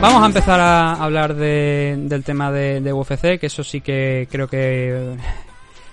Vamos 0.00 0.22
a 0.22 0.26
empezar 0.26 0.60
a 0.60 0.92
hablar 0.92 1.34
del 1.34 2.22
tema 2.24 2.52
de, 2.52 2.92
UFC, 2.92 3.38
que 3.38 3.46
eso 3.46 3.64
sí 3.64 3.80
que 3.80 4.28
creo 4.30 4.46
que... 4.46 5.16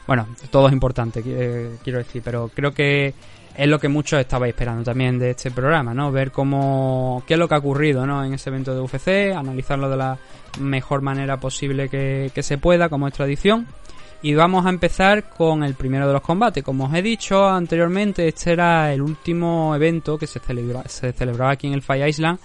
Bueno, 0.06 0.28
todo 0.52 0.68
es 0.68 0.74
importante, 0.74 1.24
eh, 1.26 1.78
quiero 1.84 1.98
decir, 1.98 2.22
pero 2.24 2.52
creo 2.54 2.72
que 2.72 3.16
es 3.58 3.68
lo 3.68 3.80
que 3.80 3.88
muchos 3.88 4.20
estabais 4.20 4.54
esperando 4.54 4.84
también 4.84 5.18
de 5.18 5.32
este 5.32 5.50
programa, 5.50 5.96
¿no? 5.96 6.12
Ver 6.12 6.32
cómo, 6.32 7.24
qué 7.26 7.34
es 7.34 7.40
lo 7.40 7.48
que 7.48 7.56
ha 7.56 7.58
ocurrido, 7.58 8.06
¿no? 8.06 8.24
En 8.24 8.36
ese 8.36 8.52
evento 8.52 8.76
de 8.76 8.82
UFC, 8.82 9.36
analizarlo 9.36 9.90
de 9.90 9.98
la 9.98 10.20
mejor 10.60 11.02
manera 11.02 11.38
posible 11.38 11.90
que, 11.90 12.30
que 12.36 12.44
se 12.44 12.60
pueda, 12.60 12.90
como 12.90 13.08
es 13.08 13.14
tradición. 13.16 13.66
Y 14.22 14.34
vamos 14.34 14.66
a 14.66 14.70
empezar 14.70 15.30
con 15.30 15.64
el 15.64 15.76
primero 15.76 16.08
de 16.08 16.14
los 16.14 16.22
combates. 16.22 16.64
Como 16.64 16.86
os 16.86 16.94
he 16.94 17.02
dicho 17.02 17.48
anteriormente, 17.48 18.28
este 18.28 18.54
era 18.54 18.92
el 18.92 19.02
último 19.02 19.76
evento 19.76 20.18
que 20.18 20.26
se, 20.26 20.40
celebra, 20.40 20.84
se 20.88 21.12
celebraba 21.14 21.52
aquí 21.52 21.68
en 21.68 21.74
el 21.74 21.82
Fire 21.82 22.08
Island 22.08 22.40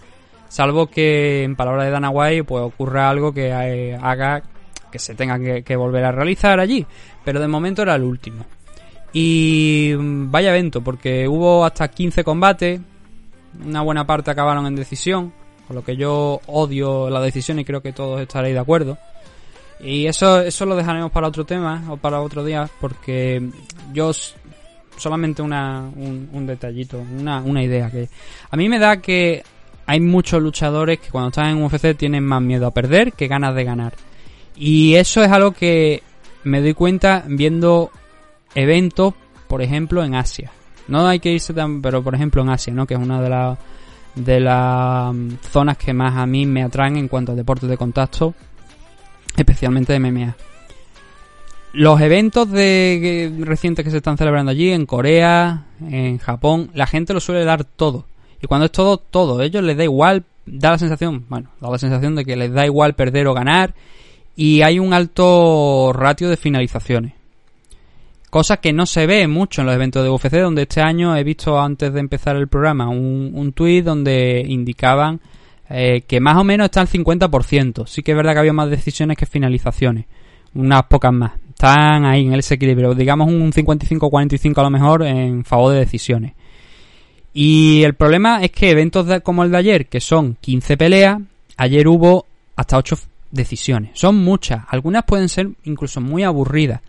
Salvo 0.51 0.89
que, 0.89 1.45
en 1.45 1.55
palabras 1.55 1.85
de 1.85 1.93
Dana 1.93 2.11
White, 2.11 2.43
pues 2.43 2.65
ocurra 2.65 3.09
algo 3.09 3.33
que 3.33 3.51
eh, 3.51 3.97
haga 4.03 4.43
que 4.91 4.99
se 4.99 5.15
tenga 5.15 5.39
que, 5.63 5.77
volver 5.77 6.05
a 6.05 6.11
realizar 6.11 6.59
allí. 6.59 6.85
Pero 7.25 7.39
de 7.39 7.47
momento 7.47 7.83
era 7.83 7.95
el 7.95 8.03
último. 8.03 8.45
Y 9.13 9.95
mm, 9.97 10.33
vaya 10.33 10.51
evento, 10.51 10.81
porque 10.81 11.29
hubo 11.29 11.65
hasta 11.65 11.87
15 11.87 12.25
combates. 12.25 12.81
Una 13.65 13.83
buena 13.83 14.05
parte 14.05 14.33
acabaron 14.33 14.67
en 14.67 14.75
decisión. 14.75 15.33
Con 15.69 15.77
lo 15.77 15.85
que 15.85 15.97
yo 15.97 16.41
odio 16.49 17.09
la 17.11 17.21
decisión 17.21 17.61
y 17.61 17.65
creo 17.65 17.81
que 17.81 17.93
todos 17.93 18.21
estaréis 18.21 18.55
de 18.55 18.61
acuerdo. 18.61 18.99
Y 19.83 20.07
eso, 20.07 20.41
eso 20.41 20.67
lo 20.67 20.77
dejaremos 20.77 21.11
para 21.11 21.29
otro 21.29 21.45
tema 21.45 21.85
o 21.89 21.97
para 21.97 22.21
otro 22.21 22.45
día, 22.45 22.69
porque 22.81 23.43
yo 23.93 24.13
solamente 24.97 25.41
una, 25.41 25.81
un, 25.97 26.29
un 26.33 26.47
detallito, 26.47 26.99
una, 26.99 27.41
una 27.41 27.63
idea 27.63 27.91
que 27.91 28.09
a 28.51 28.57
mí 28.57 28.69
me 28.69 28.79
da 28.79 28.99
que 28.99 29.43
hay 29.87 30.01
muchos 30.01 30.43
luchadores 30.43 31.01
que 31.01 31.11
cuando 31.11 31.31
están 31.31 31.47
en 31.47 31.63
UFC 31.63 31.97
tienen 31.97 32.25
más 32.25 32.43
miedo 32.43 32.67
a 32.67 32.71
perder 32.71 33.13
que 33.13 33.27
ganas 33.27 33.55
de 33.55 33.65
ganar. 33.65 33.95
Y 34.55 34.95
eso 34.95 35.23
es 35.25 35.33
algo 35.33 35.53
que 35.53 36.03
me 36.45 36.61
doy 36.61 36.75
cuenta 36.75 37.25
viendo 37.27 37.91
eventos, 38.55 39.15
por 39.49 39.63
ejemplo, 39.63 40.05
en 40.05 40.15
Asia. 40.15 40.53
No 40.89 41.07
hay 41.07 41.21
que 41.21 41.33
irse 41.33 41.55
tan, 41.55 41.81
pero 41.81 42.03
por 42.03 42.15
ejemplo 42.15 42.43
en 42.43 42.51
Asia, 42.51 42.73
¿no? 42.75 42.87
Que 42.87 42.95
es 42.95 43.01
una 43.01 43.23
de 43.23 43.31
las 43.31 43.59
de 44.15 44.41
las 44.41 45.15
mm, 45.15 45.35
zonas 45.51 45.77
que 45.77 45.93
más 45.93 46.17
a 46.17 46.27
mí 46.27 46.47
me 46.47 46.63
atraen 46.63 46.97
en 46.97 47.09
cuanto 47.09 47.33
a 47.33 47.35
deportes 47.35 47.69
de 47.69 47.77
contacto, 47.77 48.35
especialmente 49.37 49.93
de 49.93 50.01
MMA. 50.01 50.37
Los 51.73 52.01
eventos 52.01 52.51
de 52.51 53.33
recientes 53.41 53.85
que 53.85 53.91
se 53.91 53.99
están 53.99 54.19
celebrando 54.19 54.51
allí 54.51 54.71
en 54.71 54.87
Corea, 54.87 55.67
en 55.81 56.19
Japón, 56.19 56.71
la 56.75 56.87
gente 56.87 57.15
lo 57.15 57.21
suele 57.21 57.45
dar 57.45 57.65
todo. 57.65 58.07
Y 58.43 58.47
cuando 58.47 58.67
es 58.67 58.73
todo, 58.73 58.97
todo. 58.97 59.39
A 59.39 59.45
ellos 59.45 59.63
les 59.63 59.77
da 59.77 59.85
igual, 59.85 60.25
da 60.47 60.73
la 60.73 60.79
sensación, 60.79 61.27
bueno, 61.29 61.51
da 61.61 61.71
la 61.71 61.79
sensación 61.79 62.17
de 62.17 62.25
que 62.25 62.37
les 62.37 62.53
da 62.53 62.67
igual 62.67 62.95
perder 62.95 63.29
o 63.29 63.35
ganar. 63.35 63.75
Y 64.35 64.63
hay 64.63 64.79
un 64.79 64.93
alto 64.93 65.93
ratio 65.93 66.29
de 66.29 66.37
finalizaciones. 66.37 67.13
Cosa 68.31 68.59
que 68.59 68.73
no 68.73 68.87
se 68.87 69.07
ve 69.07 69.27
mucho 69.27 69.61
en 69.61 69.67
los 69.67 69.75
eventos 69.75 70.03
de 70.03 70.11
UFC, 70.11 70.41
donde 70.41 70.63
este 70.63 70.81
año 70.81 71.17
he 71.17 71.25
visto 71.25 71.61
antes 71.61 71.93
de 71.93 72.01
empezar 72.01 72.37
el 72.37 72.49
programa 72.49 72.89
un, 72.89 73.33
un 73.35 73.53
tuit 73.53 73.85
donde 73.85 74.45
indicaban 74.47 75.21
eh, 75.71 76.03
que 76.07 76.19
más 76.19 76.37
o 76.37 76.43
menos 76.43 76.67
está 76.67 76.81
al 76.81 76.89
50%. 76.89 77.87
Sí 77.87 78.03
que 78.03 78.11
es 78.11 78.17
verdad 78.17 78.33
que 78.33 78.41
había 78.41 78.53
más 78.53 78.69
decisiones 78.69 79.17
que 79.17 79.25
finalizaciones. 79.25 80.07
Unas 80.55 80.83
pocas 80.85 81.13
más. 81.13 81.33
Están 81.49 82.05
ahí 82.05 82.27
en 82.27 82.35
ese 82.35 82.55
equilibrio. 82.55 82.95
Digamos 82.95 83.29
un 83.29 83.53
55-45 83.53 84.59
a 84.59 84.63
lo 84.63 84.71
mejor 84.71 85.05
en 85.05 85.45
favor 85.45 85.73
de 85.73 85.79
decisiones. 85.79 86.33
Y 87.33 87.85
el 87.85 87.95
problema 87.95 88.43
es 88.43 88.51
que 88.51 88.71
eventos 88.71 89.07
como 89.23 89.45
el 89.45 89.53
de 89.53 89.59
ayer, 89.59 89.87
que 89.87 90.01
son 90.01 90.37
15 90.41 90.77
peleas, 90.77 91.21
ayer 91.57 91.87
hubo 91.87 92.27
hasta 92.57 92.77
8 92.77 92.99
decisiones. 93.31 93.93
Son 93.95 94.17
muchas, 94.17 94.65
algunas 94.69 95.05
pueden 95.05 95.29
ser 95.29 95.51
incluso 95.65 96.01
muy 96.01 96.25
aburridas. 96.25 96.81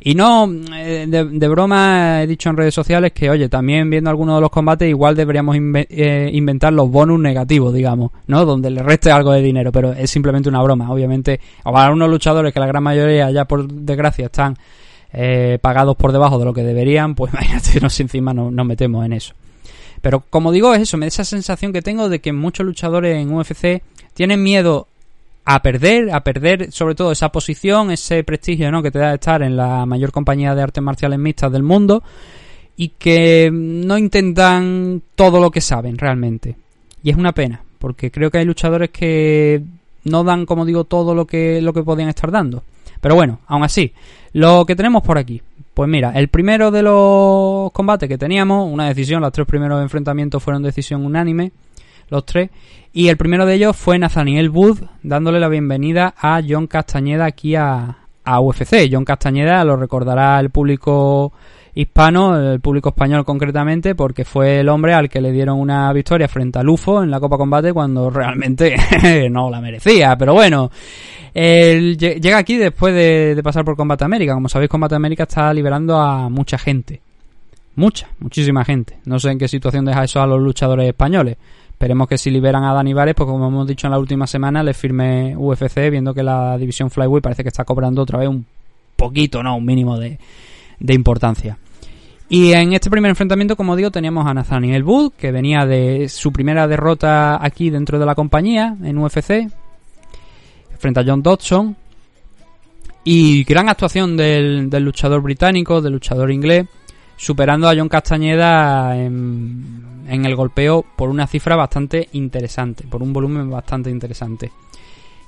Y 0.00 0.14
no, 0.14 0.48
eh, 0.76 1.06
de, 1.08 1.48
broma 1.48 2.22
he 2.22 2.26
dicho 2.28 2.48
en 2.48 2.56
redes 2.56 2.72
sociales 2.72 3.12
que, 3.12 3.30
oye, 3.30 3.48
también 3.48 3.90
viendo 3.90 4.10
algunos 4.10 4.36
de 4.36 4.40
los 4.42 4.50
combates 4.50 4.88
igual 4.88 5.16
deberíamos 5.16 5.56
eh, 5.56 6.30
inventar 6.32 6.72
los 6.72 6.88
bonus 6.88 7.18
negativos, 7.18 7.74
digamos, 7.74 8.12
¿no? 8.28 8.44
Donde 8.44 8.70
le 8.70 8.82
reste 8.82 9.10
algo 9.10 9.32
de 9.32 9.42
dinero, 9.42 9.72
pero 9.72 9.92
es 9.92 10.08
simplemente 10.08 10.48
una 10.48 10.62
broma. 10.62 10.90
Obviamente, 10.92 11.40
para 11.64 11.90
unos 11.90 12.08
luchadores 12.08 12.52
que 12.52 12.60
la 12.60 12.66
gran 12.68 12.82
mayoría 12.82 13.30
ya 13.32 13.44
por 13.46 13.66
desgracia 13.66 14.26
están 14.26 14.56
eh, 15.12 15.58
pagados 15.60 15.96
por 15.96 16.12
debajo 16.12 16.38
de 16.38 16.44
lo 16.44 16.54
que 16.54 16.62
deberían, 16.62 17.16
pues 17.16 17.32
imagínate, 17.34 17.80
nos 17.80 17.98
encima 17.98 18.32
nos 18.32 18.66
metemos 18.66 19.04
en 19.04 19.14
eso. 19.14 19.34
Pero 20.00 20.20
como 20.30 20.52
digo, 20.52 20.74
es 20.74 20.82
eso, 20.82 20.96
me 20.96 21.06
da 21.06 21.08
esa 21.08 21.24
sensación 21.24 21.72
que 21.72 21.82
tengo 21.82 22.08
de 22.08 22.20
que 22.20 22.32
muchos 22.32 22.64
luchadores 22.64 23.16
en 23.16 23.32
UFC 23.32 23.82
tienen 24.14 24.42
miedo 24.42 24.86
a 25.50 25.62
perder, 25.62 26.10
a 26.12 26.22
perder 26.22 26.70
sobre 26.72 26.94
todo 26.94 27.10
esa 27.10 27.30
posición, 27.30 27.90
ese 27.90 28.22
prestigio 28.22 28.70
¿no? 28.70 28.82
que 28.82 28.90
te 28.90 28.98
da 28.98 29.14
estar 29.14 29.40
en 29.40 29.56
la 29.56 29.86
mayor 29.86 30.12
compañía 30.12 30.54
de 30.54 30.60
artes 30.60 30.84
marciales 30.84 31.18
mixtas 31.18 31.50
del 31.50 31.62
mundo 31.62 32.02
y 32.76 32.90
que 32.90 33.48
no 33.50 33.96
intentan 33.96 35.00
todo 35.14 35.40
lo 35.40 35.50
que 35.50 35.62
saben 35.62 35.96
realmente. 35.96 36.54
Y 37.02 37.08
es 37.08 37.16
una 37.16 37.32
pena, 37.32 37.62
porque 37.78 38.10
creo 38.10 38.30
que 38.30 38.36
hay 38.36 38.44
luchadores 38.44 38.90
que 38.90 39.62
no 40.04 40.22
dan, 40.22 40.44
como 40.44 40.66
digo, 40.66 40.84
todo 40.84 41.14
lo 41.14 41.26
que, 41.26 41.62
lo 41.62 41.72
que 41.72 41.82
podían 41.82 42.10
estar 42.10 42.30
dando. 42.30 42.62
Pero 43.00 43.14
bueno, 43.14 43.40
aún 43.46 43.64
así, 43.64 43.94
lo 44.34 44.66
que 44.66 44.76
tenemos 44.76 45.02
por 45.02 45.16
aquí. 45.16 45.40
Pues 45.72 45.88
mira, 45.88 46.12
el 46.14 46.28
primero 46.28 46.70
de 46.70 46.82
los 46.82 47.72
combates 47.72 48.06
que 48.06 48.18
teníamos, 48.18 48.70
una 48.70 48.88
decisión, 48.88 49.22
los 49.22 49.32
tres 49.32 49.46
primeros 49.46 49.80
enfrentamientos 49.80 50.42
fueron 50.42 50.62
decisión 50.62 51.06
unánime, 51.06 51.52
los 52.08 52.24
tres, 52.24 52.50
y 52.92 53.08
el 53.08 53.16
primero 53.16 53.46
de 53.46 53.54
ellos 53.54 53.76
fue 53.76 53.98
Nathaniel 53.98 54.50
Wood 54.50 54.78
dándole 55.02 55.40
la 55.40 55.48
bienvenida 55.48 56.14
a 56.18 56.40
John 56.46 56.66
Castañeda 56.66 57.26
aquí 57.26 57.54
a, 57.54 57.98
a 58.24 58.40
UFC. 58.40 58.88
John 58.90 59.04
Castañeda 59.04 59.64
lo 59.64 59.76
recordará 59.76 60.40
el 60.40 60.50
público 60.50 61.32
hispano, 61.74 62.36
el 62.36 62.60
público 62.60 62.88
español 62.88 63.24
concretamente, 63.24 63.94
porque 63.94 64.24
fue 64.24 64.60
el 64.60 64.68
hombre 64.68 64.94
al 64.94 65.08
que 65.08 65.20
le 65.20 65.30
dieron 65.30 65.60
una 65.60 65.92
victoria 65.92 66.26
frente 66.26 66.58
a 66.58 66.62
Lufo 66.64 67.02
en 67.04 67.10
la 67.10 67.20
Copa 67.20 67.36
Combate 67.36 67.72
cuando 67.72 68.10
realmente 68.10 68.74
no 69.30 69.48
la 69.48 69.60
merecía. 69.60 70.16
Pero 70.18 70.34
bueno, 70.34 70.70
él 71.32 71.96
llega 71.96 72.38
aquí 72.38 72.56
después 72.56 72.92
de, 72.94 73.40
pasar 73.44 73.64
por 73.64 73.76
Combate 73.76 74.04
América. 74.04 74.34
Como 74.34 74.48
sabéis, 74.48 74.70
Combate 74.70 74.96
América 74.96 75.22
está 75.22 75.54
liberando 75.54 75.96
a 76.00 76.28
mucha 76.28 76.58
gente. 76.58 77.00
Mucha, 77.76 78.08
muchísima 78.18 78.64
gente. 78.64 78.98
No 79.04 79.20
sé 79.20 79.30
en 79.30 79.38
qué 79.38 79.46
situación 79.46 79.84
deja 79.84 80.02
eso 80.02 80.20
a 80.20 80.26
los 80.26 80.40
luchadores 80.40 80.88
españoles. 80.88 81.36
Esperemos 81.78 82.08
que 82.08 82.18
si 82.18 82.32
liberan 82.32 82.64
a 82.64 82.74
Dani 82.74 82.92
pues 82.92 83.14
como 83.14 83.46
hemos 83.46 83.64
dicho 83.64 83.86
en 83.86 83.92
la 83.92 84.00
última 84.00 84.26
semana, 84.26 84.64
le 84.64 84.74
firme 84.74 85.36
UFC, 85.36 85.88
viendo 85.92 86.12
que 86.12 86.24
la 86.24 86.58
división 86.58 86.90
Flyway 86.90 87.22
parece 87.22 87.44
que 87.44 87.50
está 87.50 87.64
cobrando 87.64 88.02
otra 88.02 88.18
vez 88.18 88.28
un 88.28 88.44
poquito, 88.96 89.44
no, 89.44 89.56
un 89.56 89.64
mínimo 89.64 89.96
de, 89.96 90.18
de 90.80 90.94
importancia. 90.94 91.56
Y 92.28 92.52
en 92.52 92.72
este 92.72 92.90
primer 92.90 93.10
enfrentamiento, 93.10 93.54
como 93.54 93.76
digo, 93.76 93.92
teníamos 93.92 94.26
a 94.26 94.34
Nathaniel 94.34 94.82
Wood, 94.82 95.12
que 95.12 95.30
venía 95.30 95.66
de 95.66 96.08
su 96.08 96.32
primera 96.32 96.66
derrota 96.66 97.38
aquí 97.40 97.70
dentro 97.70 98.00
de 98.00 98.06
la 98.06 98.16
compañía, 98.16 98.76
en 98.82 98.98
UFC, 98.98 99.48
frente 100.80 100.98
a 100.98 101.04
John 101.06 101.22
Dodson. 101.22 101.76
Y 103.04 103.44
gran 103.44 103.68
actuación 103.68 104.16
del, 104.16 104.68
luchador 104.68 105.22
británico, 105.22 105.80
del 105.80 105.92
luchador 105.92 106.32
inglés, 106.32 106.66
superando 107.16 107.68
a 107.68 107.76
John 107.76 107.88
Castañeda 107.88 108.98
en, 108.98 109.97
en, 110.08 110.24
el 110.24 110.34
golpeo 110.34 110.84
por 110.96 111.08
una 111.08 111.26
cifra 111.26 111.56
bastante 111.56 112.08
interesante, 112.12 112.84
por 112.88 113.02
un 113.02 113.12
volumen 113.12 113.50
bastante 113.50 113.90
interesante. 113.90 114.50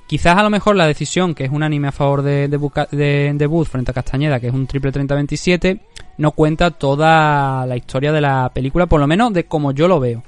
Quizás 0.07 0.37
a 0.37 0.43
lo 0.43 0.49
mejor 0.49 0.75
la 0.75 0.87
decisión, 0.87 1.33
que 1.33 1.45
es 1.45 1.51
un 1.51 1.63
anime 1.63 1.87
a 1.87 1.93
favor 1.93 2.21
de, 2.21 2.49
de, 2.49 3.33
de, 3.33 3.47
Booth 3.47 3.67
frente 3.67 3.91
a 3.91 3.93
Castañeda, 3.93 4.39
que 4.41 4.47
es 4.47 4.53
un 4.53 4.67
triple 4.67 4.91
30-27, 4.91 5.79
no 6.17 6.31
cuenta 6.31 6.71
toda 6.71 7.65
la 7.65 7.77
historia 7.77 8.11
de 8.11 8.19
la 8.19 8.49
película, 8.53 8.87
por 8.87 8.99
lo 8.99 9.07
menos 9.07 9.31
de 9.31 9.45
como 9.45 9.71
yo 9.71 9.87
lo 9.87 10.01
veo. 10.01 10.21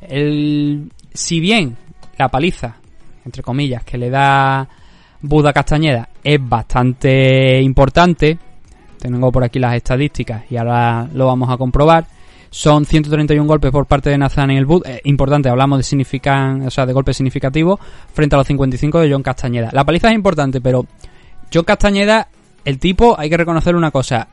El, 0.00 0.90
si 1.14 1.38
bien 1.38 1.76
la 2.18 2.28
paliza, 2.28 2.76
entre 3.24 3.42
comillas, 3.44 3.84
que 3.84 3.96
le 3.96 4.10
da 4.10 4.68
Booth 5.20 5.46
a 5.46 5.52
Castañeda 5.52 6.08
es 6.22 6.38
bastante 6.40 7.60
importante. 7.60 8.38
Tengo 8.98 9.32
por 9.32 9.44
aquí 9.44 9.58
las 9.58 9.74
estadísticas 9.74 10.44
y 10.50 10.56
ahora 10.56 11.08
lo 11.12 11.26
vamos 11.26 11.48
a 11.50 11.56
comprobar. 11.56 12.06
Son 12.52 12.84
131 12.84 13.46
golpes 13.46 13.70
por 13.70 13.86
parte 13.86 14.10
de 14.10 14.18
Nathaniel 14.18 14.66
Wood. 14.66 14.82
Eh, 14.86 15.00
importante, 15.04 15.48
hablamos 15.48 15.78
de 15.78 15.84
significan, 15.84 16.66
o 16.66 16.70
sea, 16.70 16.84
de 16.84 16.92
golpes 16.92 17.16
significativos 17.16 17.80
frente 18.12 18.36
a 18.36 18.38
los 18.38 18.46
55 18.46 19.00
de 19.00 19.10
John 19.10 19.22
Castañeda. 19.22 19.70
La 19.72 19.86
paliza 19.86 20.10
es 20.10 20.14
importante, 20.14 20.60
pero 20.60 20.84
John 21.52 21.64
Castañeda, 21.64 22.28
el 22.66 22.78
tipo, 22.78 23.18
hay 23.18 23.30
que 23.30 23.38
reconocer 23.38 23.74
una 23.74 23.90
cosa. 23.90 24.28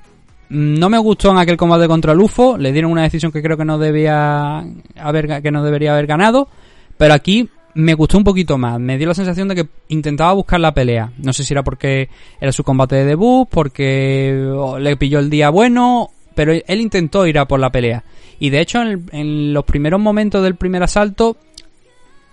No 0.50 0.90
me 0.90 0.98
gustó 0.98 1.32
en 1.32 1.38
aquel 1.38 1.56
combate 1.56 1.88
contra 1.88 2.14
Lufo, 2.14 2.58
le 2.58 2.74
dieron 2.74 2.92
una 2.92 3.04
decisión 3.04 3.32
que 3.32 3.42
creo 3.42 3.56
que 3.56 3.64
no 3.64 3.78
debía 3.78 4.66
haber 4.98 5.42
que 5.42 5.52
no 5.52 5.64
debería 5.64 5.94
haber 5.94 6.06
ganado, 6.06 6.50
pero 6.98 7.14
aquí 7.14 7.50
me 7.74 7.94
gustó 7.94 8.18
un 8.18 8.26
poquito 8.26 8.58
más. 8.58 8.82
Me 8.82 8.98
dio 8.98 9.08
la 9.08 9.14
sensación 9.14 9.48
de 9.48 9.56
que 9.56 9.68
intentaba 9.88 10.34
buscar 10.34 10.60
la 10.60 10.74
pelea. 10.74 11.14
No 11.20 11.32
sé 11.32 11.46
si 11.46 11.54
era 11.54 11.64
porque 11.64 12.10
era 12.42 12.52
su 12.52 12.66
combate 12.66 12.98
de 12.98 13.06
debut, 13.06 13.48
porque 13.50 14.54
le 14.80 14.98
pilló 14.98 15.20
el 15.20 15.30
día 15.30 15.50
bueno, 15.52 16.10
pero 16.36 16.54
él 16.54 16.82
intentó 16.82 17.26
ir 17.28 17.38
a 17.40 17.48
por 17.48 17.60
la 17.60 17.72
pelea. 17.72 18.04
Y 18.40 18.50
de 18.50 18.62
hecho, 18.62 18.82
en, 18.82 19.54
los 19.54 19.66
primeros 19.66 20.00
momentos 20.00 20.42
del 20.44 20.56
primer 20.56 20.84
asalto, 20.84 21.38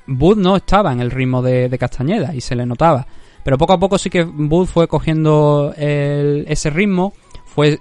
Bud 0.06 0.38
no 0.38 0.56
estaba 0.56 0.92
en 0.92 1.00
el 1.00 1.10
ritmo 1.10 1.42
de, 1.42 1.74
Castañeda 1.78 2.34
y 2.34 2.40
se 2.40 2.54
le 2.54 2.64
notaba. 2.64 3.06
Pero 3.42 3.58
poco 3.58 3.72
a 3.72 3.78
poco 3.78 3.98
sí 3.98 4.10
que 4.10 4.22
Bud 4.22 4.66
fue 4.66 4.88
cogiendo 4.88 5.72
ese 5.76 6.70
ritmo, 6.70 7.12
fue 7.44 7.78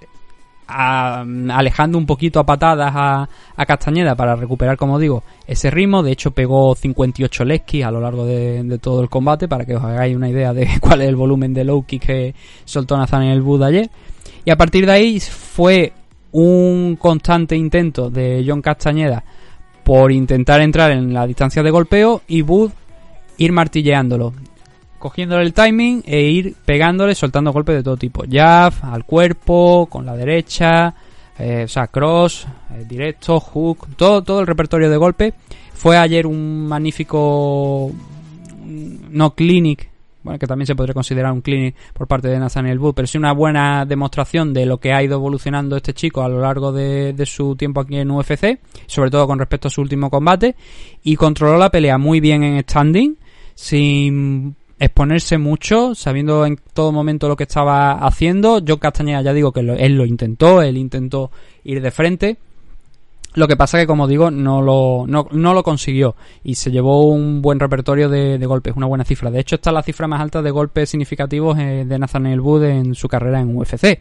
alejando 0.68 2.00
un 2.00 2.08
poquito 2.08 2.40
a 2.40 2.46
patadas 2.46 2.92
a, 2.96 3.66
Castañeda 3.66 4.16
para 4.16 4.36
recuperar, 4.36 4.78
como 4.78 4.98
digo, 4.98 5.24
ese 5.46 5.70
ritmo. 5.70 6.02
De 6.02 6.12
hecho, 6.12 6.32
pegó 6.32 6.76
58 6.76 7.46
lesky 7.46 7.84
a 7.84 7.92
lo 7.92 8.02
largo 8.02 8.26
de, 8.26 8.80
todo 8.82 9.02
el 9.02 9.10
combate 9.10 9.48
para 9.48 9.66
que 9.66 9.76
os 9.76 9.84
hagáis 9.84 10.16
una 10.16 10.30
idea 10.30 10.54
de 10.54 10.68
cuál 10.82 11.02
es 11.02 11.10
el 11.10 11.16
volumen 11.16 11.54
de 11.54 11.64
low 11.64 11.86
que 11.86 12.34
soltó 12.66 12.98
Nathaniel 12.98 13.42
Bud 13.42 13.64
ayer. 13.64 13.90
Y 14.44 14.52
a 14.52 14.58
partir 14.58 14.86
de 14.86 14.92
ahí 14.92 15.20
fue 15.20 15.94
un 16.38 16.98
constante 16.98 17.56
intento 17.56 18.10
de 18.10 18.44
John 18.46 18.62
Castañeda 18.62 19.24
por 19.84 20.12
intentar 20.12 20.60
entrar 20.62 20.92
en 20.92 21.14
la 21.14 21.26
distancia 21.26 21.64
de 21.64 21.72
golpeo 21.72 22.22
y 22.28 22.42
Bud 22.42 22.72
ir 23.38 23.52
martilleándolo 23.52 24.34
cogiéndole 25.00 25.44
el 25.44 25.54
timing 25.54 26.02
e 26.06 26.22
ir 26.22 26.56
pegándole, 26.66 27.14
soltando 27.14 27.54
golpes 27.54 27.76
de 27.76 27.84
todo 27.84 27.96
tipo. 27.96 28.24
Jab, 28.28 28.74
al 28.82 29.06
cuerpo, 29.06 29.88
con 29.90 30.04
la 30.04 30.16
derecha, 30.16 30.96
eh, 31.38 31.68
cross, 31.92 32.48
eh, 32.72 32.86
directo, 32.88 33.40
hook, 33.40 33.96
todo, 33.96 34.24
todo 34.24 34.40
el 34.40 34.48
repertorio 34.48 34.90
de 34.90 34.98
golpe. 34.98 35.34
Fue 35.74 35.96
ayer 35.96 36.26
un 36.26 36.68
magnífico, 36.68 37.92
no 38.66 39.36
clinic, 39.36 39.92
bueno, 40.26 40.40
que 40.40 40.48
también 40.48 40.66
se 40.66 40.76
podría 40.76 40.96
considerar 40.96 41.32
un 41.32 41.42
clinic 41.42 41.76
por 41.94 42.08
parte 42.08 42.28
de 42.28 42.40
Nathaniel 42.40 42.80
Wood, 42.80 42.96
pero 42.96 43.08
sí 43.08 43.20
una 43.20 43.32
buena 43.32 43.86
demostración 43.86 44.54
de 44.54 44.66
lo 44.66 44.80
que 44.80 44.92
ha 44.92 45.04
ido 45.04 45.18
evolucionando 45.18 45.78
este 45.78 45.94
chico 45.94 46.24
a 46.24 46.28
lo 46.28 46.42
largo 46.42 46.72
de, 46.72 47.14
de, 47.14 47.26
su 47.28 47.56
tiempo 47.56 47.82
aquí 47.82 47.98
en 47.98 48.10
UFC, 48.10 48.60
sobre 48.88 49.12
todo 49.12 49.28
con 49.28 49.38
respecto 49.38 49.68
a 49.68 49.72
su 49.72 49.82
último 49.82 50.10
combate, 50.10 50.56
y 51.04 51.16
controló 51.16 51.60
la 51.60 51.70
pelea 51.70 52.00
muy 52.00 52.20
bien 52.20 52.44
en 52.44 52.60
standing, 52.64 53.18
sin 53.54 54.56
exponerse 54.80 55.38
mucho, 55.38 55.94
sabiendo 55.94 56.44
en 56.48 56.60
todo 56.74 56.92
momento 56.92 57.28
lo 57.28 57.36
que 57.36 57.44
estaba 57.44 57.94
haciendo. 57.94 58.64
John 58.68 58.80
Castañeda 58.80 59.22
ya 59.22 59.32
digo 59.32 59.52
que 59.52 59.60
él 59.60 59.96
lo 59.96 60.06
intentó, 60.06 60.64
él 60.64 60.78
intentó 60.78 61.30
ir 61.64 61.82
de 61.84 61.92
frente. 61.92 62.38
Lo 63.36 63.48
que 63.48 63.56
pasa 63.58 63.78
que, 63.78 63.88
como 63.88 64.08
digo, 64.08 64.32
no 64.32 64.62
lo, 64.62 65.06
no, 65.08 65.54
lo 65.54 65.64
consiguió 65.64 66.16
y 66.44 66.56
se 66.56 66.72
llevó 66.72 67.04
un 67.04 67.42
buen 67.42 67.60
repertorio 67.60 68.10
de, 68.10 68.44
golpes, 68.46 68.76
una 68.76 68.88
buena 68.88 69.04
cifra. 69.04 69.30
De 69.30 69.40
hecho, 69.40 69.56
está 69.56 69.72
la 69.72 69.84
cifra 69.84 70.08
más 70.08 70.22
alta 70.22 70.42
de 70.42 70.52
golpes 70.52 70.90
significativos 70.90 71.58
eh, 71.60 71.86
de 71.86 72.00
Nathaniel 72.00 72.42
Wood 72.42 72.64
en 72.64 72.96
su 72.96 73.08
carrera 73.08 73.42
en 73.42 73.56
UFC. 73.56 74.00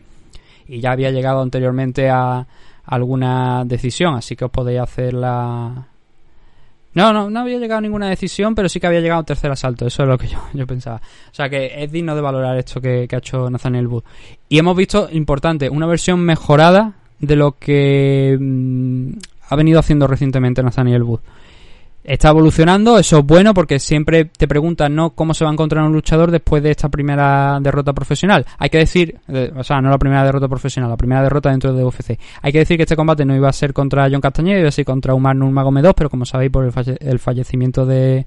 Y 0.69 0.81
ya 0.81 0.93
había 0.93 1.11
llegado 1.11 1.43
anteriormente 1.43 2.09
a 2.09 2.47
alguna 2.85 3.65
decisión, 3.65 4.15
así 4.15 4.37
que 4.37 4.45
os 4.45 4.51
podéis 4.51 4.81
hacer 4.81 5.15
la, 5.15 5.89
no, 6.95 7.13
no, 7.13 7.29
no 7.29 7.41
había 7.41 7.59
llegado 7.59 7.79
a 7.79 7.83
ninguna 7.83 8.09
decisión, 8.09 8.55
pero 8.55 8.69
sí 8.69 8.79
que 8.79 8.87
había 8.87 9.01
llegado 9.01 9.19
a 9.19 9.21
un 9.21 9.27
tercer 9.27 9.51
asalto. 9.51 9.87
Eso 9.87 10.05
es 10.05 10.09
lo 10.09 10.17
que 10.17 10.29
yo, 10.29 10.39
yo 10.55 10.67
pensaba. 10.67 10.97
O 11.31 11.35
sea 11.35 11.49
que 11.49 11.83
es 11.83 11.91
digno 11.91 12.15
de 12.15 12.21
valorar 12.21 12.57
esto 12.57 12.81
que, 12.81 13.09
ha 13.11 13.17
hecho 13.17 13.51
Nathaniel 13.51 13.89
Wood. 13.89 14.05
Y 14.49 14.59
hemos 14.59 14.77
visto, 14.77 15.09
importante, 15.11 15.69
una 15.69 15.87
versión 15.87 16.21
mejorada 16.21 16.93
de 17.19 17.37
lo 17.37 17.53
que 17.59 18.37
mm, 18.39 19.11
ha 19.49 19.57
venido 19.57 19.79
haciendo 19.79 20.07
recientemente 20.07 20.63
Nathaniel 20.63 21.03
Wood 21.03 21.21
está 22.05 22.29
evolucionando, 22.29 22.99
eso 22.99 23.19
es 23.19 23.25
bueno 23.25 23.55
porque 23.55 23.79
siempre 23.79 24.27
te 24.27 24.47
preguntan 24.47 24.95
¿no? 24.95 25.11
cómo 25.11 25.33
se 25.33 25.45
va 25.45 25.51
a 25.51 25.55
encontrar 25.55 25.85
un 25.85 25.93
luchador 25.93 26.31
después 26.31 26.63
de 26.63 26.71
esta 26.71 26.91
primera 26.91 27.59
derrota 27.61 27.95
profesional. 27.95 28.45
Hay 28.59 28.69
que 28.69 28.79
decir, 28.79 29.19
eh, 29.29 29.51
o 29.57 29.65
sea, 29.65 29.81
no 29.81 29.89
la 29.89 29.99
primera 29.99 30.23
derrota 30.23 30.47
profesional, 30.47 30.91
la 30.91 30.99
primera 30.99 31.23
derrota 31.23 31.51
dentro 31.51 31.73
de 31.73 31.83
UFC. 31.83 32.19
Hay 32.43 32.53
que 32.53 32.59
decir 32.59 32.77
que 32.77 32.83
este 32.83 32.95
combate 32.95 33.25
no 33.25 33.35
iba 33.35 33.49
a 33.49 33.53
ser 33.53 33.73
contra 33.73 34.09
John 34.11 34.21
Castañeda, 34.21 34.61
iba 34.61 34.69
a 34.69 34.73
ser 34.73 34.85
contra 34.85 35.15
Umar 35.15 35.35
Nurmagomedov, 35.35 35.95
pero 35.95 36.11
como 36.11 36.27
sabéis 36.27 36.51
por 36.51 36.65
el, 37.01 37.19
fallecimiento 37.19 37.87
de, 37.87 38.27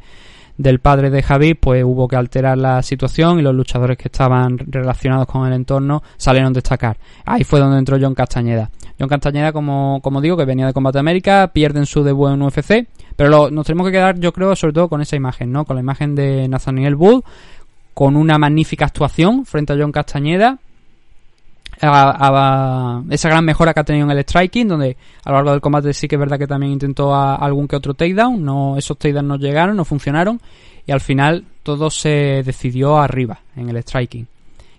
del 0.57 0.79
padre 0.79 1.09
de 1.09 1.21
Javi, 1.21 1.53
pues 1.53 1.83
hubo 1.83 2.07
que 2.07 2.15
alterar 2.15 2.57
la 2.57 2.81
situación 2.81 3.39
y 3.39 3.43
los 3.43 3.53
luchadores 3.53 3.97
que 3.97 4.07
estaban 4.07 4.57
relacionados 4.57 5.27
con 5.27 5.45
el 5.47 5.53
entorno 5.53 6.01
salieron 6.17 6.51
a 6.51 6.53
destacar. 6.55 6.97
Ahí 7.25 7.43
fue 7.43 7.59
donde 7.59 7.77
entró 7.77 7.97
John 8.01 8.15
Castañeda. 8.15 8.69
John 8.99 9.07
Castañeda, 9.07 9.51
como, 9.51 9.99
como 10.01 10.21
digo, 10.21 10.35
que 10.35 10.45
venía 10.45 10.65
de 10.65 10.73
Combate 10.73 10.99
América, 10.99 11.51
pierden 11.53 11.85
su 11.85 12.03
debut 12.03 12.31
en 12.31 12.41
UFC, 12.41 12.87
pero 13.15 13.51
nos 13.51 13.65
tenemos 13.65 13.85
que 13.87 13.91
quedar, 13.91 14.19
yo 14.19 14.33
creo, 14.33 14.55
sobre 14.55 14.73
todo 14.73 14.89
con 14.89 15.01
esa 15.01 15.15
imagen, 15.15 15.51
¿no? 15.51 15.65
Con 15.65 15.75
la 15.75 15.81
imagen 15.81 16.15
de 16.15 16.47
Nathaniel 16.47 16.95
Wood, 16.95 17.23
con 17.93 18.15
una 18.15 18.37
magnífica 18.37 18.85
actuación 18.85 19.45
frente 19.45 19.73
a 19.73 19.77
John 19.77 19.91
Castañeda, 19.91 20.57
a, 21.81 23.03
esa 23.09 23.29
gran 23.29 23.45
mejora 23.45 23.73
que 23.73 23.79
ha 23.79 23.83
tenido 23.83 24.05
en 24.05 24.17
el 24.17 24.23
striking, 24.23 24.67
donde 24.67 24.97
a 25.23 25.29
lo 25.29 25.35
largo 25.37 25.51
del 25.51 25.61
combate 25.61 25.93
sí 25.93 26.07
que 26.07 26.15
es 26.15 26.19
verdad 26.19 26.39
que 26.39 26.47
también 26.47 26.73
intentó 26.73 27.15
algún 27.15 27.67
que 27.67 27.75
otro 27.75 27.93
takedown, 27.93 28.43
no, 28.43 28.77
esos 28.77 28.97
takedowns 28.97 29.27
no 29.27 29.37
llegaron, 29.37 29.75
no 29.75 29.85
funcionaron, 29.85 30.39
y 30.85 30.91
al 30.91 31.01
final 31.01 31.45
todo 31.63 31.89
se 31.89 32.43
decidió 32.43 32.97
arriba, 32.97 33.41
en 33.55 33.69
el 33.69 33.77
striking. 33.77 34.27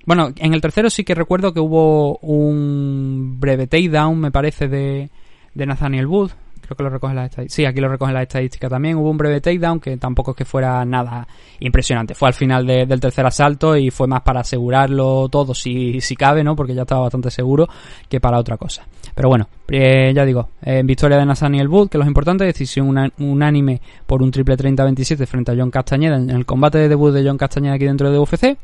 Bueno, 0.06 0.32
en 0.36 0.54
el 0.54 0.60
tercero 0.60 0.88
sí 0.88 1.04
que 1.04 1.14
recuerdo 1.14 1.52
que 1.52 1.60
hubo 1.60 2.16
un 2.18 3.36
breve 3.38 3.66
takedown, 3.66 4.18
me 4.18 4.30
parece, 4.30 4.66
de, 4.66 5.10
de 5.54 5.66
Nathaniel 5.66 6.06
Wood. 6.06 6.30
Creo 6.68 6.76
que 6.76 6.82
lo 6.82 6.90
recoge 6.90 7.14
la 7.14 7.24
estadística. 7.24 7.56
Sí, 7.56 7.64
aquí 7.64 7.80
lo 7.80 7.88
recoge 7.88 8.12
la 8.12 8.20
estadística 8.20 8.68
también. 8.68 8.98
Hubo 8.98 9.08
un 9.08 9.16
breve 9.16 9.40
takedown 9.40 9.80
que 9.80 9.96
tampoco 9.96 10.32
es 10.32 10.36
que 10.36 10.44
fuera 10.44 10.84
nada 10.84 11.26
impresionante. 11.60 12.14
Fue 12.14 12.28
al 12.28 12.34
final 12.34 12.66
del 12.66 13.00
tercer 13.00 13.24
asalto 13.24 13.74
y 13.74 13.90
fue 13.90 14.06
más 14.06 14.20
para 14.20 14.40
asegurarlo 14.40 15.30
todo, 15.30 15.54
si, 15.54 16.02
si 16.02 16.14
cabe, 16.14 16.44
¿no? 16.44 16.54
Porque 16.54 16.74
ya 16.74 16.82
estaba 16.82 17.00
bastante 17.00 17.30
seguro 17.30 17.66
que 18.06 18.20
para 18.20 18.38
otra 18.38 18.58
cosa. 18.58 18.84
Pero 19.14 19.30
bueno, 19.30 19.48
eh, 19.68 20.12
ya 20.14 20.26
digo, 20.26 20.50
victoria 20.84 21.16
de 21.16 21.24
Nathaniel 21.24 21.68
Wood, 21.68 21.88
que 21.88 21.96
lo 21.96 22.04
importante, 22.04 22.44
decisión 22.44 23.10
unánime 23.18 23.80
por 24.06 24.22
un 24.22 24.30
triple 24.30 24.54
30-27 24.58 25.26
frente 25.26 25.52
a 25.52 25.54
John 25.56 25.70
Castañeda 25.70 26.16
en 26.16 26.28
el 26.28 26.44
combate 26.44 26.76
de 26.76 26.90
debut 26.90 27.14
de 27.14 27.26
John 27.26 27.38
Castañeda 27.38 27.76
aquí 27.76 27.86
dentro 27.86 28.10
de 28.10 28.18
UFC. 28.18 28.58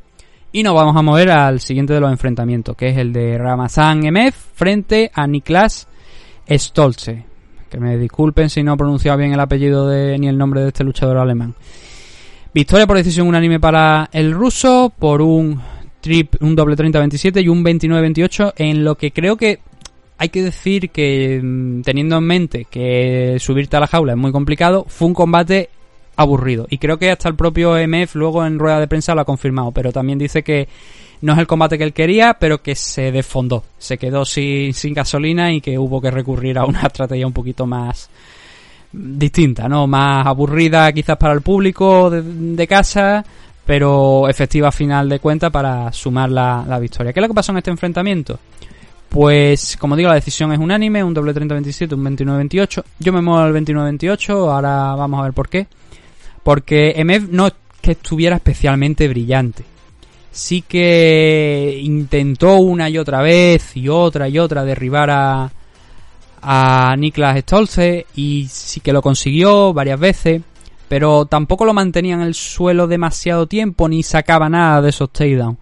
Y 0.53 0.63
nos 0.63 0.75
vamos 0.75 0.95
a 0.95 1.01
mover 1.01 1.31
al 1.31 1.59
siguiente 1.59 1.95
de 1.95 2.01
los 2.01 2.11
enfrentamientos, 2.11 2.77
que 2.77 2.91
es 2.91 2.99
el 2.99 3.15
de 3.15 3.39
Ramazan 3.39 4.01
MF 4.01 4.37
frente 4.55 5.11
a 5.15 5.27
Niklas 5.27 5.89
Stolze. 6.51 7.34
Que 7.75 7.81
me 7.81 7.99
disculpen 7.99 8.49
si 8.51 8.63
no 8.63 8.75
he 8.75 8.77
pronunciado 8.77 9.19
bien 9.19 9.33
el 9.33 9.41
apellido 9.41 9.89
de, 9.89 10.17
ni 10.17 10.29
el 10.29 10.39
nombre 10.39 10.61
de 10.61 10.69
este 10.69 10.85
luchador 10.85 11.17
alemán. 11.17 11.57
Victoria 12.55 12.87
por 12.87 12.97
decisión 12.97 13.27
unánime 13.27 13.59
para 13.59 14.09
el 14.13 14.33
ruso, 14.33 14.93
por 14.97 15.21
un 15.21 15.61
trip, 16.01 16.37
un 16.41 16.55
doble 16.55 16.77
30-27 16.77 17.43
y 17.43 17.49
un 17.49 17.65
29-28, 17.65 18.53
en 18.59 18.85
lo 18.85 18.95
que 18.95 19.11
creo 19.11 19.37
que 19.37 19.59
hay 20.19 20.29
que 20.29 20.45
decir 20.45 20.91
que, 20.91 21.41
mm, 21.43 21.81
teniendo 21.81 22.17
en 22.19 22.23
mente 22.23 22.65
que 22.71 23.39
subirte 23.41 23.77
a 23.77 23.81
la 23.81 23.89
jaula 23.89 24.13
es 24.13 24.19
muy 24.19 24.31
complicado, 24.31 24.87
fue 24.89 25.09
un 25.09 25.15
combate 25.15 25.69
aburrido. 26.15 26.69
Y 26.71 26.79
creo 26.79 26.97
que 26.97 27.11
hasta 27.11 27.29
el 27.29 27.35
propio 27.35 27.77
MF 27.77 28.15
luego 28.15 28.47
en 28.47 28.61
rueda 28.61 28.79
de 28.79 28.87
prensa 28.87 29.17
lo 29.17 29.23
ha 29.23 29.25
confirmado, 29.25 29.73
pero 29.73 29.91
también 29.91 30.21
dice 30.21 30.45
que 30.45 30.69
no 31.25 31.33
es 31.33 31.39
el 31.39 31.47
combate 31.47 31.79
que 31.79 31.85
él 31.85 31.93
quería, 31.93 32.35
pero 32.35 32.63
que 32.63 32.75
se 32.75 33.13
desfondó, 33.13 33.65
se 33.79 33.99
quedó 33.99 34.25
sin, 34.25 34.73
sin 34.75 34.95
gasolina 34.95 35.53
y 35.53 35.61
que 35.61 35.79
hubo 35.79 36.01
que 36.01 36.11
recurrir 36.11 36.59
a 36.59 36.65
una 36.65 36.83
estrategia 36.87 37.27
un 37.27 37.33
poquito 37.33 37.67
más 37.67 38.09
distinta, 38.93 39.69
¿no? 39.69 39.87
Más 39.87 40.27
aburrida 40.27 40.93
quizás 40.93 41.17
para 41.17 41.35
el 41.35 41.41
público 41.41 42.11
de, 42.11 42.67
casa, 42.67 43.25
pero 43.67 44.29
efectiva 44.29 44.71
final 44.71 45.09
de 45.09 45.19
cuentas 45.19 45.51
para 45.51 45.93
sumar 45.93 46.31
la, 46.31 46.65
la 46.67 46.79
victoria. 46.79 47.13
¿Qué 47.13 47.21
es 47.21 47.23
lo 47.23 47.29
que 47.29 47.35
pasó 47.35 47.53
en 47.53 47.59
este 47.59 47.71
enfrentamiento? 47.71 48.39
Pues, 49.09 49.77
como 49.77 49.97
digo, 49.97 50.09
la 50.09 50.17
decisión 50.17 50.53
es 50.53 50.59
unánime, 50.59 51.03
un 51.03 51.15
doble 51.15 51.35
30-27, 51.35 51.95
un 51.95 52.05
29-28. 52.17 52.85
Yo 52.99 53.13
me 53.13 53.21
muevo 53.21 53.41
al 53.41 53.53
29-28, 53.53 54.31
ahora 54.31 54.95
vamos 54.95 55.21
a 55.21 55.25
ver 55.25 55.33
por 55.33 55.49
qué 55.49 55.67
porque 56.45 56.95
MF 57.05 57.31
no 57.31 57.49
es 57.49 57.55
que 57.81 57.93
estuviera 57.93 58.37
especialmente 58.37 59.09
brillante. 59.09 59.65
Sí 60.35 60.63
que 60.63 61.79
intentó 61.81 62.57
una 62.59 62.91
y 62.91 62.99
otra 62.99 63.23
vez 63.23 63.77
y 63.77 63.89
otra 63.89 64.29
y 64.29 64.39
otra 64.39 64.65
derribar 64.65 65.09
a, 65.11 65.53
a 66.43 66.95
Niklas 66.99 67.39
Stolze 67.41 68.07
y 68.17 68.47
sí 68.51 68.81
que 68.81 68.93
lo 68.93 69.01
consiguió 69.01 69.73
varias 69.73 69.99
veces, 69.99 70.43
pero 70.89 71.25
tampoco 71.25 71.65
lo 71.65 71.73
mantenía 71.73 72.15
en 72.15 72.21
el 72.21 72.35
suelo 72.35 72.87
demasiado 72.87 73.47
tiempo 73.47 73.89
ni 73.89 74.03
sacaba 74.03 74.49
nada 74.49 74.83
de 74.83 74.91
esos 74.91 75.11
takedowns. 75.11 75.59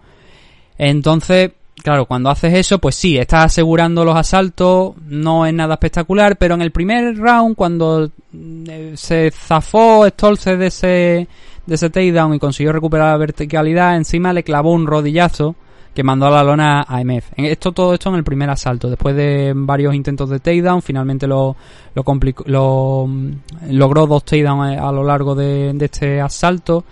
Entonces, 0.77 1.51
claro, 1.83 2.05
cuando 2.05 2.29
haces 2.29 2.53
eso, 2.53 2.79
pues 2.79 2.95
sí, 2.95 3.17
estás 3.17 3.45
asegurando 3.45 4.03
los 4.03 4.15
asaltos, 4.15 4.95
no 5.07 5.45
es 5.45 5.53
nada 5.53 5.75
espectacular, 5.75 6.37
pero 6.37 6.55
en 6.55 6.61
el 6.61 6.71
primer 6.71 7.15
round, 7.17 7.55
cuando 7.55 8.09
eh, 8.33 8.93
se 8.95 9.31
zafó 9.31 10.07
Stolze 10.07 10.57
de 10.57 10.67
ese, 10.67 11.27
de 11.65 11.75
ese 11.75 11.89
takedown 11.89 12.33
y 12.33 12.39
consiguió 12.39 12.73
recuperar 12.73 13.11
la 13.11 13.17
verticalidad, 13.17 13.95
encima 13.95 14.33
le 14.33 14.43
clavó 14.43 14.73
un 14.73 14.87
rodillazo 14.87 15.55
que 15.93 16.03
mandó 16.03 16.25
a 16.25 16.31
la 16.31 16.43
lona 16.43 16.85
a 16.87 17.03
MF. 17.03 17.33
Esto, 17.37 17.71
todo 17.71 17.93
esto 17.93 18.09
en 18.09 18.15
el 18.15 18.23
primer 18.23 18.49
asalto. 18.49 18.89
Después 18.89 19.15
de 19.15 19.53
varios 19.55 19.93
intentos 19.93 20.29
de 20.29 20.39
takedown, 20.39 20.81
finalmente 20.81 21.27
lo, 21.27 21.55
lo, 21.93 22.03
lo 22.45 23.05
mm, 23.07 23.31
logró 23.69 24.07
dos 24.07 24.25
takedowns 24.25 24.79
a, 24.79 24.91
lo 24.91 25.03
largo 25.03 25.35
de, 25.35 25.75
este 25.79 26.19
asalto. 26.19 26.83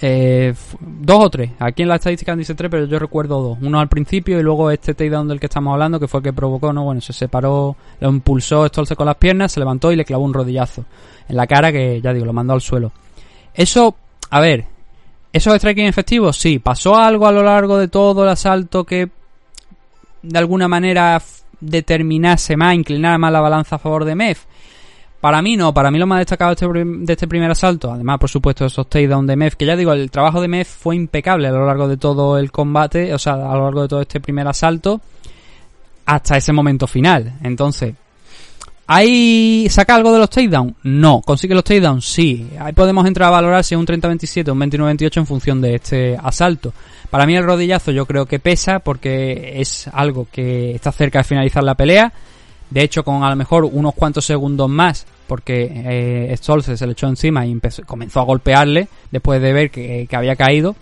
Eh, 0.00 0.54
dos 0.80 1.24
o 1.24 1.30
tres. 1.30 1.50
Aquí 1.58 1.82
en 1.82 1.88
la 1.88 1.96
estadística 1.96 2.36
dice 2.36 2.54
tres, 2.54 2.70
pero 2.70 2.84
yo 2.84 3.00
recuerdo 3.00 3.42
dos. 3.42 3.58
Uno 3.60 3.80
al 3.80 3.88
principio 3.88 4.38
y 4.38 4.42
luego 4.44 4.70
este 4.70 4.94
takedown 4.94 5.26
del 5.26 5.40
que 5.40 5.46
estamos 5.46 5.72
hablando, 5.72 5.98
que 5.98 6.06
fue 6.06 6.18
el 6.18 6.24
que 6.24 6.32
provocó, 6.32 6.72
¿no? 6.72 6.84
Bueno, 6.84 7.00
se 7.00 7.12
separó, 7.12 7.74
lo 7.98 8.08
impulsó 8.08 8.68
Stolze 8.68 8.94
con 8.94 9.06
las 9.06 9.16
piernas, 9.16 9.50
se 9.50 9.58
levantó 9.58 9.90
y 9.90 9.96
le 9.96 10.04
clavó 10.04 10.22
un 10.22 10.32
rodillazo 10.32 10.84
en 11.28 11.36
la 11.36 11.48
cara 11.48 11.72
que, 11.72 12.00
ya 12.00 12.12
digo, 12.12 12.24
lo 12.24 12.32
mandó 12.32 12.52
al 12.52 12.60
suelo. 12.60 12.92
Eso, 13.58 13.94
a 14.30 14.40
ver, 14.40 14.64
¿Esos 15.32 15.54
striking 15.56 15.86
efectivos? 15.86 16.36
Sí. 16.36 16.58
¿Pasó 16.58 16.96
algo 16.96 17.26
a 17.26 17.32
lo 17.32 17.42
largo 17.42 17.78
de 17.78 17.88
todo 17.88 18.24
el 18.24 18.30
asalto 18.30 18.84
que 18.84 19.08
de 20.22 20.38
alguna 20.38 20.68
manera 20.68 21.20
determinase 21.60 22.56
más, 22.56 22.74
inclinara 22.74 23.18
más 23.18 23.32
la 23.32 23.40
balanza 23.40 23.76
a 23.76 23.78
favor 23.78 24.04
de 24.04 24.14
MEF? 24.14 24.44
Para 25.20 25.42
mí 25.42 25.56
no, 25.56 25.74
para 25.74 25.90
mí 25.90 25.98
lo 25.98 26.06
más 26.06 26.20
destacado 26.20 26.54
de 26.54 26.54
este, 26.54 26.84
de 26.84 27.12
este 27.12 27.26
primer 27.26 27.50
asalto, 27.50 27.92
además 27.92 28.18
por 28.18 28.30
supuesto 28.30 28.64
esos 28.64 28.88
takedowns 28.88 29.26
de 29.26 29.36
MEF, 29.36 29.56
que 29.56 29.66
ya 29.66 29.74
digo, 29.74 29.92
el 29.92 30.12
trabajo 30.12 30.40
de 30.40 30.46
MEF 30.46 30.68
fue 30.68 30.94
impecable 30.94 31.48
a 31.48 31.50
lo 31.50 31.66
largo 31.66 31.88
de 31.88 31.96
todo 31.96 32.38
el 32.38 32.52
combate, 32.52 33.12
o 33.12 33.18
sea, 33.18 33.34
a 33.34 33.56
lo 33.56 33.64
largo 33.64 33.82
de 33.82 33.88
todo 33.88 34.00
este 34.00 34.20
primer 34.20 34.46
asalto, 34.46 35.00
hasta 36.06 36.36
ese 36.36 36.52
momento 36.52 36.86
final. 36.86 37.34
Entonces, 37.42 37.94
¿Ahí 38.90 39.68
saca 39.68 39.94
algo 39.94 40.14
de 40.14 40.18
los 40.18 40.30
takedowns? 40.30 40.72
No. 40.82 41.20
¿Consigue 41.20 41.54
los 41.54 41.62
takedowns? 41.62 42.06
Sí. 42.06 42.48
Ahí 42.58 42.72
podemos 42.72 43.06
entrar 43.06 43.28
a 43.28 43.32
valorar 43.32 43.62
si 43.62 43.74
es 43.74 43.78
un 43.78 43.86
30-27 43.86 44.48
o 44.48 44.54
un 44.54 44.60
29-28 44.60 45.18
en 45.18 45.26
función 45.26 45.60
de 45.60 45.74
este 45.74 46.16
asalto. 46.16 46.72
Para 47.10 47.26
mí 47.26 47.36
el 47.36 47.44
rodillazo 47.44 47.90
yo 47.90 48.06
creo 48.06 48.24
que 48.24 48.38
pesa 48.38 48.78
porque 48.78 49.60
es 49.60 49.88
algo 49.88 50.26
que 50.32 50.74
está 50.74 50.90
cerca 50.90 51.18
de 51.18 51.24
finalizar 51.24 51.62
la 51.62 51.74
pelea. 51.74 52.14
De 52.70 52.80
hecho, 52.82 53.04
con 53.04 53.22
a 53.22 53.28
lo 53.28 53.36
mejor 53.36 53.66
unos 53.66 53.94
cuantos 53.94 54.24
segundos 54.24 54.70
más, 54.70 55.06
porque 55.26 55.70
eh, 55.70 56.36
se 56.38 56.86
le 56.86 56.92
echó 56.92 57.08
encima 57.08 57.44
y 57.44 57.60
comenzó 57.84 58.20
a 58.20 58.24
golpearle 58.24 58.88
después 59.10 59.42
de 59.42 59.52
ver 59.52 59.70
que, 59.70 60.06
que 60.08 60.16
había 60.16 60.34
caído, 60.34 60.74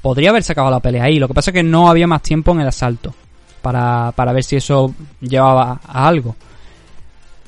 podría 0.00 0.30
haber 0.30 0.44
sacado 0.44 0.70
la 0.70 0.80
pelea 0.80 1.04
ahí. 1.04 1.18
Lo 1.18 1.28
que 1.28 1.34
pasa 1.34 1.50
es 1.50 1.54
que 1.54 1.62
no 1.62 1.90
había 1.90 2.06
más 2.06 2.22
tiempo 2.22 2.52
en 2.52 2.60
el 2.60 2.68
asalto 2.68 3.12
para, 3.60 4.12
para 4.12 4.32
ver 4.32 4.44
si 4.44 4.56
eso 4.56 4.94
llevaba 5.20 5.78
a 5.86 6.08
algo. 6.08 6.36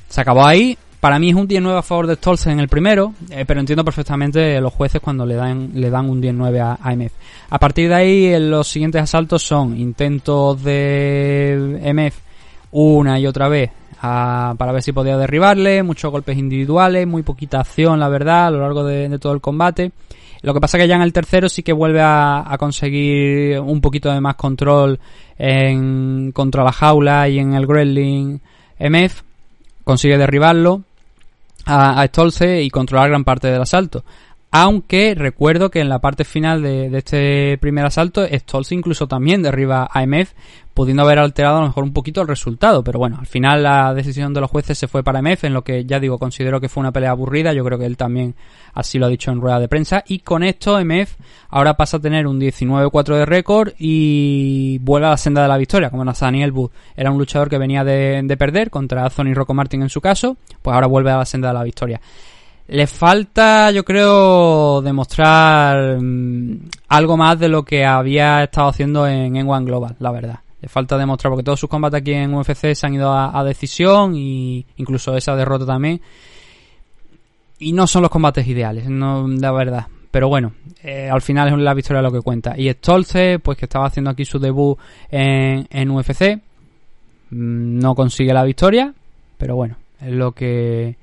Se 0.07 0.21
acabó 0.21 0.45
ahí. 0.45 0.77
Para 0.99 1.19
mí 1.19 1.29
es 1.29 1.35
un 1.35 1.47
10-9 1.47 1.77
a 1.77 1.81
favor 1.83 2.07
de 2.07 2.15
Stolze 2.15 2.51
en 2.51 2.59
el 2.59 2.67
primero, 2.67 3.13
eh, 3.29 3.45
pero 3.45 3.59
entiendo 3.59 3.85
perfectamente 3.85 4.59
los 4.59 4.73
jueces 4.73 4.99
cuando 4.99 5.27
le 5.27 5.35
dan, 5.35 5.69
le 5.75 5.91
dan 5.91 6.09
un 6.09 6.21
10-9 6.21 6.59
a, 6.59 6.79
a, 6.81 6.95
MF. 6.95 7.13
A 7.51 7.59
partir 7.59 7.89
de 7.89 7.95
ahí, 7.95 8.39
los 8.39 8.67
siguientes 8.67 9.03
asaltos 9.03 9.43
son 9.43 9.77
intentos 9.77 10.63
de 10.63 11.79
MF 11.93 12.27
una 12.71 13.19
y 13.19 13.27
otra 13.27 13.47
vez 13.47 13.71
para 13.99 14.71
ver 14.71 14.83
si 14.83 14.91
podía 14.91 15.17
derribarle, 15.17 15.81
muchos 15.83 16.11
golpes 16.11 16.37
individuales, 16.37 17.07
muy 17.07 17.23
poquita 17.23 17.59
acción, 17.59 17.99
la 17.99 18.09
verdad, 18.09 18.47
a 18.47 18.51
lo 18.51 18.59
largo 18.59 18.83
de, 18.83 19.17
todo 19.19 19.33
el 19.33 19.41
combate. 19.41 19.91
Lo 20.43 20.53
que 20.53 20.59
pasa 20.59 20.77
que 20.77 20.87
ya 20.87 20.95
en 20.95 21.01
el 21.01 21.13
tercero 21.13 21.49
sí 21.49 21.63
que 21.63 21.73
vuelve 21.73 22.01
a, 22.01 22.43
a, 22.45 22.57
conseguir 22.57 23.59
un 23.59 23.81
poquito 23.81 24.11
de 24.11 24.21
más 24.21 24.35
control 24.35 24.99
en, 25.37 26.31
contra 26.31 26.63
la 26.63 26.71
jaula 26.71 27.27
y 27.27 27.39
en 27.39 27.53
el 27.53 27.65
grappling 27.65 28.39
MF 28.79 29.26
consigue 29.87 30.17
derribarlo 30.17 30.83
a, 31.65 32.01
a 32.01 32.05
y 32.61 32.69
controlar 32.69 33.09
gran 33.09 33.23
parte 33.23 33.47
del 33.47 33.61
asalto. 33.61 34.03
Aunque 34.49 35.13
recuerdo 35.13 35.69
que 35.69 35.81
en 35.81 35.89
la 35.89 35.99
parte 35.99 36.23
final 36.23 36.61
de, 36.63 36.89
este 36.97 37.57
primer 37.57 37.85
asalto, 37.85 38.25
Stolze 38.25 38.75
incluso 38.75 39.05
también 39.05 39.43
derriba 39.43 39.89
a 39.91 40.05
MF, 40.05 40.31
pudiendo 40.73 41.03
haber 41.03 41.19
alterado 41.19 41.57
a 41.57 41.61
lo 41.61 41.67
mejor 41.67 41.83
un 41.83 41.91
poquito 41.91 42.21
el 42.21 42.29
resultado. 42.29 42.81
Pero 42.81 42.97
bueno, 42.97 43.17
al 43.19 43.25
final 43.25 43.61
la 43.61 43.93
decisión 43.93 44.33
de 44.33 44.39
los 44.39 44.49
jueces 44.49 44.77
se 44.77 44.87
fue 44.87 45.03
para 45.03 45.21
MF, 45.21 45.43
en 45.43 45.53
lo 45.53 45.65
que 45.65 45.83
ya 45.83 45.99
digo, 45.99 46.17
considero 46.17 46.61
que 46.61 46.69
fue 46.69 46.79
una 46.79 46.93
pelea 46.93 47.11
aburrida. 47.11 47.51
Yo 47.51 47.65
creo 47.65 47.77
que 47.77 47.85
él 47.85 47.97
también 47.97 48.35
así 48.73 48.97
lo 48.97 49.07
ha 49.07 49.09
dicho 49.09 49.31
en 49.31 49.41
rueda 49.41 49.59
de 49.59 49.67
prensa. 49.67 50.03
Y 50.07 50.19
con 50.19 50.43
esto, 50.43 50.79
MF 50.79 51.15
ahora 51.49 51.75
pasa 51.75 51.97
a 51.97 51.99
tener 51.99 52.25
un 52.25 52.39
19-4 52.39 53.17
de 53.17 53.25
récord 53.25 53.73
y 53.77 54.77
vuelve 54.79 55.07
a 55.07 55.11
la 55.11 55.17
senda 55.17 55.41
de 55.41 55.49
la 55.49 55.57
victoria, 55.57 55.89
como 55.89 56.05
Nathaniel 56.05 56.53
Booth. 56.53 56.71
Era 56.95 57.11
un 57.11 57.17
luchador 57.17 57.49
que 57.49 57.57
venía 57.57 57.83
de, 57.83 58.21
de 58.23 58.37
perder 58.37 58.69
contra 58.69 59.03
Anthony 59.03 59.33
Rocco 59.33 59.53
Martin 59.53 59.81
en 59.81 59.89
su 59.89 59.99
caso, 59.99 60.37
pues 60.61 60.73
ahora 60.73 60.87
vuelve 60.87 61.11
a 61.11 61.17
la 61.17 61.25
senda 61.25 61.49
de 61.49 61.53
la 61.53 61.63
victoria. 61.63 61.99
Le 62.69 62.85
falta, 62.85 63.71
yo 63.71 63.85
creo, 63.85 64.81
demostrar 64.81 66.01
mm, 66.01 66.69
algo 66.89 67.15
más 67.15 67.39
de 67.39 67.47
lo 67.47 67.63
que 67.63 67.85
había 67.85 68.43
estado 68.43 68.67
haciendo 68.67 69.07
en, 69.07 69.37
en 69.37 69.49
One 69.49 69.65
Global, 69.65 69.95
la 69.99 70.11
verdad. 70.11 70.39
Le 70.61 70.67
falta 70.67 70.97
demostrar, 70.97 71.31
porque 71.31 71.43
todos 71.43 71.59
sus 71.59 71.69
combates 71.69 72.01
aquí 72.01 72.13
en 72.13 72.33
UFC 72.33 72.73
se 72.73 72.85
han 72.85 72.93
ido 72.93 73.13
a, 73.13 73.43
decisión, 73.45 74.15
y 74.15 74.65
incluso 74.75 75.15
esa 75.15 75.35
derrota 75.35 75.65
también. 75.65 76.01
Y 77.59 77.71
no 77.71 77.87
son 77.87 78.01
los 78.01 78.11
combates 78.11 78.45
ideales, 78.47 78.89
no, 78.89 79.27
la 79.27 79.51
verdad. 79.53 79.87
Pero 80.11 80.27
bueno, 80.27 80.53
eh, 80.83 81.09
al 81.09 81.21
final 81.21 81.47
es 81.47 81.57
la 81.59 81.73
victoria 81.73 82.01
lo 82.01 82.11
que 82.11 82.21
cuenta. 82.21 82.53
Y 82.57 82.69
Stolze, 82.69 83.39
pues 83.39 83.57
que 83.57 83.65
estaba 83.65 83.85
haciendo 83.85 84.09
aquí 84.09 84.25
su 84.25 84.39
debut 84.39 84.77
en, 85.09 85.67
en 85.69 85.91
UFC, 85.91 86.41
mm, 87.29 87.79
no 87.79 87.95
consigue 87.95 88.33
la 88.33 88.43
victoria, 88.43 88.93
pero 89.37 89.55
bueno, 89.55 89.77
es 90.01 90.11
lo 90.11 90.33
que 90.33 90.97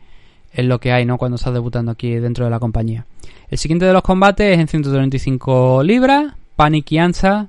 es 0.55 0.65
lo 0.65 0.79
que 0.79 0.93
hay, 0.93 1.05
¿no? 1.05 1.19
Cuando 1.19 1.37
estás 1.37 1.53
debutando 1.53 1.93
aquí 1.93 2.15
dentro 2.15 2.45
de 2.45 2.51
la 2.51 2.61
compañía. 2.61 3.07
El 3.51 3.59
siguiente 3.59 3.85
de 3.85 3.93
los 3.93 4.03
combates 4.03 4.55
es 4.55 4.61
en 4.61 4.69
135 4.69 5.83
libras. 5.83 6.35
Panic 6.57 6.93
y 6.93 6.99
Ansa 6.99 7.49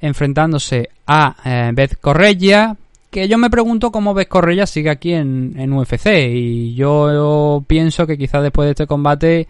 enfrentándose 0.00 0.90
a 1.06 1.36
eh, 1.44 1.70
Beth 1.74 1.98
Correia. 2.00 2.76
Que 3.10 3.28
yo 3.28 3.38
me 3.38 3.50
pregunto 3.50 3.90
cómo 3.90 4.14
Beth 4.14 4.28
Correia 4.28 4.66
sigue 4.66 4.90
aquí 4.90 5.12
en, 5.12 5.54
en 5.56 5.72
UFC. 5.72 6.06
Y 6.30 6.74
yo, 6.74 7.64
pienso 7.66 8.06
que 8.06 8.18
quizás 8.18 8.42
después 8.42 8.66
de 8.66 8.70
este 8.70 8.86
combate, 8.86 9.48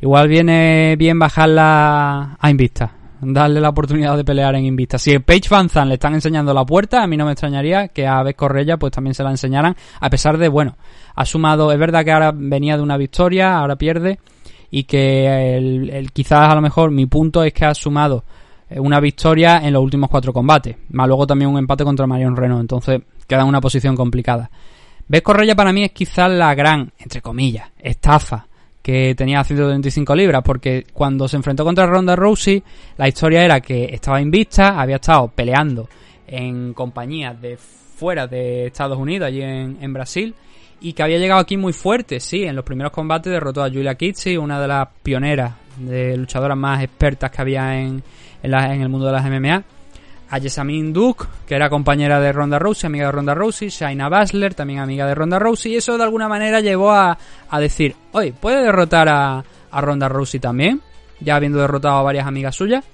igual 0.00 0.28
viene 0.28 0.96
bien 0.98 1.18
bajarla 1.18 2.36
a 2.38 2.50
Invista 2.50 2.95
darle 3.20 3.60
la 3.60 3.70
oportunidad 3.70 4.16
de 4.16 4.24
pelear 4.24 4.54
en 4.54 4.64
Invista. 4.64 4.98
Si 4.98 5.14
a 5.14 5.20
Paige 5.20 5.48
Van 5.50 5.68
le 5.88 5.94
están 5.94 6.14
enseñando 6.14 6.52
la 6.52 6.64
puerta, 6.64 7.02
a 7.02 7.06
mí 7.06 7.16
no 7.16 7.24
me 7.24 7.32
extrañaría 7.32 7.88
que 7.88 8.06
a 8.06 8.22
Beth 8.22 8.36
Correia 8.36 8.76
pues 8.76 8.92
también 8.92 9.14
se 9.14 9.22
la 9.22 9.30
enseñaran, 9.30 9.76
a 10.00 10.10
pesar 10.10 10.38
de, 10.38 10.48
bueno, 10.48 10.76
ha 11.14 11.24
sumado, 11.24 11.72
es 11.72 11.78
verdad 11.78 12.04
que 12.04 12.12
ahora 12.12 12.32
venía 12.34 12.76
de 12.76 12.82
una 12.82 12.96
victoria, 12.96 13.58
ahora 13.58 13.76
pierde, 13.76 14.18
y 14.70 14.84
que 14.84 15.56
el, 15.56 16.12
quizás 16.12 16.50
a 16.50 16.54
lo 16.54 16.60
mejor 16.60 16.90
mi 16.90 17.06
punto 17.06 17.42
es 17.42 17.52
que 17.52 17.64
ha 17.64 17.74
sumado 17.74 18.24
eh, 18.68 18.80
una 18.80 19.00
victoria 19.00 19.60
en 19.62 19.72
los 19.72 19.82
últimos 19.82 20.10
cuatro 20.10 20.32
combates, 20.32 20.76
más 20.90 21.06
luego 21.06 21.26
también 21.26 21.50
un 21.50 21.58
empate 21.58 21.84
contra 21.84 22.06
Marion 22.06 22.36
Renault, 22.36 22.60
entonces 22.60 23.00
queda 23.26 23.42
en 23.42 23.48
una 23.48 23.60
posición 23.60 23.96
complicada. 23.96 24.50
Ves 25.08 25.22
Correia 25.22 25.54
para 25.54 25.72
mí 25.72 25.84
es 25.84 25.92
quizás 25.92 26.30
la 26.30 26.54
gran, 26.54 26.92
entre 26.98 27.22
comillas, 27.22 27.70
estafa 27.78 28.46
que 28.86 29.16
tenía 29.16 29.42
125 29.42 30.14
libras, 30.14 30.42
porque 30.44 30.86
cuando 30.92 31.26
se 31.26 31.34
enfrentó 31.34 31.64
contra 31.64 31.86
Ronda 31.86 32.14
Rousey, 32.14 32.62
la 32.96 33.08
historia 33.08 33.44
era 33.44 33.60
que 33.60 33.86
estaba 33.86 34.20
invista, 34.20 34.80
había 34.80 34.94
estado 34.94 35.26
peleando 35.26 35.88
en 36.24 36.72
compañías 36.72 37.42
de 37.42 37.56
fuera 37.56 38.28
de 38.28 38.66
Estados 38.66 38.96
Unidos, 38.96 39.26
allí 39.26 39.42
en, 39.42 39.78
en 39.80 39.92
Brasil, 39.92 40.36
y 40.80 40.92
que 40.92 41.02
había 41.02 41.18
llegado 41.18 41.40
aquí 41.40 41.56
muy 41.56 41.72
fuerte, 41.72 42.20
sí, 42.20 42.44
en 42.44 42.54
los 42.54 42.64
primeros 42.64 42.92
combates 42.92 43.32
derrotó 43.32 43.64
a 43.64 43.70
Julia 43.70 43.96
Kitsi, 43.96 44.36
una 44.36 44.60
de 44.60 44.68
las 44.68 44.86
pioneras 45.02 45.54
de 45.78 46.16
luchadoras 46.16 46.56
más 46.56 46.80
expertas 46.80 47.32
que 47.32 47.42
había 47.42 47.80
en, 47.80 48.04
en, 48.40 48.82
el 48.82 48.88
mundo 48.88 49.06
de 49.06 49.12
las 49.12 49.24
MMA. 49.24 49.64
A 50.30 50.40
Jessamine 50.40 50.92
Duke, 50.92 51.26
que 51.46 51.54
era 51.54 51.70
compañera 51.70 52.20
de 52.20 52.32
Ronda 52.32 52.58
Rousey, 52.58 52.88
amiga 52.88 53.06
de 53.06 53.12
Ronda 53.12 53.34
Rousey, 53.34 53.68
Shaina 53.68 54.08
Basler, 54.08 54.54
también 54.54 54.80
amiga 54.80 55.06
de 55.06 55.14
Ronda 55.14 55.38
Rousey, 55.38 55.72
y 55.72 55.76
eso 55.76 55.96
de 55.96 56.04
alguna 56.04 56.28
manera 56.28 56.60
llevó 56.60 56.92
a, 56.92 57.16
a 57.48 57.60
decir, 57.60 57.94
oye, 58.12 58.32
¿puede 58.32 58.62
derrotar 58.62 59.08
a, 59.08 59.44
a 59.70 59.80
Ronda 59.80 60.08
Rousey 60.08 60.40
también? 60.40 60.80
Ya 61.20 61.36
habiendo 61.36 61.58
derrotado 61.58 61.96
a 61.96 62.02
varias 62.02 62.26
amigas 62.26 62.56
suyas. 62.56 62.84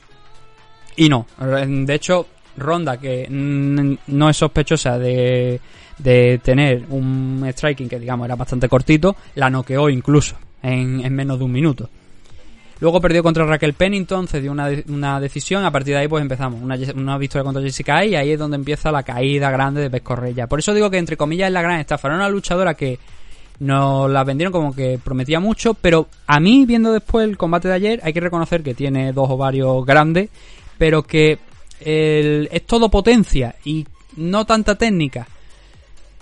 Y 0.97 1.09
no, 1.09 1.27
de 1.39 1.95
hecho, 1.95 2.27
Ronda, 2.57 2.99
que 2.99 3.27
no 3.31 4.29
es 4.29 4.37
sospechosa 4.37 4.99
de 4.99 5.59
de 6.03 6.41
tener 6.43 6.85
un 6.89 7.45
striking 7.53 7.89
que 7.89 7.99
digamos 7.99 8.25
era 8.25 8.37
bastante 8.37 8.69
cortito, 8.69 9.17
la 9.35 9.51
noqueó 9.51 9.89
incluso 9.89 10.37
en, 10.63 11.13
menos 11.15 11.39
de 11.39 11.45
un 11.45 11.53
minuto. 11.53 11.89
Luego 12.83 13.01
perdió 13.01 13.23
contra 13.23 13.47
Raquel 13.47 13.75
Pennington, 13.75 14.27
cedió 14.27 14.51
una, 14.51 14.69
una 14.89 15.21
decisión, 15.21 15.65
a 15.65 15.71
partir 15.71 15.95
de 15.95 16.01
ahí 16.01 16.09
pues 16.09 16.21
empezamos, 16.21 16.61
una, 16.61 16.77
una 16.97 17.17
victoria 17.17 17.45
contra 17.45 17.63
Jessica 17.63 18.05
y 18.05 18.17
ahí 18.17 18.33
es 18.33 18.39
donde 18.41 18.57
empieza 18.57 18.91
la 18.91 19.05
caída 19.05 19.53
grande 19.53 19.89
de 19.89 20.01
Correia. 20.01 20.49
Por 20.49 20.59
eso 20.59 20.75
digo 20.75 20.91
que 20.91 20.99
entre 20.99 21.17
comillas 21.17 21.47
es 21.47 21.53
la 21.53 21.63
gran 21.63 21.79
estafa, 21.79 22.09
era 22.09 22.17
una 22.17 22.29
luchadora 22.29 22.75
que 22.75 22.99
nos 23.61 24.11
la 24.11 24.25
vendieron 24.25 24.53
como 24.53 24.75
que 24.75 24.99
prometía 24.99 25.39
mucho, 25.39 25.75
pero 25.75 26.09
a 26.27 26.41
mí 26.41 26.67
viendo 26.67 26.93
después 26.93 27.25
el 27.25 27.37
combate 27.37 27.69
de 27.69 27.75
ayer 27.75 28.01
hay 28.03 28.13
que 28.13 28.19
reconocer 28.19 28.65
que 28.65 28.75
tiene 28.75 29.13
dos 29.13 29.31
ovarios 29.31 29.87
grandes 29.87 30.29
pero 30.77 31.05
que 31.05 31.39
es 31.79 32.67
todo 32.67 32.91
potencia 32.91 33.55
y 33.65 33.87
no 34.17 34.45
tanta 34.45 34.75
técnica. 34.75 35.29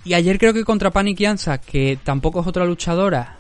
Y 0.05 0.13
ayer 0.13 0.39
creo 0.39 0.53
que 0.53 0.65
contra 0.65 0.91
Panic 0.91 1.21
que 1.65 1.99
tampoco 2.05 2.43
es 2.43 2.47
otra 2.47 2.67
luchadora, 2.67 3.40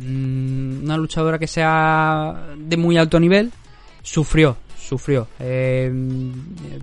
una 0.00 0.96
luchadora 0.96 1.38
que 1.38 1.46
sea 1.46 2.48
de 2.56 2.76
muy 2.76 2.96
alto 2.96 3.20
nivel, 3.20 3.52
sufrió, 4.02 4.56
sufrió. 4.78 5.28
Eh, 5.38 5.92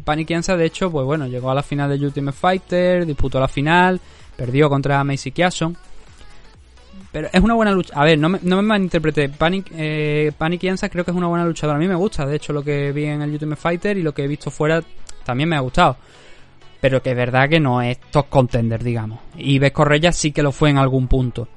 Panic 0.04 0.32
Ansa, 0.32 0.56
de 0.56 0.66
hecho, 0.66 0.92
pues 0.92 1.06
bueno, 1.06 1.28
llegó 1.28 1.52
a 1.52 1.56
la 1.56 1.64
final 1.64 1.90
de 1.90 2.06
Ultimate 2.06 2.38
Fighter, 2.38 3.06
disputó 3.06 3.40
la 3.40 3.48
final, 3.48 4.00
perdió 4.36 4.70
contra 4.70 5.04
Macy 5.04 5.32
Kiason. 5.32 5.78
Pero 7.12 7.28
es 7.32 7.42
una 7.42 7.56
buena 7.56 7.72
lucha. 7.72 7.94
A 7.94 8.06
ver, 8.06 8.18
no 8.18 8.30
me, 8.30 8.40
no 8.42 8.56
me 8.56 8.62
malinterprete. 8.62 9.28
Panic, 9.30 9.68
eh, 9.76 10.32
Panic 10.38 10.62
creo 10.90 11.04
que 11.04 11.12
es 11.12 11.18
una 11.18 11.28
buena 11.28 11.46
luchadora. 11.46 11.78
A 11.78 11.80
mí 11.80 11.88
me 11.88 11.96
gusta. 11.96 12.26
De 12.26 12.38
hecho, 12.38 12.54
lo 12.54 12.64
que 12.64 12.94
vi 12.94 13.06
en 13.06 13.22
el 13.22 13.32
Ultimate 13.32 13.60
Fighter 13.60 13.98
y 13.98 14.02
lo 14.02 14.14
que 14.14 14.24
he 14.24 14.28
visto 14.28 14.50
fuera 14.50 14.82
también 15.26 15.50
me 15.50 15.58
ha 15.58 15.60
gustado. 15.60 15.98
Pero 16.80 17.02
que 17.02 17.12
es 17.12 17.16
verdad 17.16 17.50
que 17.50 17.60
no 17.60 17.82
es 17.82 18.00
top 18.12 18.30
contender, 18.30 18.82
digamos. 18.82 19.20
Y 19.36 19.60
Ves 19.60 19.74
Correia 19.74 20.14
sí 20.14 20.32
que 20.32 20.42
lo 20.42 20.54
fue 20.54 20.70
en 20.70 20.78
algún 20.78 21.08
punto. 21.08 21.50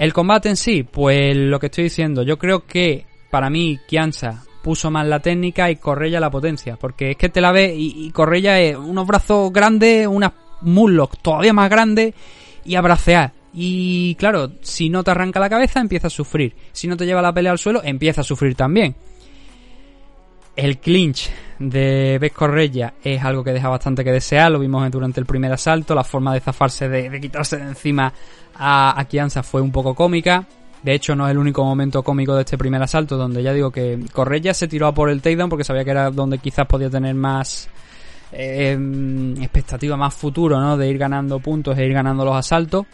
El 0.00 0.14
combate 0.14 0.48
en 0.48 0.56
sí, 0.56 0.82
pues 0.82 1.36
lo 1.36 1.60
que 1.60 1.66
estoy 1.66 1.84
diciendo. 1.84 2.22
Yo 2.22 2.38
creo 2.38 2.64
que 2.64 3.04
para 3.30 3.50
mí 3.50 3.78
Kianza 3.86 4.44
puso 4.62 4.90
más 4.90 5.06
la 5.06 5.20
técnica 5.20 5.70
y 5.70 5.76
Correia 5.76 6.18
la 6.18 6.30
potencia. 6.30 6.78
Porque 6.80 7.10
es 7.10 7.16
que 7.18 7.28
te 7.28 7.42
la 7.42 7.52
ves 7.52 7.74
y, 7.76 8.10
y 8.10 8.46
es 8.46 8.76
unos 8.76 9.06
brazos 9.06 9.52
grandes, 9.52 10.06
unas 10.06 10.32
muslos 10.62 11.10
todavía 11.20 11.52
más 11.52 11.68
grandes 11.68 12.14
y 12.64 12.76
a 12.76 12.80
bracear. 12.80 13.34
Y 13.52 14.14
claro, 14.14 14.52
si 14.62 14.88
no 14.88 15.04
te 15.04 15.10
arranca 15.10 15.38
la 15.38 15.50
cabeza, 15.50 15.80
empieza 15.80 16.06
a 16.06 16.10
sufrir. 16.10 16.54
Si 16.72 16.88
no 16.88 16.96
te 16.96 17.04
lleva 17.04 17.20
la 17.20 17.34
pelea 17.34 17.52
al 17.52 17.58
suelo, 17.58 17.82
empieza 17.84 18.22
a 18.22 18.24
sufrir 18.24 18.54
también. 18.54 18.96
El 20.56 20.78
clinch 20.78 21.30
de 21.58 22.18
Beth 22.20 22.32
Correia 22.32 22.94
es 23.02 23.22
algo 23.22 23.44
que 23.44 23.52
deja 23.52 23.68
bastante 23.68 24.04
que 24.04 24.12
desear. 24.12 24.50
Lo 24.50 24.58
vimos 24.58 24.90
durante 24.90 25.20
el 25.20 25.26
primer 25.26 25.52
asalto. 25.52 25.94
La 25.94 26.04
forma 26.04 26.34
de 26.34 26.40
zafarse, 26.40 26.88
de, 26.88 27.20
quitarse 27.20 27.56
de 27.56 27.64
encima 27.64 28.12
a, 28.54 28.98
a 28.98 29.04
Kianza 29.04 29.42
fue 29.42 29.60
un 29.60 29.72
poco 29.72 29.94
cómica. 29.94 30.46
De 30.82 30.94
hecho, 30.94 31.14
no 31.14 31.26
es 31.26 31.32
el 31.32 31.38
único 31.38 31.64
momento 31.64 32.02
cómico 32.02 32.34
de 32.34 32.40
este 32.40 32.56
primer 32.56 32.82
asalto, 32.82 33.16
donde 33.16 33.42
ya 33.42 33.52
digo 33.52 33.70
que 33.70 33.98
Correia 34.12 34.54
se 34.54 34.66
tiró 34.66 34.86
a 34.86 34.94
por 34.94 35.10
el 35.10 35.20
takedown 35.20 35.50
porque 35.50 35.64
sabía 35.64 35.84
que 35.84 35.90
era 35.90 36.10
donde 36.10 36.38
quizás 36.38 36.66
podía 36.66 36.88
tener 36.88 37.14
más 37.14 37.68
eh, 38.32 38.78
expectativa, 39.40 39.96
más 39.96 40.14
futuro, 40.14 40.58
¿no? 40.58 40.78
De 40.78 40.88
ir 40.88 40.96
ganando 40.96 41.38
puntos 41.38 41.76
e 41.76 41.84
ir 41.84 41.92
ganando 41.92 42.24
los 42.24 42.34
asaltos 42.34 42.86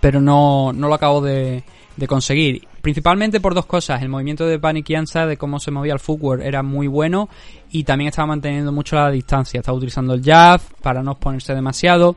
pero 0.00 0.20
no, 0.20 0.72
no 0.72 0.88
lo 0.88 0.94
acabo 0.94 1.20
de 1.20 1.62
conseguir. 2.06 2.66
Principalmente 2.84 3.40
por 3.40 3.54
dos 3.54 3.64
cosas. 3.64 4.02
El 4.02 4.10
movimiento 4.10 4.46
de 4.46 4.58
Panic 4.58 4.90
Ansa, 4.90 5.24
de 5.24 5.38
cómo 5.38 5.58
se 5.58 5.70
movía 5.70 5.94
el 5.94 6.00
footwork, 6.00 6.42
era 6.42 6.62
muy 6.62 6.86
bueno. 6.86 7.30
Y 7.70 7.82
también 7.82 8.10
estaba 8.10 8.26
manteniendo 8.26 8.72
mucho 8.72 8.94
la 8.96 9.10
distancia. 9.10 9.60
Estaba 9.60 9.78
utilizando 9.78 10.12
el 10.12 10.22
jab 10.22 10.60
para 10.82 11.02
no 11.02 11.12
exponerse 11.12 11.54
demasiado. 11.54 12.16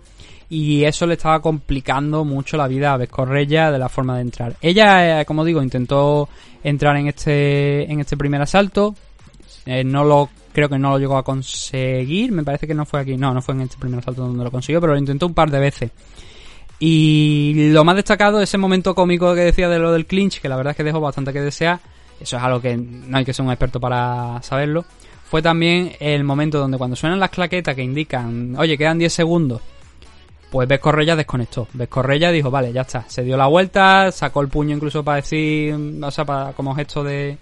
Y 0.50 0.83
eso 0.83 1.07
le 1.07 1.13
estaba 1.13 1.41
complicando 1.41 2.25
mucho 2.25 2.57
la 2.57 2.67
vida 2.67 2.91
a 2.91 2.97
Vescorreya 2.97 3.71
de 3.71 3.79
la 3.79 3.88
forma 3.88 4.17
de 4.17 4.24
entrar. 4.24 4.57
Ella, 4.59 5.21
eh, 5.21 5.25
como 5.25 5.45
digo, 5.45 5.63
intentó 5.63 6.27
entrar 6.62 6.97
en 6.97 7.07
este, 7.07 7.89
en 7.89 8.01
este 8.01 8.17
primer 8.17 8.41
asalto. 8.41 8.93
Eh, 9.65 9.86
no 9.86 10.03
lo, 10.03 10.27
creo 10.51 10.67
que 10.67 10.77
no 10.77 10.89
lo 10.89 11.00
llegó 11.00 11.15
a 11.15 11.24
conseguir. 11.24 12.33
Me 12.33 12.43
parece 12.43 12.67
que 12.67 12.74
no 12.74 12.86
fue 12.86 13.00
aquí. 13.00 13.15
No, 13.15 13.33
no 13.33 13.41
fue 13.41 13.55
en 13.55 13.62
este 13.62 13.77
primer 13.77 14.00
asalto 14.00 14.24
donde 14.24 14.43
lo 14.43 14.51
consiguió, 14.51 14.81
pero 14.81 14.91
lo 14.91 15.00
intentó 15.00 15.27
un 15.27 15.33
par 15.33 15.50
de 15.50 15.62
veces. 15.62 15.91
Y 16.79 17.72
lo 17.72 17.84
más 17.84 17.96
destacado, 17.96 18.41
ese 18.41 18.57
momento 18.57 18.93
cómico 18.93 19.34
que 19.34 19.41
decía 19.41 19.67
de 19.67 19.79
lo 19.79 19.91
del 19.91 20.05
clinch, 20.05 20.39
que 20.39 20.50
la 20.50 20.55
verdad 20.55 20.72
es 20.72 20.77
que 20.77 20.84
dejó 20.84 21.00
bastante 21.00 21.34
que 21.34 21.41
desear, 21.41 21.79
eso 22.19 22.38
es 22.38 22.43
algo 22.43 22.62
que 22.62 22.77
no 22.77 23.17
hay 23.17 23.25
que 23.25 23.34
ser 23.34 23.46
un 23.46 23.51
experto 23.51 23.79
para 23.79 24.39
saberlo, 24.43 24.86
fue 25.29 25.41
también 25.41 25.93
el 26.00 26.24
momento 26.24 26.60
donde 26.60 26.77
cuando 26.77 26.96
suenan 26.96 27.19
las 27.19 27.31
claquetas 27.31 27.75
que 27.75 27.84
indican, 27.84 28.55
oye, 28.57 28.77
quedan 28.77 29.00
10 29.00 29.12
segundos, 29.12 29.62
pues 30.51 30.67
Ves 30.67 30.79
Correia 30.79 31.15
desconectó. 31.15 31.67
Ves 31.74 31.90
Correia 31.90 32.31
dijo, 32.31 32.50
vale, 32.51 32.72
ya 32.72 32.81
está, 32.81 33.05
se 33.07 33.24
dio 33.24 33.35
la 33.37 33.48
vuelta, 33.48 34.11
sacó 34.11 34.42
el 34.42 34.48
puño 34.48 34.75
incluso 34.75 35.03
para 35.03 35.18
decir, 35.18 35.75
o 36.01 36.11
sea, 36.11 36.25
para, 36.25 36.53
como 36.53 36.75
gesto 36.75 37.03
de, 37.03 37.37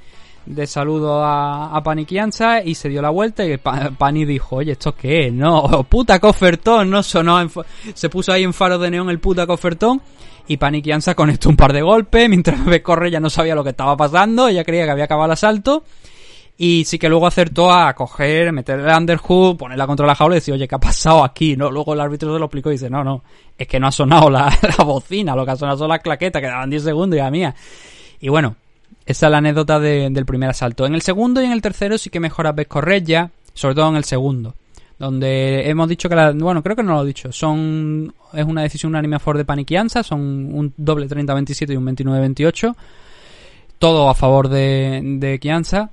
de 0.46 0.68
saludo 0.68 1.24
a, 1.24 1.76
a 1.76 1.84
Paniquianza 1.84 2.62
y 2.62 2.76
se 2.76 2.90
dio 2.90 3.02
la 3.02 3.10
vuelta 3.10 3.46
y 3.46 3.58
Pani 3.58 4.26
dijo, 4.26 4.58
oye, 4.58 4.74
¿esto 4.74 4.96
qué 4.96 5.28
es? 5.28 5.34
No, 5.34 5.84
puta 5.90 6.20
cofertón, 6.20 6.90
no 6.90 7.02
sonó, 7.04 7.48
se 7.94 8.10
puso 8.10 8.32
ahí 8.32 8.44
en 8.44 8.54
faro 8.54 8.78
de 8.78 8.92
neón 8.92 9.10
el 9.10 9.20
puta 9.20 9.48
cofertón 9.48 10.02
y 10.48 10.58
Paniquianza 10.58 11.16
conectó 11.16 11.50
un 11.50 11.58
par 11.58 11.74
de 11.74 11.82
golpes 11.82 12.30
mientras 12.30 12.60
corre 12.82 13.10
ya 13.10 13.20
no 13.20 13.30
sabía 13.30 13.56
lo 13.56 13.64
que 13.64 13.72
estaba 13.72 13.98
pasando, 13.98 14.48
ella 14.48 14.64
creía 14.64 14.86
que 14.86 14.92
había 14.92 15.06
acabado 15.06 15.26
el 15.28 15.34
asalto 15.34 15.84
y 16.58 16.86
sí 16.86 16.98
que 16.98 17.10
luego 17.10 17.28
acertó 17.28 17.72
a 17.72 17.94
coger, 17.94 18.54
meter 18.54 18.80
el 18.80 18.88
underhook, 18.88 19.58
ponerla 19.58 19.86
contra 19.88 20.06
la 20.06 20.16
jaula 20.16 20.36
y 20.36 20.38
decir, 20.38 20.54
oye, 20.54 20.68
¿qué 20.68 20.76
ha 20.76 20.80
pasado 20.80 21.24
aquí? 21.24 21.58
No, 21.58 21.70
luego 21.70 21.94
el 21.94 22.00
árbitro 22.00 22.32
se 22.32 22.40
lo 22.40 22.46
explicó 22.46 22.70
y 22.70 22.74
dice, 22.74 22.90
no, 22.90 23.04
no, 23.04 23.24
es 23.58 23.68
que 23.68 23.78
no 23.78 23.88
ha 23.88 23.92
sonado 23.92 24.30
la, 24.30 24.58
la 24.78 24.84
bocina, 24.86 25.36
lo 25.36 25.44
que 25.44 25.52
ha 25.52 25.56
sonado 25.58 25.78
son 25.80 25.90
las 25.90 26.00
claquetas, 26.00 26.42
que 26.42 26.48
daban 26.48 26.70
10 26.70 26.84
segundos 26.84 27.18
y 27.18 27.20
a 27.20 27.30
mía. 27.30 27.54
Y 28.22 28.30
bueno, 28.30 28.56
esa 29.06 29.28
es 29.28 29.32
la 29.32 29.38
anécdota 29.38 29.80
del 29.80 30.26
primer 30.26 30.50
asalto. 30.50 30.86
En 30.86 30.96
el 30.96 31.02
segundo 31.02 31.42
y 31.42 31.46
en 31.46 31.52
el 31.52 31.62
tercero 31.62 31.98
sí 31.98 32.10
que 32.10 32.20
mejora 32.20 32.52
ves 32.52 32.68
Correia, 32.68 33.32
sobre 33.54 33.76
todo 33.76 33.90
en 33.90 33.96
el 33.96 34.04
segundo. 34.04 34.56
Donde 34.98 35.70
hemos 35.70 35.90
dicho 35.90 36.08
que 36.08 36.16
la, 36.16 36.32
bueno, 36.32 36.64
creo 36.64 36.76
que 36.76 36.84
no 36.84 36.96
lo 36.96 37.04
he 37.04 37.08
dicho, 37.08 37.32
son, 37.32 38.14
es 38.34 38.46
una 38.46 38.62
decisión 38.62 38.92
unánime 38.92 39.18
a 39.18 39.20
favor 39.20 39.38
de 39.38 39.46
Paniquianza, 39.46 40.04
son 40.04 40.22
un 40.22 40.74
doble 40.78 41.08
30-27 41.08 41.74
y 41.74 41.76
un 41.76 41.86
29-28. 41.86 42.76
Todo 43.78 44.10
a 44.10 44.16
favor 44.16 44.48
de, 44.48 45.02
de 45.04 45.38
Kianza. 45.38 45.90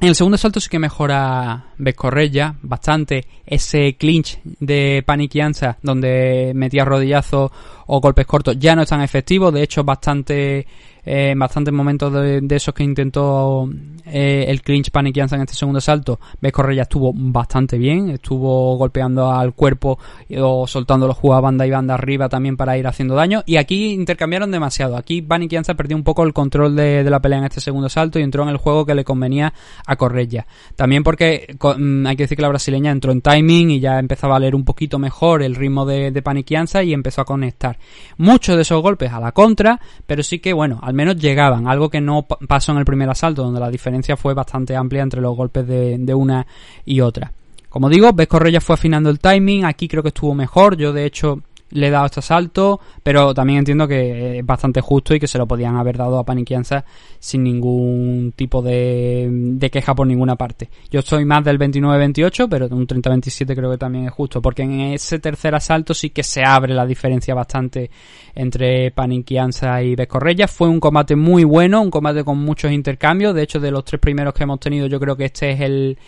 En 0.00 0.08
el 0.08 0.16
segundo 0.16 0.34
asalto 0.34 0.60
sí 0.60 0.68
que 0.68 0.80
mejora 0.80 1.69
Vescorreya 1.80 2.54
bastante. 2.62 3.26
Ese 3.44 3.96
clinch 3.96 4.38
de 4.44 5.02
Paniquianza, 5.04 5.78
donde 5.82 6.52
metía 6.54 6.84
rodillazo 6.84 7.50
o 7.86 8.00
golpes 8.00 8.26
cortos, 8.26 8.58
ya 8.58 8.76
no 8.76 8.82
es 8.82 8.88
tan 8.88 9.02
efectivo. 9.02 9.50
De 9.50 9.62
hecho, 9.62 9.82
bastante 9.82 10.66
en 11.04 11.38
bastantes 11.38 11.72
momentos 11.72 12.12
de, 12.12 12.46
esos 12.50 12.74
que 12.74 12.84
intentó 12.84 13.68
eh, 14.04 14.44
el 14.48 14.60
clinch 14.62 14.90
paniquianza 14.90 15.36
en 15.36 15.42
este 15.42 15.54
segundo 15.54 15.80
salto, 15.80 16.20
ves 16.40 16.52
Correia 16.52 16.82
estuvo 16.82 17.12
bastante 17.14 17.78
bien, 17.78 18.10
estuvo 18.10 18.76
golpeando 18.76 19.30
al 19.32 19.54
cuerpo 19.54 19.98
o 20.38 20.66
soltando 20.66 21.06
los 21.06 21.16
jugadores 21.16 21.40
banda 21.40 21.66
y 21.66 21.70
banda 21.70 21.94
arriba 21.94 22.28
también 22.28 22.56
para 22.56 22.76
ir 22.76 22.86
haciendo 22.86 23.14
daño. 23.14 23.42
Y 23.46 23.56
aquí 23.56 23.92
intercambiaron 23.92 24.50
demasiado. 24.50 24.96
Aquí 24.96 25.22
Paniquianza 25.22 25.74
perdió 25.74 25.96
un 25.96 26.04
poco 26.04 26.22
el 26.24 26.32
control 26.32 26.76
de, 26.76 27.02
la 27.08 27.20
pelea 27.20 27.38
en 27.38 27.44
este 27.44 27.60
segundo 27.60 27.88
salto 27.88 28.18
y 28.18 28.22
entró 28.22 28.42
en 28.42 28.50
el 28.50 28.56
juego 28.56 28.84
que 28.84 28.94
le 28.94 29.04
convenía 29.04 29.52
a 29.86 29.96
Correia. 29.96 30.46
También 30.76 31.02
porque 31.02 31.56
mm, 31.58 31.69
hay 31.74 32.16
que 32.16 32.24
decir 32.24 32.36
que 32.36 32.42
la 32.42 32.48
brasileña 32.48 32.90
entró 32.90 33.12
en 33.12 33.20
timing 33.20 33.70
y 33.70 33.80
ya 33.80 33.98
empezaba 33.98 34.36
a 34.36 34.40
leer 34.40 34.54
un 34.54 34.64
poquito 34.64 34.98
mejor 34.98 35.42
el 35.42 35.54
ritmo 35.54 35.84
de, 35.86 36.10
de 36.10 36.22
Paniquianza 36.22 36.82
y 36.82 36.92
empezó 36.92 37.22
a 37.22 37.24
conectar. 37.24 37.78
Muchos 38.16 38.56
de 38.56 38.62
esos 38.62 38.82
golpes 38.82 39.12
a 39.12 39.20
la 39.20 39.32
contra, 39.32 39.80
pero 40.06 40.22
sí 40.22 40.38
que 40.38 40.52
bueno, 40.52 40.78
al 40.82 40.94
menos 40.94 41.16
llegaban, 41.16 41.66
algo 41.66 41.88
que 41.88 42.00
no 42.00 42.22
pasó 42.22 42.72
en 42.72 42.78
el 42.78 42.84
primer 42.84 43.08
asalto, 43.08 43.42
donde 43.42 43.60
la 43.60 43.70
diferencia 43.70 44.16
fue 44.16 44.34
bastante 44.34 44.76
amplia 44.76 45.02
entre 45.02 45.20
los 45.20 45.36
golpes 45.36 45.66
de, 45.66 46.14
una 46.14 46.46
y 46.84 47.00
otra. 47.00 47.32
Como 47.68 47.88
digo, 47.88 48.12
Ves 48.12 48.28
fue 48.60 48.74
afinando 48.74 49.10
el 49.10 49.20
timing, 49.20 49.64
aquí 49.64 49.86
creo 49.86 50.02
que 50.02 50.08
estuvo 50.08 50.34
mejor, 50.34 50.76
yo 50.76 50.92
de 50.92 51.06
hecho 51.06 51.40
le 51.70 51.88
he 51.88 51.90
dado 51.90 52.06
este 52.06 52.22
salto, 52.22 52.80
pero 53.02 53.34
también 53.34 53.60
entiendo 53.60 53.86
que 53.86 54.38
es 54.38 54.46
bastante 54.46 54.80
justo 54.80 55.14
y 55.14 55.20
que 55.20 55.26
se 55.26 55.38
lo 55.38 55.46
podían 55.46 55.76
haber 55.76 55.96
dado 55.96 56.18
a 56.18 56.24
Paniquianza 56.24 56.84
sin 57.18 57.42
ningún 57.42 58.32
tipo 58.36 58.62
de, 58.62 59.28
de 59.30 59.70
queja 59.70 59.94
por 59.94 60.06
ninguna 60.06 60.36
parte. 60.36 60.68
Yo 60.90 61.02
soy 61.02 61.24
más 61.24 61.44
del 61.44 61.58
29-28, 61.58 62.48
pero 62.48 62.66
un 62.70 62.86
30-27 62.86 63.54
creo 63.54 63.70
que 63.70 63.78
también 63.78 64.06
es 64.06 64.12
justo, 64.12 64.42
porque 64.42 64.62
en 64.62 64.80
ese 64.80 65.18
tercer 65.18 65.54
asalto 65.54 65.94
sí 65.94 66.10
que 66.10 66.22
se 66.22 66.42
abre 66.44 66.74
la 66.74 66.86
diferencia 66.86 67.34
bastante 67.34 67.90
entre 68.34 68.90
Paniquianza 68.90 69.82
y 69.82 69.94
Vescorreya. 69.94 70.48
Fue 70.48 70.68
un 70.68 70.80
combate 70.80 71.16
muy 71.16 71.44
bueno, 71.44 71.80
un 71.80 71.90
combate 71.90 72.24
con 72.24 72.38
muchos 72.38 72.72
intercambios, 72.72 73.34
de 73.34 73.42
hecho 73.42 73.60
de 73.60 73.70
los 73.70 73.84
tres 73.84 74.00
primeros 74.00 74.34
que 74.34 74.44
hemos 74.44 74.60
tenido 74.60 74.86
yo 74.86 75.00
creo 75.00 75.16
que 75.16 75.26
este 75.26 75.52
es 75.52 75.60
el 75.60 75.98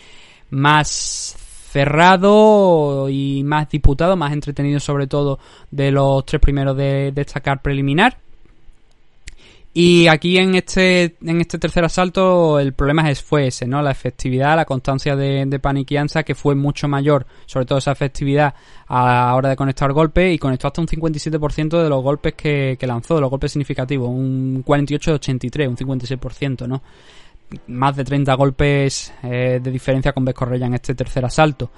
más 0.49 1.35
cerrado 1.73 3.09
y 3.09 3.43
más 3.43 3.67
disputado, 3.67 4.15
más 4.15 4.31
entretenido 4.31 4.79
sobre 4.79 5.07
todo 5.07 5.39
de 5.71 5.91
los 5.91 6.23
tres 6.23 6.39
primeros 6.39 6.77
de 6.77 7.11
destacar 7.11 7.61
preliminar. 7.63 8.17
Y 9.75 10.05
aquí 10.05 10.37
en 10.37 10.53
este, 10.53 11.15
en 11.19 11.41
este 11.41 11.57
tercer 11.57 11.83
asalto 11.83 12.59
el 12.59 12.73
problema 12.73 13.09
es, 13.09 13.23
fue 13.23 13.47
ese, 13.47 13.65
¿no? 13.65 13.81
La 13.81 13.89
efectividad, 13.89 14.55
la 14.55 14.65
constancia 14.65 15.15
de, 15.15 15.47
de 15.47 15.59
Paniquianza 15.59 16.21
que 16.21 16.35
fue 16.35 16.53
mucho 16.53 16.87
mayor, 16.87 17.25
sobre 17.47 17.65
todo 17.65 17.79
esa 17.79 17.91
efectividad 17.91 18.53
a 18.85 19.05
la 19.05 19.35
hora 19.35 19.49
de 19.49 19.55
conectar 19.55 19.91
golpes 19.91 20.31
y 20.31 20.37
conectó 20.37 20.67
hasta 20.67 20.79
un 20.79 20.87
57% 20.87 21.81
de 21.81 21.89
los 21.89 22.03
golpes 22.03 22.35
que, 22.35 22.77
que 22.79 22.85
lanzó, 22.85 23.19
los 23.19 23.31
golpes 23.31 23.51
significativos, 23.51 24.09
un 24.09 24.61
48 24.63 25.09
de 25.09 25.15
83, 25.15 25.67
un 25.67 25.77
56%, 25.77 26.67
¿no? 26.67 26.83
Más 27.67 27.95
de 27.95 28.03
30 28.03 28.33
golpes 28.35 29.13
eh, 29.23 29.59
de 29.61 29.71
diferencia 29.71 30.13
con 30.13 30.25
Beth 30.25 30.35
Correia 30.35 30.65
en 30.65 30.75
este 30.75 30.95
tercer 30.95 31.25
asalto. 31.25 31.71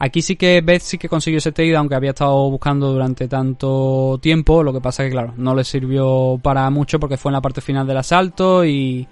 Aquí 0.00 0.22
sí 0.22 0.36
que 0.36 0.60
Beth 0.60 0.82
sí 0.82 0.96
que 0.96 1.08
consiguió 1.08 1.38
ese 1.38 1.50
takedown 1.50 1.80
aunque 1.80 1.96
había 1.96 2.10
estado 2.10 2.50
buscando 2.50 2.92
durante 2.92 3.26
tanto 3.26 4.18
tiempo. 4.22 4.62
Lo 4.62 4.72
que 4.72 4.80
pasa 4.80 5.04
que, 5.04 5.10
claro, 5.10 5.34
no 5.36 5.54
le 5.54 5.64
sirvió 5.64 6.38
para 6.42 6.70
mucho 6.70 7.00
porque 7.00 7.16
fue 7.16 7.30
en 7.30 7.34
la 7.34 7.40
parte 7.40 7.60
final 7.60 7.86
del 7.86 7.96
asalto 7.96 8.64
y, 8.64 9.08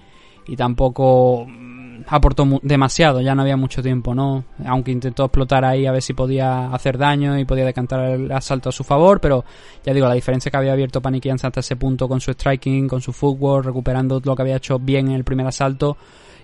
y 0.46 0.56
tampoco 0.56 1.46
aportó 2.06 2.46
demasiado, 2.62 3.20
ya 3.20 3.34
no 3.34 3.42
había 3.42 3.56
mucho 3.56 3.82
tiempo, 3.82 4.14
¿no? 4.14 4.44
Aunque 4.64 4.92
intentó 4.92 5.24
explotar 5.24 5.64
ahí 5.64 5.86
a 5.86 5.92
ver 5.92 6.02
si 6.02 6.14
podía 6.14 6.68
hacer 6.68 6.98
daño 6.98 7.38
y 7.38 7.44
podía 7.44 7.64
decantar 7.64 8.00
el 8.10 8.30
asalto 8.32 8.68
a 8.68 8.72
su 8.72 8.84
favor, 8.84 9.20
pero 9.20 9.44
ya 9.84 9.92
digo, 9.92 10.06
la 10.06 10.14
diferencia 10.14 10.50
que 10.50 10.56
había 10.56 10.72
abierto 10.72 11.02
Panikians 11.02 11.44
hasta 11.44 11.60
ese 11.60 11.76
punto 11.76 12.08
con 12.08 12.20
su 12.20 12.32
striking, 12.32 12.88
con 12.88 13.00
su 13.00 13.12
footwork, 13.12 13.66
recuperando 13.66 14.20
lo 14.24 14.36
que 14.36 14.42
había 14.42 14.56
hecho 14.56 14.78
bien 14.78 15.08
en 15.08 15.14
el 15.14 15.24
primer 15.24 15.46
asalto 15.46 15.96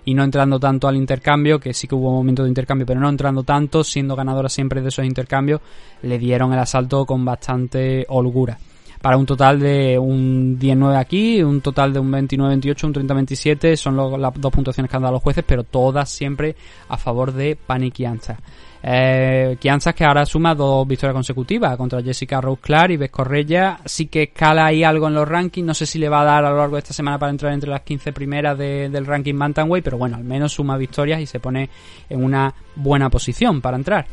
y 0.05 0.13
no 0.13 0.23
entrando 0.23 0.59
tanto 0.59 0.89
al 0.89 0.97
intercambio, 0.97 1.59
que 1.59 1.73
sí 1.73 1.87
que 1.87 1.95
hubo 1.95 2.11
momentos 2.11 2.43
de 2.43 2.49
intercambio, 2.49 2.85
pero 2.85 2.99
no 2.99 3.07
entrando 3.07 3.43
tanto, 3.43 3.85
siendo 3.85 4.17
ganadora 4.17 4.49
siempre 4.49 4.81
de 4.81 4.89
esos 4.89 5.05
intercambios, 5.05 5.61
le 6.01 6.19
dieron 6.19 6.51
el 6.51 6.59
asalto 6.59 7.05
con 7.05 7.23
bastante 7.23 8.05
holgura 8.09 8.57
para 9.03 9.17
un 9.17 9.25
total 9.25 9.59
de 9.59 9.99
un 9.99 10.57
19 10.57 10.95
aquí, 10.95 11.43
un 11.43 11.59
total 11.59 11.91
de 11.91 11.99
un 11.99 12.09
29-28, 12.09 12.83
un 12.85 12.93
30-27, 12.93 13.75
son 13.75 13.97
las 14.21 14.33
dos 14.35 14.49
puntuaciones 14.49 14.89
que 14.89 14.95
han 14.95 15.03
dado 15.03 15.15
los 15.15 15.21
jueces, 15.21 15.43
pero 15.45 15.65
todas 15.65 16.09
siempre 16.09 16.55
a 16.87 16.95
favor 16.95 17.33
de 17.33 17.57
Panic 17.57 17.95
Kianza. 17.95 18.37
Eh, 18.81 19.57
que 19.59 20.05
ahora 20.05 20.25
suma 20.25 20.55
dos 20.55 20.87
victorias 20.87 21.13
consecutivas 21.13 21.75
contra 21.75 22.01
Jessica 22.01 22.39
Rose 22.39 22.61
Clark 22.61 22.91
y 22.91 22.97
Beth 22.97 23.11
Correia. 23.11 23.77
Sí 23.83 24.07
que 24.07 24.23
escala 24.23 24.67
ahí 24.67 24.85
algo 24.85 25.09
en 25.09 25.15
los 25.15 25.27
rankings. 25.27 25.67
No 25.67 25.73
sé 25.73 25.85
si 25.85 25.99
le 25.99 26.07
va 26.07 26.21
a 26.21 26.25
dar 26.25 26.45
a 26.45 26.51
lo 26.51 26.57
largo 26.59 26.77
de 26.77 26.79
esta 26.79 26.93
semana 26.93 27.19
para 27.19 27.31
entrar 27.31 27.51
entre 27.51 27.69
las 27.69 27.81
15 27.81 28.13
primeras 28.13 28.57
del 28.57 29.05
ranking 29.05 29.37
Bantamweight, 29.37 29.83
pero 29.83 29.97
bueno, 29.97 30.15
al 30.15 30.23
menos 30.23 30.53
suma 30.53 30.77
victorias 30.77 31.19
y 31.19 31.25
se 31.25 31.41
pone 31.41 31.69
en 32.09 32.23
una 32.23 32.53
buena 32.77 33.09
posición 33.09 33.59
para 33.59 33.75
entrar. 33.75 34.05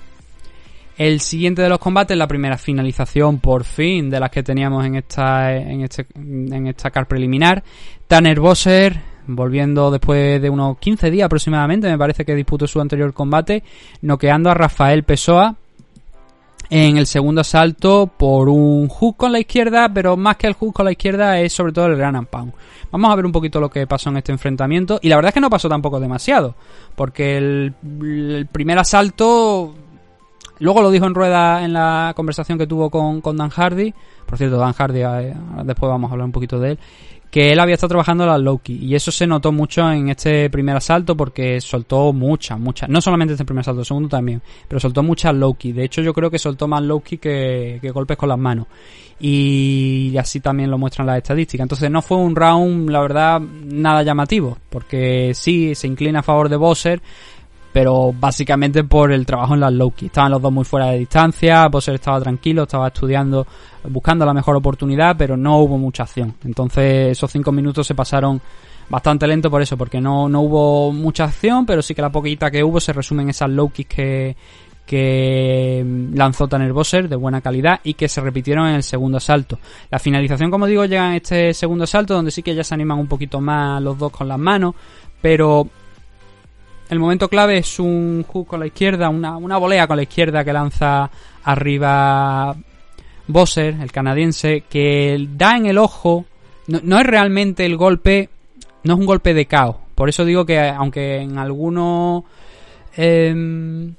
El 1.00 1.20
siguiente 1.20 1.62
de 1.62 1.70
los 1.70 1.78
combates, 1.78 2.14
la 2.14 2.26
primera 2.26 2.58
finalización 2.58 3.38
por 3.38 3.64
fin 3.64 4.10
de 4.10 4.20
las 4.20 4.30
que 4.30 4.42
teníamos 4.42 4.84
en 4.84 4.96
esta 4.96 5.56
en 5.56 5.80
este 5.80 6.04
en 6.14 6.66
esta 6.66 6.90
car 6.90 7.08
preliminar. 7.08 7.64
Tanner 8.06 8.38
Bosser 8.38 9.00
volviendo 9.26 9.90
después 9.90 10.42
de 10.42 10.50
unos 10.50 10.76
15 10.76 11.10
días 11.10 11.24
aproximadamente, 11.24 11.88
me 11.88 11.96
parece 11.96 12.26
que 12.26 12.34
disputó 12.34 12.66
su 12.66 12.82
anterior 12.82 13.14
combate, 13.14 13.64
noqueando 14.02 14.50
a 14.50 14.54
Rafael 14.54 15.02
Pessoa 15.04 15.56
en 16.68 16.98
el 16.98 17.06
segundo 17.06 17.40
asalto 17.40 18.06
por 18.06 18.50
un 18.50 18.86
hook 18.88 19.16
con 19.16 19.32
la 19.32 19.40
izquierda, 19.40 19.88
pero 19.88 20.18
más 20.18 20.36
que 20.36 20.48
el 20.48 20.52
hook 20.52 20.74
con 20.74 20.84
la 20.84 20.92
izquierda 20.92 21.40
es 21.40 21.54
sobre 21.54 21.72
todo 21.72 21.86
el 21.86 21.96
gran 21.96 22.26
pound. 22.26 22.52
Vamos 22.90 23.10
a 23.10 23.16
ver 23.16 23.24
un 23.24 23.32
poquito 23.32 23.58
lo 23.58 23.70
que 23.70 23.86
pasó 23.86 24.10
en 24.10 24.18
este 24.18 24.32
enfrentamiento 24.32 24.98
y 25.00 25.08
la 25.08 25.16
verdad 25.16 25.30
es 25.30 25.34
que 25.34 25.40
no 25.40 25.48
pasó 25.48 25.66
tampoco 25.66 25.98
demasiado, 25.98 26.56
porque 26.94 27.38
el, 27.38 27.74
el 28.02 28.46
primer 28.52 28.78
asalto 28.78 29.74
Luego 30.60 30.82
lo 30.82 30.90
dijo 30.90 31.06
en 31.06 31.14
rueda 31.14 31.64
en 31.64 31.72
la 31.72 32.12
conversación 32.14 32.58
que 32.58 32.66
tuvo 32.66 32.90
con, 32.90 33.20
con 33.22 33.36
Dan 33.36 33.48
Hardy. 33.48 33.92
Por 34.26 34.38
cierto, 34.38 34.58
Dan 34.58 34.74
Hardy, 34.74 35.00
eh, 35.00 35.34
después 35.64 35.90
vamos 35.90 36.10
a 36.10 36.12
hablar 36.12 36.26
un 36.26 36.32
poquito 36.32 36.60
de 36.60 36.72
él. 36.72 36.78
Que 37.30 37.52
él 37.52 37.60
había 37.60 37.74
estado 37.74 37.90
trabajando 37.90 38.26
la 38.26 38.36
Loki. 38.36 38.74
Y 38.74 38.94
eso 38.94 39.10
se 39.10 39.26
notó 39.26 39.52
mucho 39.52 39.90
en 39.90 40.10
este 40.10 40.50
primer 40.50 40.76
asalto 40.76 41.16
porque 41.16 41.60
soltó 41.60 42.12
muchas, 42.12 42.58
muchas. 42.58 42.88
No 42.88 43.00
solamente 43.00 43.34
este 43.34 43.44
primer 43.44 43.60
asalto, 43.60 43.80
el 43.80 43.86
segundo 43.86 44.08
también. 44.08 44.42
Pero 44.68 44.80
soltó 44.80 45.02
muchas 45.02 45.34
Loki. 45.34 45.72
De 45.72 45.84
hecho, 45.84 46.02
yo 46.02 46.12
creo 46.12 46.30
que 46.30 46.38
soltó 46.38 46.68
más 46.68 46.82
Loki 46.82 47.18
que, 47.18 47.78
que 47.80 47.90
golpes 47.90 48.18
con 48.18 48.28
las 48.28 48.38
manos. 48.38 48.66
Y 49.20 50.14
así 50.18 50.40
también 50.40 50.70
lo 50.70 50.76
muestran 50.76 51.06
las 51.06 51.18
estadísticas. 51.18 51.64
Entonces 51.64 51.90
no 51.90 52.02
fue 52.02 52.18
un 52.18 52.34
round, 52.36 52.90
la 52.90 53.00
verdad, 53.00 53.40
nada 53.40 54.02
llamativo. 54.02 54.58
Porque 54.68 55.30
sí, 55.32 55.74
se 55.74 55.86
inclina 55.86 56.18
a 56.18 56.24
favor 56.24 56.48
de 56.48 56.56
Bosser 56.56 57.00
pero 57.72 58.12
básicamente 58.12 58.84
por 58.84 59.12
el 59.12 59.24
trabajo 59.24 59.54
en 59.54 59.60
las 59.60 59.72
Loki. 59.72 60.06
Estaban 60.06 60.32
los 60.32 60.42
dos 60.42 60.52
muy 60.52 60.64
fuera 60.64 60.86
de 60.86 60.98
distancia, 60.98 61.68
Bosser 61.68 61.94
estaba 61.94 62.20
tranquilo, 62.20 62.64
estaba 62.64 62.88
estudiando, 62.88 63.46
buscando 63.88 64.26
la 64.26 64.34
mejor 64.34 64.56
oportunidad, 64.56 65.16
pero 65.16 65.36
no 65.36 65.58
hubo 65.58 65.78
mucha 65.78 66.02
acción. 66.02 66.34
Entonces 66.44 67.12
esos 67.12 67.30
cinco 67.30 67.52
minutos 67.52 67.86
se 67.86 67.94
pasaron 67.94 68.40
bastante 68.88 69.26
lento 69.26 69.50
por 69.50 69.62
eso, 69.62 69.76
porque 69.76 70.00
no, 70.00 70.28
no 70.28 70.40
hubo 70.42 70.92
mucha 70.92 71.24
acción, 71.24 71.64
pero 71.64 71.80
sí 71.80 71.94
que 71.94 72.02
la 72.02 72.10
poquita 72.10 72.50
que 72.50 72.64
hubo 72.64 72.80
se 72.80 72.92
resume 72.92 73.22
en 73.22 73.30
esas 73.30 73.48
Loki 73.48 73.84
que, 73.84 74.36
que 74.84 75.86
lanzó 76.14 76.48
Tanner 76.48 76.72
Bosser 76.72 77.08
de 77.08 77.14
buena 77.14 77.40
calidad 77.40 77.78
y 77.84 77.94
que 77.94 78.08
se 78.08 78.20
repitieron 78.20 78.66
en 78.66 78.74
el 78.74 78.82
segundo 78.82 79.18
asalto. 79.18 79.60
La 79.88 80.00
finalización, 80.00 80.50
como 80.50 80.66
digo, 80.66 80.84
llega 80.86 81.10
en 81.10 81.14
este 81.14 81.54
segundo 81.54 81.84
asalto 81.84 82.14
donde 82.14 82.32
sí 82.32 82.42
que 82.42 82.56
ya 82.56 82.64
se 82.64 82.74
animan 82.74 82.98
un 82.98 83.06
poquito 83.06 83.40
más 83.40 83.80
los 83.80 83.96
dos 83.96 84.10
con 84.10 84.26
las 84.26 84.38
manos, 84.38 84.74
pero 85.22 85.68
el 86.90 86.98
momento 86.98 87.28
clave 87.28 87.58
es 87.58 87.78
un 87.78 88.24
hook 88.26 88.48
con 88.48 88.60
la 88.60 88.66
izquierda, 88.66 89.08
una, 89.08 89.36
una 89.36 89.58
volea 89.58 89.86
con 89.86 89.96
la 89.96 90.02
izquierda 90.02 90.44
que 90.44 90.52
lanza 90.52 91.08
arriba 91.44 92.56
Bosser, 93.28 93.76
el 93.80 93.92
canadiense, 93.92 94.64
que 94.68 95.28
da 95.36 95.56
en 95.56 95.66
el 95.66 95.78
ojo. 95.78 96.24
No, 96.66 96.98
es 96.98 97.06
realmente 97.06 97.64
el 97.64 97.76
golpe, 97.76 98.28
no 98.82 98.94
es 98.94 99.00
un 99.00 99.06
golpe 99.06 99.34
de 99.34 99.46
caos. 99.46 99.76
Por 99.94 100.08
eso 100.08 100.24
digo 100.24 100.44
que 100.44 100.58
aunque 100.58 101.18
en 101.18 101.38
algunos, 101.38 102.24
em, 102.96 103.94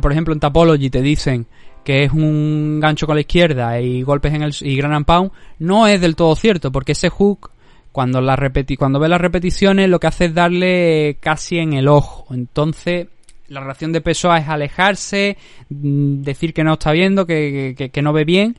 por 0.00 0.10
ejemplo 0.10 0.34
en 0.34 0.40
Tapology 0.40 0.90
te 0.90 1.00
dicen 1.00 1.46
que 1.84 2.04
es 2.04 2.12
un 2.12 2.80
gancho 2.80 3.06
con 3.06 3.16
la 3.16 3.20
izquierda 3.20 3.80
y 3.80 4.02
golpes 4.02 4.34
en 4.34 4.42
el 4.42 4.54
y 4.60 4.76
gran 4.76 5.04
pound, 5.04 5.30
no 5.60 5.86
es 5.86 6.00
del 6.00 6.16
todo 6.16 6.34
cierto 6.34 6.72
porque 6.72 6.92
ese 6.92 7.08
hook 7.08 7.51
cuando, 7.92 8.20
la 8.20 8.34
repeti 8.34 8.76
cuando 8.76 8.98
ve 8.98 9.08
las 9.08 9.20
repeticiones 9.20 9.88
lo 9.88 10.00
que 10.00 10.06
hace 10.06 10.26
es 10.26 10.34
darle 10.34 11.18
casi 11.20 11.58
en 11.58 11.74
el 11.74 11.88
ojo. 11.88 12.34
Entonces 12.34 13.06
la 13.48 13.60
reacción 13.60 13.92
de 13.92 14.00
Pessoa 14.00 14.38
es 14.38 14.48
alejarse, 14.48 15.36
mm, 15.68 16.22
decir 16.22 16.54
que 16.54 16.64
no 16.64 16.74
está 16.74 16.92
viendo, 16.92 17.26
que, 17.26 17.90
que, 17.92 18.02
no 18.02 18.12
ve 18.12 18.24
bien 18.24 18.56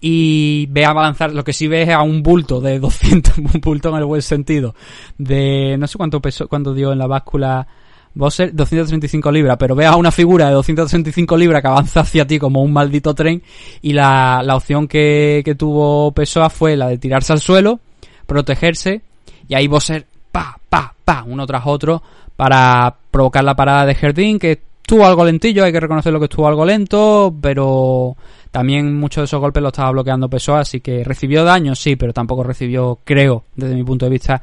y 0.00 0.66
ve 0.70 0.84
a 0.84 0.92
balanzar, 0.92 1.32
lo 1.32 1.44
que 1.44 1.52
sí 1.52 1.68
ve 1.68 1.82
es 1.82 1.90
a 1.90 2.02
un 2.02 2.22
bulto 2.22 2.60
de 2.60 2.78
200, 2.80 3.38
un 3.38 3.60
bulto 3.60 3.90
en 3.90 3.96
el 3.96 4.04
buen 4.04 4.22
sentido, 4.22 4.74
de 5.16 5.76
no 5.78 5.86
sé 5.86 5.96
cuánto 5.96 6.20
peso, 6.20 6.48
cuánto 6.48 6.74
dio 6.74 6.92
en 6.92 6.98
la 6.98 7.06
báscula 7.06 7.66
Bosser, 8.16 8.54
235 8.54 9.32
libras, 9.32 9.56
pero 9.58 9.74
ve 9.74 9.86
a 9.86 9.96
una 9.96 10.12
figura 10.12 10.46
de 10.46 10.52
235 10.52 11.36
libras 11.36 11.62
que 11.62 11.68
avanza 11.68 12.00
hacia 12.00 12.26
ti 12.26 12.38
como 12.38 12.62
un 12.62 12.72
maldito 12.72 13.12
tren 13.12 13.42
y 13.82 13.92
la, 13.92 14.40
la 14.44 14.54
opción 14.54 14.86
que, 14.86 15.42
que 15.44 15.56
tuvo 15.56 16.12
Pessoa 16.12 16.48
fue 16.48 16.76
la 16.76 16.88
de 16.88 16.98
tirarse 16.98 17.32
al 17.32 17.40
suelo 17.40 17.80
protegerse 18.26 19.02
y 19.48 19.54
ahí 19.54 19.68
Bosser, 19.68 20.06
pa, 20.32 20.58
pa, 20.68 20.94
pa, 21.04 21.24
uno 21.26 21.46
tras 21.46 21.62
otro 21.66 22.02
para 22.36 22.94
provocar 23.10 23.44
la 23.44 23.54
parada 23.54 23.86
de 23.86 23.94
Jardín 23.94 24.38
que 24.38 24.60
estuvo 24.82 25.06
algo 25.06 25.24
lentillo, 25.24 25.64
hay 25.64 25.72
que 25.72 25.80
reconocerlo 25.80 26.18
que 26.18 26.26
estuvo 26.26 26.46
algo 26.46 26.64
lento, 26.64 27.34
pero 27.40 28.16
también 28.50 28.94
muchos 28.98 29.22
de 29.22 29.24
esos 29.24 29.40
golpes 29.40 29.62
lo 29.62 29.68
estaba 29.68 29.90
bloqueando 29.92 30.28
Pessoa, 30.28 30.60
así 30.60 30.80
que 30.80 31.02
recibió 31.02 31.42
daño, 31.42 31.74
sí, 31.74 31.96
pero 31.96 32.12
tampoco 32.12 32.42
recibió, 32.42 32.98
creo, 33.02 33.44
desde 33.56 33.74
mi 33.74 33.82
punto 33.82 34.06
de 34.06 34.10
vista, 34.10 34.42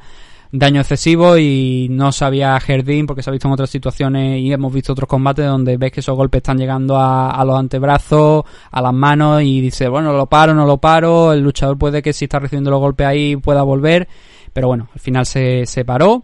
daño 0.52 0.82
excesivo 0.82 1.38
y 1.38 1.88
no 1.90 2.12
sabía 2.12 2.60
Jardín 2.60 3.06
porque 3.06 3.22
se 3.22 3.30
ha 3.30 3.32
visto 3.32 3.48
en 3.48 3.54
otras 3.54 3.70
situaciones 3.70 4.38
y 4.38 4.52
hemos 4.52 4.72
visto 4.72 4.92
otros 4.92 5.08
combates 5.08 5.46
donde 5.46 5.78
ves 5.78 5.90
que 5.90 6.00
esos 6.00 6.14
golpes 6.14 6.40
están 6.40 6.58
llegando 6.58 6.98
a, 6.98 7.42
los 7.46 7.58
antebrazos, 7.58 8.44
a 8.70 8.82
las 8.82 8.92
manos 8.92 9.42
y 9.42 9.62
dice, 9.62 9.88
bueno, 9.88 10.12
lo 10.12 10.26
paro, 10.26 10.54
no 10.54 10.66
lo 10.66 10.76
paro, 10.76 11.32
el 11.32 11.40
luchador 11.40 11.78
puede 11.78 12.02
que 12.02 12.12
si 12.12 12.26
está 12.26 12.38
recibiendo 12.38 12.70
los 12.70 12.80
golpes 12.80 13.06
ahí 13.06 13.36
pueda 13.36 13.62
volver, 13.62 14.06
pero 14.52 14.68
bueno, 14.68 14.88
al 14.92 15.00
final 15.00 15.24
se, 15.24 15.64
se 15.64 15.84
paró. 15.86 16.22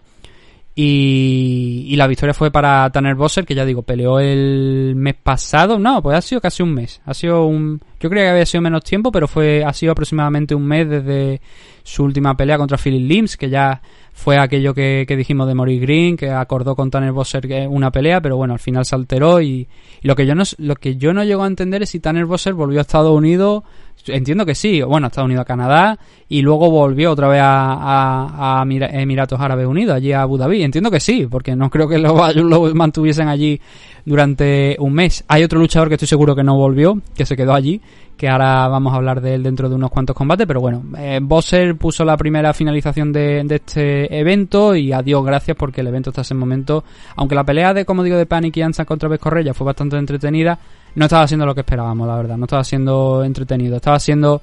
Y, 0.80 1.86
y, 1.88 1.96
la 1.96 2.06
victoria 2.06 2.32
fue 2.32 2.52
para 2.52 2.88
Tanner 2.90 3.16
Bosser, 3.16 3.44
que 3.44 3.56
ya 3.56 3.64
digo, 3.64 3.82
peleó 3.82 4.20
el 4.20 4.94
mes 4.94 5.16
pasado. 5.20 5.76
No, 5.76 6.00
pues 6.00 6.16
ha 6.16 6.22
sido 6.22 6.40
casi 6.40 6.62
un 6.62 6.72
mes. 6.72 7.00
Ha 7.04 7.14
sido 7.14 7.46
un. 7.46 7.80
Yo 7.98 8.08
creía 8.08 8.26
que 8.26 8.30
había 8.30 8.46
sido 8.46 8.62
menos 8.62 8.84
tiempo, 8.84 9.10
pero 9.10 9.26
fue 9.26 9.64
ha 9.64 9.72
sido 9.72 9.90
aproximadamente 9.90 10.54
un 10.54 10.64
mes 10.64 10.88
desde 10.88 11.40
su 11.82 12.04
última 12.04 12.36
pelea 12.36 12.58
contra 12.58 12.78
Philip 12.78 13.10
Lims, 13.10 13.36
que 13.36 13.50
ya 13.50 13.82
fue 14.12 14.38
aquello 14.38 14.72
que, 14.72 15.04
dijimos 15.16 15.48
de 15.48 15.54
Maurice 15.54 15.80
Green, 15.80 16.16
que 16.16 16.30
acordó 16.30 16.76
con 16.76 16.90
Tanner 16.92 17.10
Bosser 17.10 17.48
una 17.68 17.90
pelea, 17.90 18.20
pero 18.20 18.36
bueno, 18.36 18.52
al 18.52 18.60
final 18.60 18.84
se 18.84 18.94
alteró 18.94 19.40
y, 19.40 19.66
lo 20.02 20.14
que 20.14 20.26
yo 20.26 20.36
no 20.36 20.44
lo 20.58 20.76
que 20.76 20.96
yo 20.96 21.12
no 21.12 21.24
llego 21.24 21.42
a 21.42 21.48
entender 21.48 21.82
es 21.82 21.90
si 21.90 21.98
Tanner 21.98 22.24
Bosser 22.24 22.54
volvió 22.54 22.78
a 22.78 22.82
Estados 22.82 23.10
Unidos, 23.10 23.64
entiendo 24.06 24.46
que 24.46 24.54
sí, 24.54 24.82
bueno, 24.82 25.08
Estados 25.08 25.26
Unidos, 25.26 25.42
a 25.42 25.46
Canadá, 25.46 25.98
y 26.28 26.42
luego 26.42 26.70
volvió 26.70 27.10
otra 27.12 27.28
vez 27.28 27.40
a, 27.42 28.60
a, 28.60 28.62
Emiratos 28.62 29.40
Árabes 29.40 29.66
Unidos, 29.66 29.96
allí 29.96 30.12
a 30.12 30.22
Abu 30.22 30.38
Dhabi, 30.38 30.62
entiendo 30.62 30.90
que 30.90 31.00
sí, 31.00 31.26
porque 31.30 31.56
no 31.56 31.70
creo 31.70 31.88
que 31.88 31.98
lo, 31.98 32.32
lo 32.34 32.74
mantuviesen 32.74 33.28
allí 33.28 33.60
durante 34.04 34.76
un 34.78 34.94
mes. 34.94 35.24
Hay 35.28 35.44
otro 35.44 35.60
luchador 35.60 35.88
que 35.88 35.94
estoy 35.94 36.08
seguro 36.08 36.34
que 36.34 36.42
no 36.42 36.56
volvió, 36.56 37.00
que 37.14 37.26
se 37.26 37.36
quedó 37.36 37.54
allí, 37.54 37.80
que 38.16 38.28
ahora 38.28 38.66
vamos 38.68 38.92
a 38.92 38.96
hablar 38.96 39.20
de 39.20 39.34
él 39.34 39.42
dentro 39.42 39.68
de 39.68 39.76
unos 39.76 39.90
cuantos 39.90 40.16
combates, 40.16 40.46
pero 40.46 40.60
bueno, 40.60 40.82
eh, 40.98 41.20
Bosser 41.22 41.76
puso 41.76 42.04
la 42.04 42.16
primera 42.16 42.52
finalización 42.52 43.12
de, 43.12 43.46
este 43.48 44.18
evento 44.18 44.74
y 44.74 44.92
adiós, 44.92 45.24
gracias 45.24 45.56
porque 45.56 45.82
el 45.82 45.86
evento 45.86 46.10
hasta 46.10 46.22
ese 46.22 46.34
momento, 46.34 46.84
aunque 47.16 47.34
la 47.34 47.44
pelea 47.44 47.72
de, 47.72 47.84
como 47.84 48.02
digo, 48.02 48.16
de 48.16 48.26
Panic 48.26 48.56
y 48.56 48.62
Ansa 48.62 48.84
contra 48.84 49.16
Correia 49.18 49.54
fue 49.54 49.66
bastante 49.66 49.96
entretenida, 49.96 50.58
no 50.98 51.04
estaba 51.04 51.28
siendo 51.28 51.46
lo 51.46 51.54
que 51.54 51.60
esperábamos, 51.60 52.08
la 52.08 52.16
verdad, 52.16 52.36
no 52.36 52.44
estaba 52.46 52.64
siendo 52.64 53.22
entretenido, 53.22 53.76
estaba 53.76 54.00
siendo, 54.00 54.42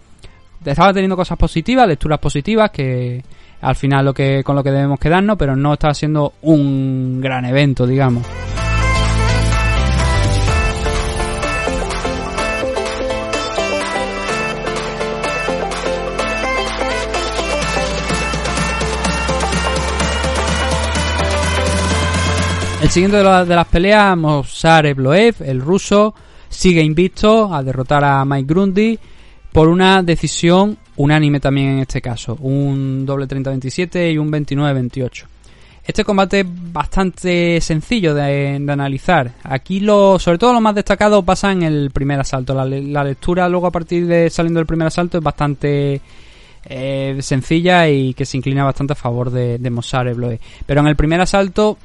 estaba 0.64 0.94
teniendo 0.94 1.18
cosas 1.18 1.38
positivas, 1.38 1.86
lecturas 1.86 2.18
positivas 2.18 2.72
que 2.72 3.22
al 3.60 3.76
final 3.76 4.06
lo 4.06 4.14
que 4.14 4.42
con 4.42 4.56
lo 4.56 4.64
que 4.64 4.72
debemos 4.72 4.98
quedarnos, 4.98 5.38
pero 5.38 5.56
no 5.56 5.74
estaba 5.74 5.94
siendo 5.94 6.34
un 6.44 7.20
gran 7.20 7.44
evento, 7.44 7.86
digamos. 7.86 8.26
El 22.82 22.92
siguiente 22.92 23.18
de, 23.18 23.24
las 23.24 23.68
peleas, 23.68 24.16
Mosar 24.16 24.86
Evloev, 24.86 25.38
el 25.42 25.60
ruso, 25.60 26.14
sigue 26.50 26.82
invicto 26.82 27.54
a 27.54 27.64
derrotar 27.64 28.04
a 28.04 28.24
Mike 28.26 28.54
Grundy 28.54 29.00
por 29.52 29.68
una 29.68 30.04
decisión 30.04 30.78
unánime 30.98 31.40
también 31.40 31.70
en 31.70 31.80
este 31.80 32.02
caso, 32.02 32.38
un 32.42 33.06
doble 33.06 33.28
30-27 33.28 34.14
y 34.14 34.18
un 34.18 34.32
29-28. 34.32 35.26
Este 35.86 36.04
combate 36.04 36.40
es 36.40 36.48
bastante 36.50 37.62
sencillo 37.62 38.16
de, 38.16 38.56
analizar. 38.68 39.32
Aquí 39.44 39.80
lo, 39.80 40.18
sobre 40.18 40.40
todo 40.40 40.52
lo 40.54 40.62
más 40.62 40.74
destacado 40.74 41.22
pasa 41.24 41.52
en 41.52 41.62
el 41.62 41.92
primer 41.92 42.20
asalto. 42.20 42.56
La, 42.56 43.04
lectura 43.04 43.48
luego 43.48 43.68
a 43.68 43.72
partir 43.72 44.08
de 44.08 44.30
saliendo 44.32 44.60
del 44.60 44.66
primer 44.66 44.88
asalto 44.88 45.20
es 45.20 45.24
bastante 45.24 46.02
eh, 46.66 47.18
sencilla 47.20 47.88
y 47.88 48.16
que 48.16 48.26
se 48.26 48.38
inclina 48.38 48.64
bastante 48.64 48.94
a 48.94 48.96
favor 48.96 49.30
de, 49.30 49.60
de 49.60 49.70
Mozart 49.70 50.10
Ebloe. 50.10 50.40
Pero 50.66 50.82
en 50.82 50.88
el 50.88 50.96
primer 50.96 51.22
asalto 51.22 51.78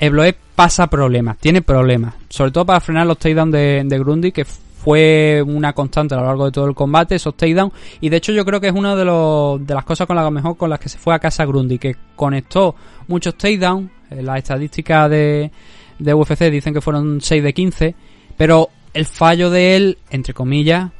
Ebloe 0.00 0.34
pasa 0.54 0.86
problemas, 0.88 1.36
tiene 1.38 1.60
problemas. 1.60 2.14
Sobre 2.30 2.50
todo 2.50 2.64
para 2.64 2.80
frenar 2.80 3.06
los 3.06 3.18
takedowns 3.18 3.52
de, 3.52 3.82
de 3.84 3.98
Grundy, 3.98 4.32
que 4.32 4.46
fue 4.46 5.42
una 5.46 5.74
constante 5.74 6.14
a 6.14 6.18
lo 6.18 6.24
largo 6.24 6.46
de 6.46 6.52
todo 6.52 6.66
el 6.66 6.74
combate, 6.74 7.16
esos 7.16 7.36
takedowns. 7.36 7.72
Y 8.00 8.08
de 8.08 8.16
hecho 8.16 8.32
yo 8.32 8.44
creo 8.46 8.60
que 8.60 8.68
es 8.68 8.72
una 8.72 8.96
de, 8.96 9.04
de 9.04 9.74
las 9.74 9.84
cosas 9.84 10.06
con 10.06 10.16
las 10.16 10.32
mejor 10.32 10.56
con 10.56 10.70
las 10.70 10.80
que 10.80 10.88
se 10.88 10.96
fue 10.96 11.14
a 11.14 11.18
casa 11.18 11.44
Grundy, 11.44 11.78
que 11.78 11.96
conectó 12.16 12.74
muchos 13.08 13.36
takedowns. 13.36 13.90
Eh, 14.10 14.22
las 14.22 14.38
estadísticas 14.38 15.10
de, 15.10 15.50
de 15.98 16.14
UFC 16.14 16.50
dicen 16.50 16.72
que 16.72 16.80
fueron 16.80 17.20
6 17.20 17.42
de 17.42 17.52
15, 17.52 17.94
pero 18.38 18.70
el 18.94 19.04
fallo 19.04 19.50
de 19.50 19.76
él, 19.76 19.98
entre 20.10 20.32
comillas, 20.32 20.90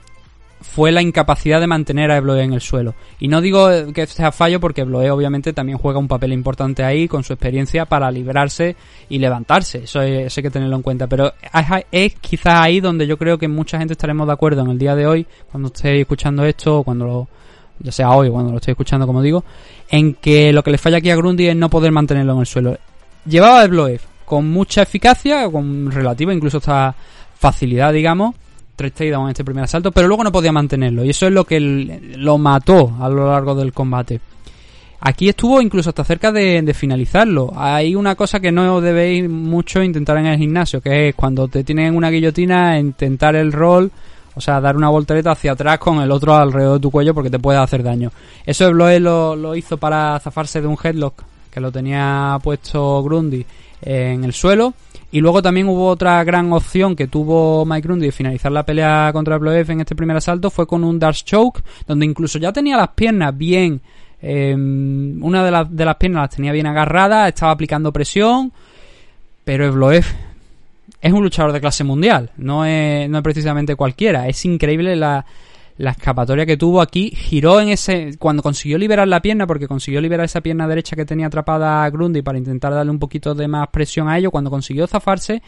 fue 0.60 0.92
la 0.92 1.00
incapacidad 1.00 1.60
de 1.60 1.66
mantener 1.66 2.10
a 2.10 2.18
Ebloe 2.18 2.42
en 2.42 2.52
el 2.52 2.60
suelo. 2.60 2.94
Y 3.18 3.28
no 3.28 3.40
digo 3.40 3.68
que 3.94 4.06
sea 4.06 4.30
fallo 4.30 4.60
porque 4.60 4.82
Ebloe 4.82 5.10
obviamente 5.10 5.52
también 5.52 5.78
juega 5.78 5.98
un 5.98 6.08
papel 6.08 6.32
importante 6.32 6.84
ahí 6.84 7.08
con 7.08 7.24
su 7.24 7.32
experiencia 7.32 7.86
para 7.86 8.10
librarse 8.10 8.76
y 9.08 9.18
levantarse. 9.18 9.84
Eso, 9.84 10.00
hay 10.00 10.28
que 10.28 10.50
tenerlo 10.50 10.76
en 10.76 10.82
cuenta. 10.82 11.06
Pero 11.06 11.32
es, 11.90 12.14
quizás 12.16 12.60
ahí 12.60 12.80
donde 12.80 13.06
yo 13.06 13.16
creo 13.16 13.38
que 13.38 13.48
mucha 13.48 13.78
gente 13.78 13.94
estaremos 13.94 14.26
de 14.26 14.32
acuerdo 14.32 14.62
en 14.62 14.70
el 14.70 14.78
día 14.78 14.94
de 14.94 15.06
hoy, 15.06 15.26
cuando 15.50 15.68
estéis 15.68 16.02
escuchando 16.02 16.44
esto 16.44 16.82
cuando 16.82 17.06
lo, 17.06 17.28
ya 17.78 17.92
sea 17.92 18.10
hoy 18.10 18.30
cuando 18.30 18.50
lo 18.50 18.58
estéis 18.58 18.74
escuchando 18.74 19.06
como 19.06 19.22
digo, 19.22 19.44
en 19.88 20.14
que 20.14 20.52
lo 20.52 20.62
que 20.62 20.70
le 20.70 20.78
falla 20.78 20.98
aquí 20.98 21.10
a 21.10 21.16
Grundy 21.16 21.48
es 21.48 21.56
no 21.56 21.70
poder 21.70 21.90
mantenerlo 21.92 22.34
en 22.34 22.40
el 22.40 22.46
suelo. 22.46 22.76
Llevaba 23.24 23.64
Ebloe 23.64 23.98
con 24.24 24.48
mucha 24.48 24.82
eficacia, 24.82 25.50
con 25.50 25.90
relativa 25.90 26.32
incluso 26.32 26.58
hasta 26.58 26.94
facilidad, 27.36 27.92
digamos, 27.92 28.34
tres 28.80 28.94
takedowns 28.94 29.26
en 29.26 29.30
este 29.32 29.44
primer 29.44 29.64
asalto, 29.64 29.92
pero 29.92 30.08
luego 30.08 30.24
no 30.24 30.32
podía 30.32 30.52
mantenerlo. 30.52 31.04
Y 31.04 31.10
eso 31.10 31.26
es 31.26 31.32
lo 31.32 31.44
que 31.44 31.60
lo 31.60 32.38
mató 32.38 32.96
a 32.98 33.10
lo 33.10 33.30
largo 33.30 33.54
del 33.54 33.74
combate. 33.74 34.20
Aquí 35.00 35.28
estuvo 35.28 35.60
incluso 35.60 35.90
hasta 35.90 36.02
cerca 36.02 36.32
de, 36.32 36.72
finalizarlo. 36.72 37.52
Hay 37.54 37.94
una 37.94 38.14
cosa 38.14 38.40
que 38.40 38.50
no 38.50 38.80
debéis 38.80 39.28
mucho 39.28 39.82
intentar 39.82 40.16
en 40.16 40.26
el 40.26 40.38
gimnasio, 40.38 40.80
que 40.80 41.08
es 41.08 41.14
cuando 41.14 41.46
te 41.46 41.62
tienen 41.62 41.94
una 41.94 42.08
guillotina, 42.08 42.78
intentar 42.78 43.36
el 43.36 43.52
rol, 43.52 43.90
o 44.34 44.40
sea, 44.40 44.62
dar 44.62 44.78
una 44.78 44.88
voltereta 44.88 45.32
hacia 45.32 45.52
atrás 45.52 45.78
con 45.78 46.00
el 46.00 46.10
otro 46.10 46.34
alrededor 46.34 46.78
de 46.78 46.80
tu 46.80 46.90
cuello 46.90 47.12
porque 47.12 47.28
te 47.28 47.38
puede 47.38 47.58
hacer 47.58 47.82
daño. 47.82 48.10
Eso 48.46 48.70
Bloe 48.70 48.98
lo, 48.98 49.36
lo 49.36 49.54
hizo 49.54 49.76
para 49.76 50.18
zafarse 50.20 50.62
de 50.62 50.68
un 50.68 50.78
headlock 50.82 51.22
que 51.50 51.60
lo 51.60 51.70
tenía 51.70 52.38
puesto 52.42 53.02
Grundy 53.02 53.44
en 53.82 54.24
el 54.24 54.32
suelo 54.32 54.72
y 55.12 55.20
luego 55.20 55.42
también 55.42 55.68
hubo 55.68 55.88
otra 55.88 56.22
gran 56.24 56.52
opción 56.52 56.94
que 56.94 57.08
tuvo 57.08 57.64
Mike 57.64 57.86
Grundy 57.86 58.06
de 58.06 58.12
finalizar 58.12 58.52
la 58.52 58.64
pelea 58.64 59.10
contra 59.12 59.38
Bloef 59.38 59.68
en 59.70 59.80
este 59.80 59.96
primer 59.96 60.16
asalto 60.16 60.50
fue 60.50 60.66
con 60.66 60.84
un 60.84 60.98
Dark 60.98 61.16
Choke, 61.16 61.62
donde 61.86 62.06
incluso 62.06 62.38
ya 62.38 62.52
tenía 62.52 62.76
las 62.76 62.90
piernas 62.90 63.36
bien, 63.36 63.80
em, 64.22 65.22
una 65.22 65.44
de, 65.44 65.50
las, 65.50 65.76
de 65.76 65.84
las 65.84 65.96
piernas 65.96 66.22
las 66.22 66.36
tenía 66.36 66.52
bien 66.52 66.66
agarradas, 66.66 67.28
estaba 67.28 67.52
aplicando 67.52 67.92
presión, 67.92 68.52
pero 69.44 69.66
Evloev 69.66 70.04
es 71.00 71.12
un 71.12 71.22
luchador 71.22 71.52
de 71.52 71.60
clase 71.60 71.82
mundial, 71.82 72.30
no 72.36 72.64
es, 72.64 73.08
no 73.10 73.18
es 73.18 73.24
precisamente 73.24 73.74
cualquiera, 73.74 74.28
es 74.28 74.44
increíble 74.44 74.94
la, 74.94 75.24
la 75.80 75.92
escapatoria 75.92 76.44
que 76.44 76.58
tuvo 76.58 76.82
aquí, 76.82 77.10
giró 77.16 77.58
en 77.58 77.70
ese. 77.70 78.18
Cuando 78.18 78.42
consiguió 78.42 78.76
liberar 78.76 79.08
la 79.08 79.22
pierna, 79.22 79.46
porque 79.46 79.66
consiguió 79.66 80.00
liberar 80.02 80.26
esa 80.26 80.42
pierna 80.42 80.68
derecha 80.68 80.94
que 80.94 81.06
tenía 81.06 81.28
atrapada 81.28 81.84
a 81.84 81.90
Grundy 81.90 82.20
para 82.20 82.36
intentar 82.36 82.74
darle 82.74 82.90
un 82.90 82.98
poquito 82.98 83.34
de 83.34 83.48
más 83.48 83.68
presión 83.68 84.06
a 84.06 84.18
ello, 84.18 84.30
cuando 84.30 84.50
consiguió 84.50 84.86
zafarse, 84.86 85.42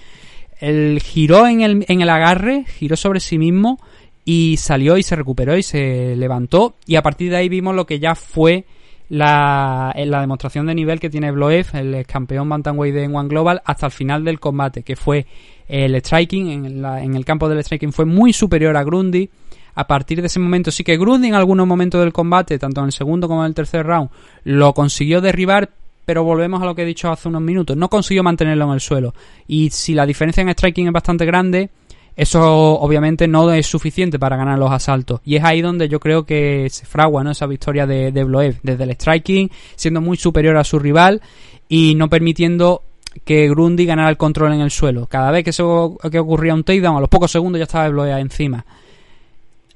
él 0.58 1.00
giró 1.04 1.46
en 1.46 1.60
el, 1.60 1.84
en 1.86 2.00
el 2.00 2.08
agarre, 2.08 2.64
giró 2.66 2.96
sobre 2.96 3.20
sí 3.20 3.36
mismo 3.36 3.78
y 4.24 4.56
salió 4.56 4.96
y 4.96 5.02
se 5.02 5.16
recuperó 5.16 5.54
y 5.54 5.62
se 5.62 6.16
levantó. 6.16 6.76
Y 6.86 6.96
a 6.96 7.02
partir 7.02 7.30
de 7.30 7.36
ahí 7.36 7.50
vimos 7.50 7.74
lo 7.74 7.84
que 7.84 7.98
ya 7.98 8.14
fue 8.14 8.64
la, 9.10 9.92
la 9.94 10.20
demostración 10.22 10.64
de 10.64 10.74
nivel 10.74 10.98
que 10.98 11.10
tiene 11.10 11.30
Bloev, 11.30 11.66
el 11.74 12.06
campeón 12.06 12.48
Bantamweight 12.48 12.94
de 12.94 13.06
One 13.06 13.28
Global, 13.28 13.60
hasta 13.66 13.84
el 13.84 13.92
final 13.92 14.24
del 14.24 14.40
combate, 14.40 14.82
que 14.82 14.96
fue 14.96 15.26
el 15.68 15.94
striking, 15.96 16.48
en, 16.48 16.84
en 16.86 17.16
el 17.16 17.24
campo 17.26 17.50
del 17.50 17.62
striking 17.62 17.92
fue 17.92 18.06
muy 18.06 18.32
superior 18.32 18.78
a 18.78 18.82
Grundy 18.82 19.28
a 19.74 19.86
partir 19.86 20.20
de 20.20 20.26
ese 20.26 20.38
momento 20.38 20.70
sí 20.70 20.84
que 20.84 20.96
Grundy 20.96 21.28
en 21.28 21.34
algunos 21.34 21.66
momentos 21.66 22.00
del 22.00 22.12
combate, 22.12 22.58
tanto 22.58 22.80
en 22.80 22.86
el 22.86 22.92
segundo 22.92 23.28
como 23.28 23.42
en 23.42 23.48
el 23.48 23.54
tercer 23.54 23.86
round, 23.86 24.10
lo 24.44 24.74
consiguió 24.74 25.20
derribar, 25.20 25.70
pero 26.04 26.24
volvemos 26.24 26.62
a 26.62 26.66
lo 26.66 26.74
que 26.74 26.82
he 26.82 26.86
dicho 26.86 27.10
hace 27.10 27.28
unos 27.28 27.42
minutos, 27.42 27.76
no 27.76 27.88
consiguió 27.88 28.22
mantenerlo 28.22 28.66
en 28.66 28.72
el 28.72 28.80
suelo. 28.80 29.14
Y 29.46 29.70
si 29.70 29.94
la 29.94 30.06
diferencia 30.06 30.42
en 30.42 30.50
striking 30.50 30.88
es 30.88 30.92
bastante 30.92 31.24
grande, 31.24 31.70
eso 32.14 32.78
obviamente 32.78 33.26
no 33.26 33.50
es 33.52 33.66
suficiente 33.66 34.18
para 34.18 34.36
ganar 34.36 34.58
los 34.58 34.70
asaltos. 34.70 35.20
Y 35.24 35.36
es 35.36 35.44
ahí 35.44 35.62
donde 35.62 35.88
yo 35.88 35.98
creo 36.00 36.24
que 36.24 36.68
se 36.70 36.84
fragua 36.84 37.24
¿no? 37.24 37.30
esa 37.30 37.46
victoria 37.46 37.86
de, 37.86 38.12
de 38.12 38.24
Bloev, 38.24 38.58
desde 38.62 38.84
el 38.84 38.90
striking, 38.92 39.50
siendo 39.76 40.00
muy 40.00 40.16
superior 40.16 40.56
a 40.56 40.64
su 40.64 40.78
rival 40.78 41.22
y 41.68 41.94
no 41.94 42.10
permitiendo 42.10 42.82
que 43.24 43.48
Grundy 43.48 43.86
ganara 43.86 44.10
el 44.10 44.16
control 44.16 44.52
en 44.52 44.60
el 44.60 44.70
suelo. 44.70 45.06
Cada 45.06 45.30
vez 45.30 45.44
que, 45.44 45.50
eso, 45.50 45.98
que 46.10 46.18
ocurría 46.18 46.54
un 46.54 46.64
takedown, 46.64 46.96
a 46.96 47.00
los 47.00 47.08
pocos 47.08 47.30
segundos 47.30 47.58
ya 47.58 47.64
estaba 47.64 47.88
Bloev 47.88 48.18
encima. 48.18 48.64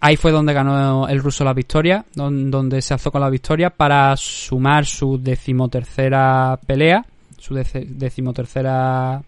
Ahí 0.01 0.17
fue 0.17 0.31
donde 0.31 0.53
ganó 0.53 1.09
el 1.09 1.23
ruso 1.23 1.43
la 1.45 1.55
victoria, 1.55 2.05
donde 2.15 2.83
se 2.83 2.95
alzó 2.95 3.11
con 3.11 3.21
la 3.21 3.31
victoria 3.31 3.71
para 3.71 4.15
sumar 4.17 4.85
su 4.85 5.19
decimotercera 5.19 6.59
pelea, 6.67 7.05
su 7.39 7.55
decimotercera 7.55 9.23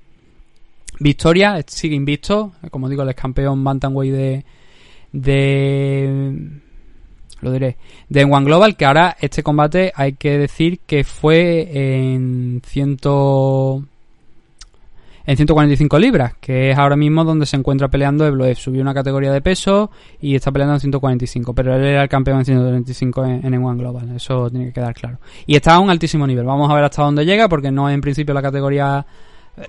victoria, 1.00 1.62
sigue 1.66 1.96
invicto, 1.96 2.52
como 2.70 2.88
digo, 2.88 3.02
el 3.02 3.14
campeón 3.14 3.64
Bantamweight 3.64 4.12
de, 4.12 4.44
de 5.12 6.60
lo 7.40 7.52
diré, 7.52 7.76
de 8.08 8.24
One 8.24 8.44
Global, 8.44 8.76
que 8.76 8.84
ahora 8.84 9.16
este 9.20 9.42
combate 9.42 9.92
hay 9.94 10.14
que 10.14 10.38
decir 10.38 10.80
que 10.80 11.04
fue 11.04 11.68
en 11.72 12.60
ciento 12.66 13.84
en 15.28 15.36
145 15.36 15.98
libras, 15.98 16.32
que 16.40 16.70
es 16.70 16.78
ahora 16.78 16.96
mismo 16.96 17.22
donde 17.22 17.44
se 17.44 17.54
encuentra 17.54 17.88
peleando 17.88 18.26
Ebloev. 18.26 18.56
Subió 18.56 18.80
una 18.80 18.94
categoría 18.94 19.30
de 19.30 19.42
peso 19.42 19.90
y 20.22 20.34
está 20.34 20.50
peleando 20.50 20.76
en 20.76 20.80
145, 20.80 21.52
pero 21.52 21.76
él 21.76 21.84
era 21.84 22.02
el 22.02 22.08
campeón 22.08 22.38
en 22.38 22.44
135 22.46 23.24
en, 23.26 23.44
en 23.44 23.62
One 23.62 23.78
Global, 23.78 24.10
eso 24.16 24.48
tiene 24.48 24.68
que 24.68 24.72
quedar 24.72 24.94
claro. 24.94 25.18
Y 25.46 25.54
está 25.54 25.74
a 25.74 25.80
un 25.80 25.90
altísimo 25.90 26.26
nivel, 26.26 26.46
vamos 26.46 26.70
a 26.70 26.74
ver 26.74 26.82
hasta 26.82 27.02
dónde 27.02 27.26
llega, 27.26 27.46
porque 27.46 27.70
no 27.70 27.90
es 27.90 27.94
en 27.94 28.00
principio 28.00 28.32
la 28.32 28.40
categoría 28.40 29.04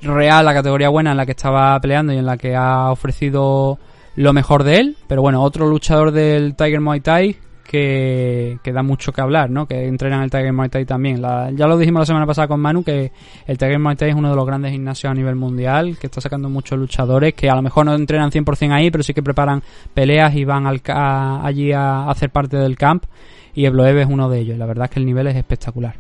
real, 0.02 0.46
la 0.46 0.54
categoría 0.54 0.88
buena 0.88 1.12
en 1.12 1.18
la 1.18 1.26
que 1.26 1.34
estaba 1.34 1.78
peleando 1.82 2.14
y 2.14 2.18
en 2.18 2.26
la 2.26 2.38
que 2.38 2.56
ha 2.56 2.90
ofrecido 2.90 3.80
lo 4.16 4.32
mejor 4.32 4.64
de 4.64 4.78
él, 4.78 4.98
pero 5.08 5.22
bueno, 5.22 5.44
otro 5.44 5.68
luchador 5.68 6.12
del 6.12 6.56
Tiger 6.56 6.80
Muay 6.80 7.02
Thai 7.02 7.36
que, 7.70 8.60
da 8.74 8.82
mucho 8.82 9.12
que 9.12 9.22
hablar, 9.22 9.52
¿no? 9.52 9.68
Que 9.68 9.86
entrenan 9.86 10.24
el 10.24 10.32
Tiger 10.32 10.52
Muay 10.52 10.70
Thai 10.70 10.86
también. 10.86 11.22
ya 11.22 11.68
lo 11.68 11.78
dijimos 11.78 12.02
la 12.02 12.06
semana 12.08 12.26
pasada 12.26 12.48
con 12.48 12.60
Manu, 12.60 12.84
que 12.84 13.12
el 13.46 13.58
Tiger 13.58 13.78
Muay 13.78 13.96
Thai 13.96 14.10
es 14.10 14.16
uno 14.16 14.32
de 14.32 14.36
los 14.36 14.46
grandes 14.46 14.72
gimnasios 14.72 15.12
a 15.12 15.14
nivel 15.14 15.36
mundial, 15.36 15.98
que 16.00 16.08
está 16.08 16.20
sacando 16.20 16.50
muchos 16.50 16.80
luchadores, 16.80 17.36
que 17.36 17.50
a 17.50 17.56
lo 17.56 17.62
mejor 17.62 17.86
no 17.86 17.94
entrenan 17.94 18.32
100% 18.32 18.74
ahí, 18.74 18.90
pero 18.90 19.04
sí 19.04 19.14
que 19.14 19.22
preparan 19.22 19.62
peleas 19.94 20.36
y 20.36 20.46
van 20.46 20.66
al, 20.66 20.82
allí 20.88 21.72
a, 21.72 22.10
hacer 22.10 22.32
parte 22.32 22.58
del 22.58 22.76
camp. 22.76 23.06
Y 23.54 23.66
Ebloev 23.66 24.00
es 24.00 24.08
uno 24.08 24.30
de 24.30 24.40
ellos. 24.40 24.58
La 24.58 24.66
verdad 24.66 24.86
es 24.86 24.92
que 24.92 25.00
el 25.00 25.06
nivel 25.06 25.28
es 25.28 25.36
espectacular. 25.36 25.96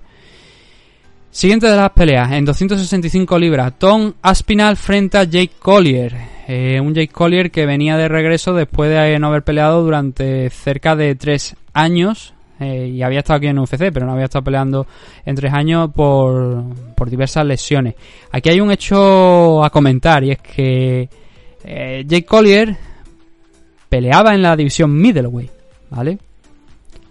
Siguiente 1.29 1.67
de 1.67 1.75
las 1.75 1.91
peleas, 1.91 2.31
en 2.31 2.45
265 2.45 3.37
libras, 3.37 3.77
Tom 3.77 4.13
Aspinall 4.23 4.75
frente 4.75 5.19
a 5.19 5.23
Jake 5.25 5.51
Collier. 5.59 6.38
Eh, 6.51 6.81
un 6.81 6.95
Jake 6.95 7.13
Collier 7.13 7.51
que 7.51 7.67
venía 7.67 7.95
de 7.95 8.07
regreso 8.07 8.55
después 8.55 8.89
de 8.89 9.19
no 9.19 9.27
haber 9.27 9.43
peleado 9.43 9.83
durante 9.83 10.49
cerca 10.49 10.95
de 10.95 11.13
tres 11.13 11.55
años. 11.73 12.33
Eh, 12.59 12.87
y 12.87 13.03
había 13.03 13.19
estado 13.19 13.37
aquí 13.37 13.45
en 13.45 13.59
UFC, 13.59 13.91
pero 13.93 14.07
no 14.07 14.13
había 14.13 14.25
estado 14.25 14.45
peleando 14.45 14.87
en 15.27 15.35
tres 15.35 15.53
años 15.53 15.91
por, 15.93 16.63
por 16.95 17.07
diversas 17.07 17.45
lesiones. 17.45 17.93
Aquí 18.31 18.49
hay 18.49 18.61
un 18.61 18.71
hecho 18.71 19.63
a 19.63 19.69
comentar 19.69 20.23
y 20.23 20.31
es 20.31 20.39
que 20.39 21.07
eh, 21.63 22.03
Jake 22.07 22.25
Collier 22.25 22.75
peleaba 23.87 24.33
en 24.33 24.41
la 24.41 24.55
división 24.55 24.91
middleweight, 24.91 25.51
¿vale? 25.91 26.17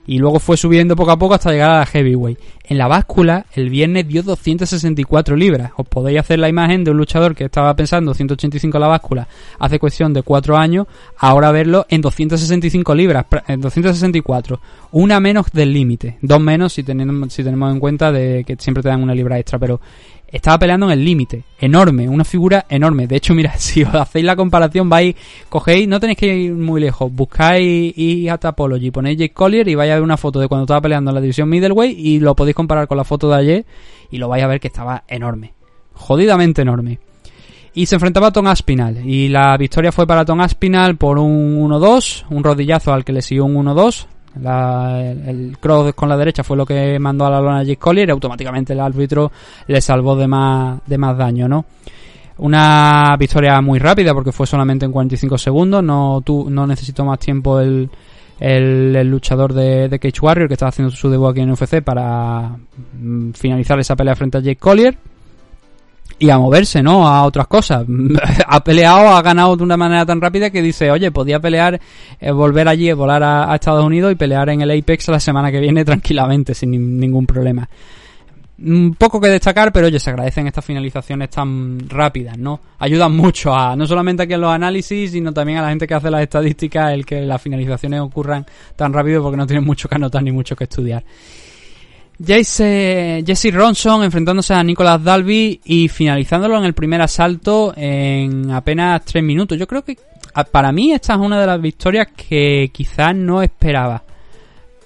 Y 0.09 0.19
luego 0.19 0.41
fue 0.41 0.57
subiendo 0.57 0.97
poco 0.97 1.11
a 1.11 1.19
poco 1.19 1.35
hasta 1.35 1.53
llegar 1.53 1.71
a 1.71 1.79
la 1.81 1.87
heavyweight. 1.87 2.39
En 2.65 2.79
la 2.79 2.89
báscula, 2.89 3.45
el 3.53 3.69
viernes 3.69 4.09
dio 4.09 4.23
264 4.23 5.37
libras. 5.37 5.73
Os 5.77 5.87
podéis 5.87 6.21
hacer 6.21 6.39
la 6.39 6.49
imagen 6.49 6.83
de 6.83 6.91
un 6.91 6.97
luchador 6.97 7.35
que 7.35 7.45
estaba 7.45 7.77
pensando 7.77 8.15
185 8.15 8.79
la 8.79 8.89
báscula 8.89 9.29
hace 9.59 9.79
cuestión 9.79 10.15
de 10.15 10.23
4 10.23 10.57
años, 10.57 10.87
ahora 11.19 11.53
verlo 11.53 11.85
en 11.91 12.01
265 12.01 12.95
libras, 12.95 13.27
en 13.49 13.61
264. 13.61 14.61
Una 14.93 15.21
menos 15.21 15.53
del 15.53 15.75
límite, 15.75 16.17
dos 16.23 16.41
menos 16.41 16.73
si 16.73 16.83
tenemos, 16.83 17.31
si 17.31 17.45
tenemos 17.45 17.71
en 17.71 17.79
cuenta 17.79 18.11
de 18.11 18.45
que 18.47 18.57
siempre 18.59 18.83
te 18.83 18.89
dan 18.89 19.03
una 19.03 19.15
libra 19.15 19.39
extra, 19.39 19.59
pero 19.59 19.79
estaba 20.31 20.59
peleando 20.59 20.87
en 20.87 20.93
el 20.93 21.05
límite, 21.05 21.45
enorme, 21.59 22.09
una 22.09 22.25
figura 22.25 22.67
enorme. 22.69 23.07
De 23.07 23.17
hecho, 23.17 23.35
mira, 23.35 23.55
si 23.59 23.83
os 23.83 23.95
hacéis 23.95 24.25
la 24.25 24.37
comparación, 24.37 24.89
vais, 24.89 25.15
cogéis, 25.49 25.89
no 25.89 26.01
tenéis 26.01 26.19
que 26.19 26.37
ir 26.37 26.53
muy 26.53 26.81
lejos, 26.81 27.13
buscáis 27.13 27.97
y 27.97 28.29
a 28.29 28.39
Tapology, 28.39 28.91
ponéis 28.91 29.19
Jake 29.19 29.35
Collier 29.35 29.69
y 29.69 29.75
vais 29.75 29.91
a 29.91 29.95
ver 29.95 30.03
una 30.03 30.17
foto 30.17 30.41
de 30.41 30.49
cuando 30.49 30.65
estaba 30.65 30.83
peleando 30.83 31.11
en 31.11 31.15
la 31.15 31.21
división 31.21 31.49
middleweight 31.49 31.99
y 31.99 32.21
lo 32.21 32.35
podéis 32.35 32.57
comparar 32.57 32.87
con 32.89 32.97
la 32.97 33.05
foto 33.05 33.29
de 33.31 33.37
ayer 33.37 33.67
y 34.11 34.19
lo 34.19 34.29
vais 34.29 34.45
a 34.45 34.47
ver 34.47 34.61
que 34.61 34.69
estaba 34.69 35.05
enorme, 35.09 35.55
jodidamente 35.95 36.63
enorme. 36.63 36.99
Y 37.75 37.87
se 37.87 37.95
enfrentaba 37.95 38.29
a 38.29 38.33
Tom 38.33 38.49
Aspinal. 38.49 39.07
Y 39.07 39.29
la 39.29 39.57
victoria 39.57 39.93
fue 39.93 40.05
para 40.05 40.25
Tom 40.25 40.41
Aspinal 40.41 40.97
por 40.97 41.19
un 41.19 41.61
1-2, 41.61 42.25
un 42.31 42.43
rodillazo 42.43 42.93
al 42.93 43.05
que 43.05 43.13
le 43.13 43.23
siguió 43.23 43.45
un 43.45 43.55
1-2. 43.55 44.07
El, 44.41 45.57
cross 45.61 45.93
con 45.95 46.09
la 46.09 46.17
derecha 46.17 46.43
fue 46.43 46.57
lo 46.57 46.67
que 46.67 46.99
mandó 46.99 47.27
a 47.27 47.31
la 47.31 47.41
lona 47.41 47.63
Jake 47.63 47.79
Collier 47.79 48.09
y 48.09 48.13
automáticamente 48.13 48.73
el 48.73 48.81
árbitro 48.81 49.31
le 49.67 49.81
salvó 49.81 50.17
de 50.17 50.27
más, 50.27 50.81
de 50.87 50.99
más 50.99 51.17
daño, 51.17 51.49
¿no? 51.49 51.65
Una 52.39 53.17
victoria 53.19 53.61
muy 53.61 53.79
rápida 53.79 54.15
porque 54.15 54.31
fue 54.31 54.47
solamente 54.47 54.85
en 54.85 54.93
45 54.93 55.39
segundos, 55.39 55.83
no, 55.83 56.23
no 56.27 56.67
necesitó 56.67 57.05
más 57.05 57.19
tiempo 57.19 57.59
el, 57.59 57.91
el, 58.39 59.09
luchador 59.09 59.53
de, 59.53 59.89
de, 59.89 59.99
Cage 59.99 60.21
Warrior 60.21 60.47
que 60.47 60.55
estaba 60.55 60.69
haciendo 60.69 60.95
su 60.95 61.11
debut 61.11 61.31
aquí 61.31 61.41
en 61.41 61.51
UFC 61.51 61.83
para 61.83 62.57
mm, 63.01 63.33
finalizar 63.33 63.81
esa 63.81 63.97
pelea 63.97 64.15
frente 64.15 64.39
a 64.39 64.41
Jake 64.41 64.61
Collier 64.61 64.97
y 66.19 66.31
a 66.31 66.39
moverse, 66.39 66.83
¿no? 66.83 67.07
A 67.07 67.25
otras 67.25 67.47
cosas. 67.47 67.87
ha 68.47 68.65
peleado, 68.65 69.09
ha 69.09 69.23
ganado 69.23 69.57
de 69.57 69.63
una 69.63 69.77
manera 69.77 70.05
tan 70.05 70.21
rápida 70.21 70.51
que 70.51 70.63
dice, 70.63 70.91
oye, 70.91 71.11
podía 71.11 71.41
pelear, 71.41 71.81
eh, 72.21 72.31
volver 72.31 72.69
allí, 72.69 72.93
volar 72.93 73.23
a, 73.23 73.55
Estados 73.55 73.85
Unidos 73.85 74.13
y 74.13 74.17
pelear 74.17 74.49
en 74.51 74.61
el 74.63 74.71
Apex 74.71 75.09
la 75.09 75.21
semana 75.21 75.51
que 75.51 75.61
viene 75.61 75.85
tranquilamente, 75.85 76.55
sin 76.55 76.99
ningún 76.99 77.27
problema. 77.27 77.69
Un 78.61 78.95
poco 78.95 79.21
que 79.21 79.29
destacar, 79.29 79.73
pero 79.73 79.87
oye, 79.87 80.01
se 80.01 80.11
agradecen 80.11 80.49
estas 80.49 80.65
finalizaciones 80.65 81.31
tan 81.31 81.89
rápidas, 81.89 82.37
¿no? 82.37 82.59
Ayudan 82.81 83.17
mucho 83.17 83.55
a, 83.55 83.77
no 83.77 83.87
solamente 83.87 84.25
aquí 84.25 84.33
en 84.33 84.41
los 84.41 84.51
análisis, 84.51 85.13
sino 85.13 85.33
también 85.33 85.59
a 85.59 85.63
la 85.63 85.69
gente 85.69 85.87
que 85.87 85.95
hace 85.95 86.11
las 86.11 86.23
estadísticas, 86.23 86.93
el 86.93 87.07
que 87.07 87.21
las 87.21 87.41
finalizaciones 87.41 88.01
ocurran 88.01 88.45
tan 88.75 88.93
rápido 88.93 89.23
porque 89.23 89.37
no 89.37 89.47
tienen 89.47 89.65
mucho 89.65 89.89
que 89.89 89.95
anotar 89.95 90.25
ni 90.25 90.33
mucho 90.33 90.57
que 90.57 90.65
estudiar. 90.65 91.05
Jesse, 92.25 93.23
Jesse 93.25 93.53
Ronson 93.53 94.03
enfrentándose 94.03 94.53
a 94.53 94.63
Nicolas 94.65 95.03
Dalby 95.03 95.61
y 95.65 95.89
finalizándolo 95.89 96.59
en 96.59 96.65
el 96.65 96.75
primer 96.75 97.01
asalto 97.01 97.73
en 97.77 98.51
apenas 98.51 99.05
3 99.05 99.23
minutos. 99.23 99.57
Yo 99.57 99.67
creo 99.67 99.85
que 99.85 99.97
para 100.51 100.73
mí 100.73 100.93
esta 100.93 101.15
es 101.15 101.21
una 101.21 101.41
de 101.41 101.47
las 101.47 101.61
victorias 101.61 102.09
que 102.17 102.71
quizás 102.73 103.15
no 103.15 103.43
esperaba. 103.43 104.03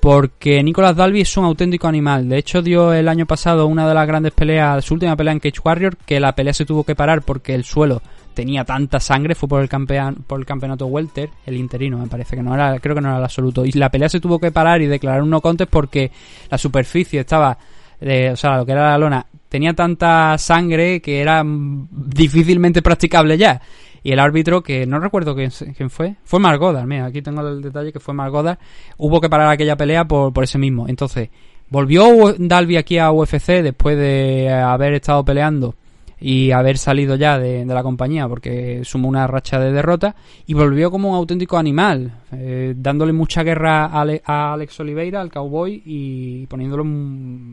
Porque 0.01 0.62
Nicolas 0.64 0.97
Dalby 0.97 1.21
es 1.21 1.37
un 1.37 1.45
auténtico 1.45 1.87
animal. 1.87 2.29
De 2.29 2.37
hecho, 2.37 2.61
dio 2.61 2.92
el 2.92 3.07
año 3.07 3.25
pasado 3.25 3.66
una 3.66 3.87
de 3.87 3.95
las 3.95 4.07
grandes 4.07 4.33
peleas, 4.33 4.85
su 4.85 4.95
última 4.95 5.14
pelea 5.14 5.33
en 5.33 5.38
Cage 5.38 5.61
Warrior, 5.64 5.97
que 5.97 6.18
la 6.18 6.35
pelea 6.35 6.53
se 6.53 6.64
tuvo 6.66 6.83
que 6.83 6.97
parar 6.97 7.23
porque 7.23 7.55
el 7.55 7.62
suelo 7.62 8.03
tenía 8.33 8.64
tanta 8.64 9.01
sangre, 9.01 9.35
fue 9.35 9.49
por 9.49 9.62
el, 9.62 9.68
campeón, 9.68 10.25
por 10.27 10.40
el 10.40 10.47
campeonato 10.47 10.87
welter, 10.87 11.31
el 11.47 11.57
interino, 11.57 11.99
me 11.99 12.07
parece 12.07 12.37
que 12.37 12.42
no 12.42 12.55
era, 12.55 12.79
creo 12.81 12.95
que 12.95 13.01
no 13.01 13.09
era 13.09 13.18
el 13.18 13.25
absoluto. 13.25 13.64
Y 13.64 13.73
la 13.73 13.90
pelea 13.90 14.09
se 14.09 14.21
tuvo 14.21 14.38
que 14.38 14.51
parar 14.51 14.83
y 14.83 14.87
declarar 14.87 15.23
un 15.23 15.31
no 15.31 15.40
contest 15.40 15.71
porque 15.71 16.11
la 16.51 16.59
superficie 16.59 17.21
estaba, 17.21 17.57
o 18.01 18.37
sea, 18.37 18.57
lo 18.57 18.66
que 18.66 18.73
era 18.73 18.90
la 18.90 18.99
lona, 18.99 19.27
tenía 19.49 19.75
tanta 19.75 20.37
sangre 20.38 21.01
que 21.01 21.21
era 21.21 21.42
difícilmente 21.45 22.83
practicable 22.83 23.37
ya. 23.37 23.61
Y 24.05 24.11
el 24.11 24.18
árbitro, 24.18 24.62
que 24.62 24.85
no 24.85 24.99
recuerdo 24.99 25.35
quién, 25.35 25.51
fue, 25.90 26.16
fue 26.25 26.40
Margodar, 26.40 26.87
mira, 26.87 27.07
aquí 27.07 27.23
tengo 27.23 27.47
el 27.47 27.62
detalle 27.62 27.92
que 27.92 28.01
fue 28.01 28.14
Margodar, 28.14 28.59
hubo 28.97 29.21
que 29.21 29.29
parar 29.29 29.49
aquella 29.49 29.77
pelea 29.77 30.07
por, 30.07 30.33
por 30.33 30.42
ese 30.42 30.59
mismo. 30.59 30.88
Entonces, 30.88 31.29
volvió 31.68 32.35
Dalby 32.37 32.77
aquí 32.77 32.99
a 32.99 33.12
UFC 33.12 33.62
después 33.62 33.97
de 33.97 34.51
haber 34.51 34.95
estado 34.95 35.25
peleando 35.25 35.77
y 36.24 36.52
haber 36.52 36.78
salido 36.78 37.16
ya 37.16 37.37
de, 37.37 37.64
la 37.66 37.82
compañía 37.82 38.28
porque 38.28 38.82
sumó 38.85 39.08
una 39.08 39.26
racha 39.26 39.58
de 39.58 39.72
derrota 39.72 40.14
y 40.46 40.54
volvió 40.54 40.88
como 40.88 41.11
un 41.11 41.16
auténtico 41.16 41.58
animal, 41.58 42.20
eh, 42.30 42.74
dándole 42.76 43.12
mucha 43.12 43.42
guerra 43.42 43.87
a, 43.87 44.52
Alex 44.52 44.78
Oliveira, 44.78 45.20
al 45.20 45.32
cowboy, 45.32 45.82
y 45.85 46.46
poniéndolo, 46.46 46.85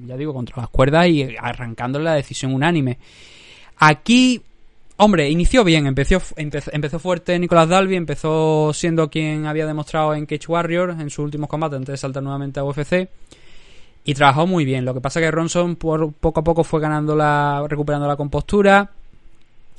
ya 0.05 0.15
digo, 0.15 0.35
contra 0.35 0.57
las 0.57 0.69
cuerdas 0.69 1.07
y 1.07 1.35
arrancándole 1.39 2.05
la 2.05 2.13
decisión 2.13 2.53
unánime. 2.53 2.99
Aquí, 3.77 4.39
hombre, 4.97 5.27
inició 5.31 5.63
bien, 5.63 5.87
empezó, 5.87 6.21
empezó, 6.35 6.99
fuerte 6.99 7.39
Nicolás 7.39 7.69
Dalby, 7.69 7.95
empezó 7.95 8.71
siendo 8.71 9.09
quien 9.09 9.47
había 9.47 9.65
demostrado 9.65 10.13
en 10.13 10.27
Cage 10.27 10.45
Warrior 10.47 10.91
en 10.91 11.09
sus 11.09 11.25
últimos 11.25 11.49
combates 11.49 11.77
antes 11.77 11.93
de 11.93 11.97
saltar 11.97 12.21
nuevamente 12.21 12.59
a 12.59 12.63
UFC 12.63 13.09
y 14.03 14.13
trabajó 14.13 14.47
muy 14.47 14.65
bien. 14.65 14.85
Lo 14.85 14.93
que 14.93 15.01
pasa 15.01 15.19
que 15.19 15.31
Ronson 15.31 15.75
por, 15.75 16.13
poco 16.13 16.39
a 16.39 16.43
poco 16.43 16.63
fue 16.63 16.79
ganando 16.79 17.15
la, 17.15 17.65
recuperando 17.67 18.07
la 18.07 18.15
compostura 18.15 18.91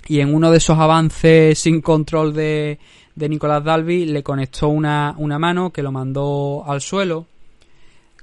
y 0.06 0.20
en 0.20 0.34
uno 0.34 0.50
de 0.50 0.58
esos 0.58 0.78
avances 0.78 1.58
sin 1.58 1.80
control 1.80 2.32
de, 2.32 2.78
de 3.14 3.28
Nicolás 3.28 3.64
Dalby 3.64 4.06
le 4.06 4.22
conectó 4.22 4.68
una, 4.68 5.14
una 5.18 5.38
mano 5.38 5.70
que 5.70 5.82
lo 5.82 5.92
mandó 5.92 6.64
al 6.66 6.80
suelo, 6.80 7.26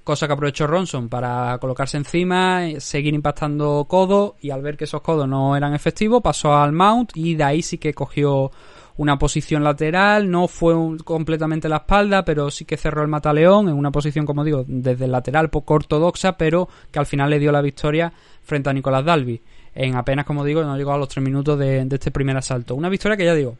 cosa 0.03 0.27
que 0.27 0.33
aprovechó 0.33 0.67
Ronson 0.67 1.09
para 1.09 1.57
colocarse 1.59 1.97
encima, 1.97 2.61
seguir 2.79 3.13
impactando 3.13 3.85
codos 3.87 4.33
y 4.41 4.49
al 4.49 4.61
ver 4.61 4.77
que 4.77 4.85
esos 4.85 5.01
codos 5.01 5.27
no 5.27 5.55
eran 5.55 5.73
efectivos 5.73 6.21
pasó 6.21 6.55
al 6.55 6.71
mount 6.71 7.11
y 7.15 7.35
de 7.35 7.43
ahí 7.43 7.61
sí 7.61 7.77
que 7.77 7.93
cogió 7.93 8.51
una 8.97 9.17
posición 9.17 9.63
lateral, 9.63 10.29
no 10.29 10.47
fue 10.47 10.73
completamente 11.03 11.69
la 11.69 11.77
espalda, 11.77 12.25
pero 12.25 12.49
sí 12.49 12.65
que 12.65 12.77
cerró 12.77 13.03
el 13.03 13.07
mataleón 13.07 13.69
en 13.69 13.75
una 13.75 13.91
posición, 13.91 14.25
como 14.25 14.43
digo, 14.43 14.65
desde 14.67 15.05
el 15.05 15.11
lateral 15.11 15.49
poco 15.49 15.75
ortodoxa, 15.75 16.37
pero 16.37 16.67
que 16.91 16.99
al 16.99 17.05
final 17.05 17.29
le 17.29 17.39
dio 17.39 17.51
la 17.51 17.61
victoria 17.61 18.11
frente 18.43 18.69
a 18.69 18.73
Nicolás 18.73 19.05
Dalby. 19.05 19.39
En 19.75 19.95
apenas, 19.95 20.25
como 20.25 20.43
digo, 20.43 20.63
no 20.63 20.75
llegó 20.75 20.93
a 20.93 20.97
los 20.97 21.07
tres 21.07 21.23
minutos 21.23 21.59
de, 21.59 21.87
este 21.91 22.09
primer 22.09 22.35
asalto. 22.35 22.73
Una 22.73 22.89
victoria 22.89 23.15
que 23.15 23.25
ya 23.25 23.35
digo, 23.35 23.55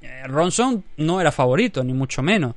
eh, 0.00 0.22
Ronson 0.28 0.84
no 0.98 1.20
era 1.20 1.32
favorito, 1.32 1.82
ni 1.82 1.92
mucho 1.92 2.22
menos. 2.22 2.54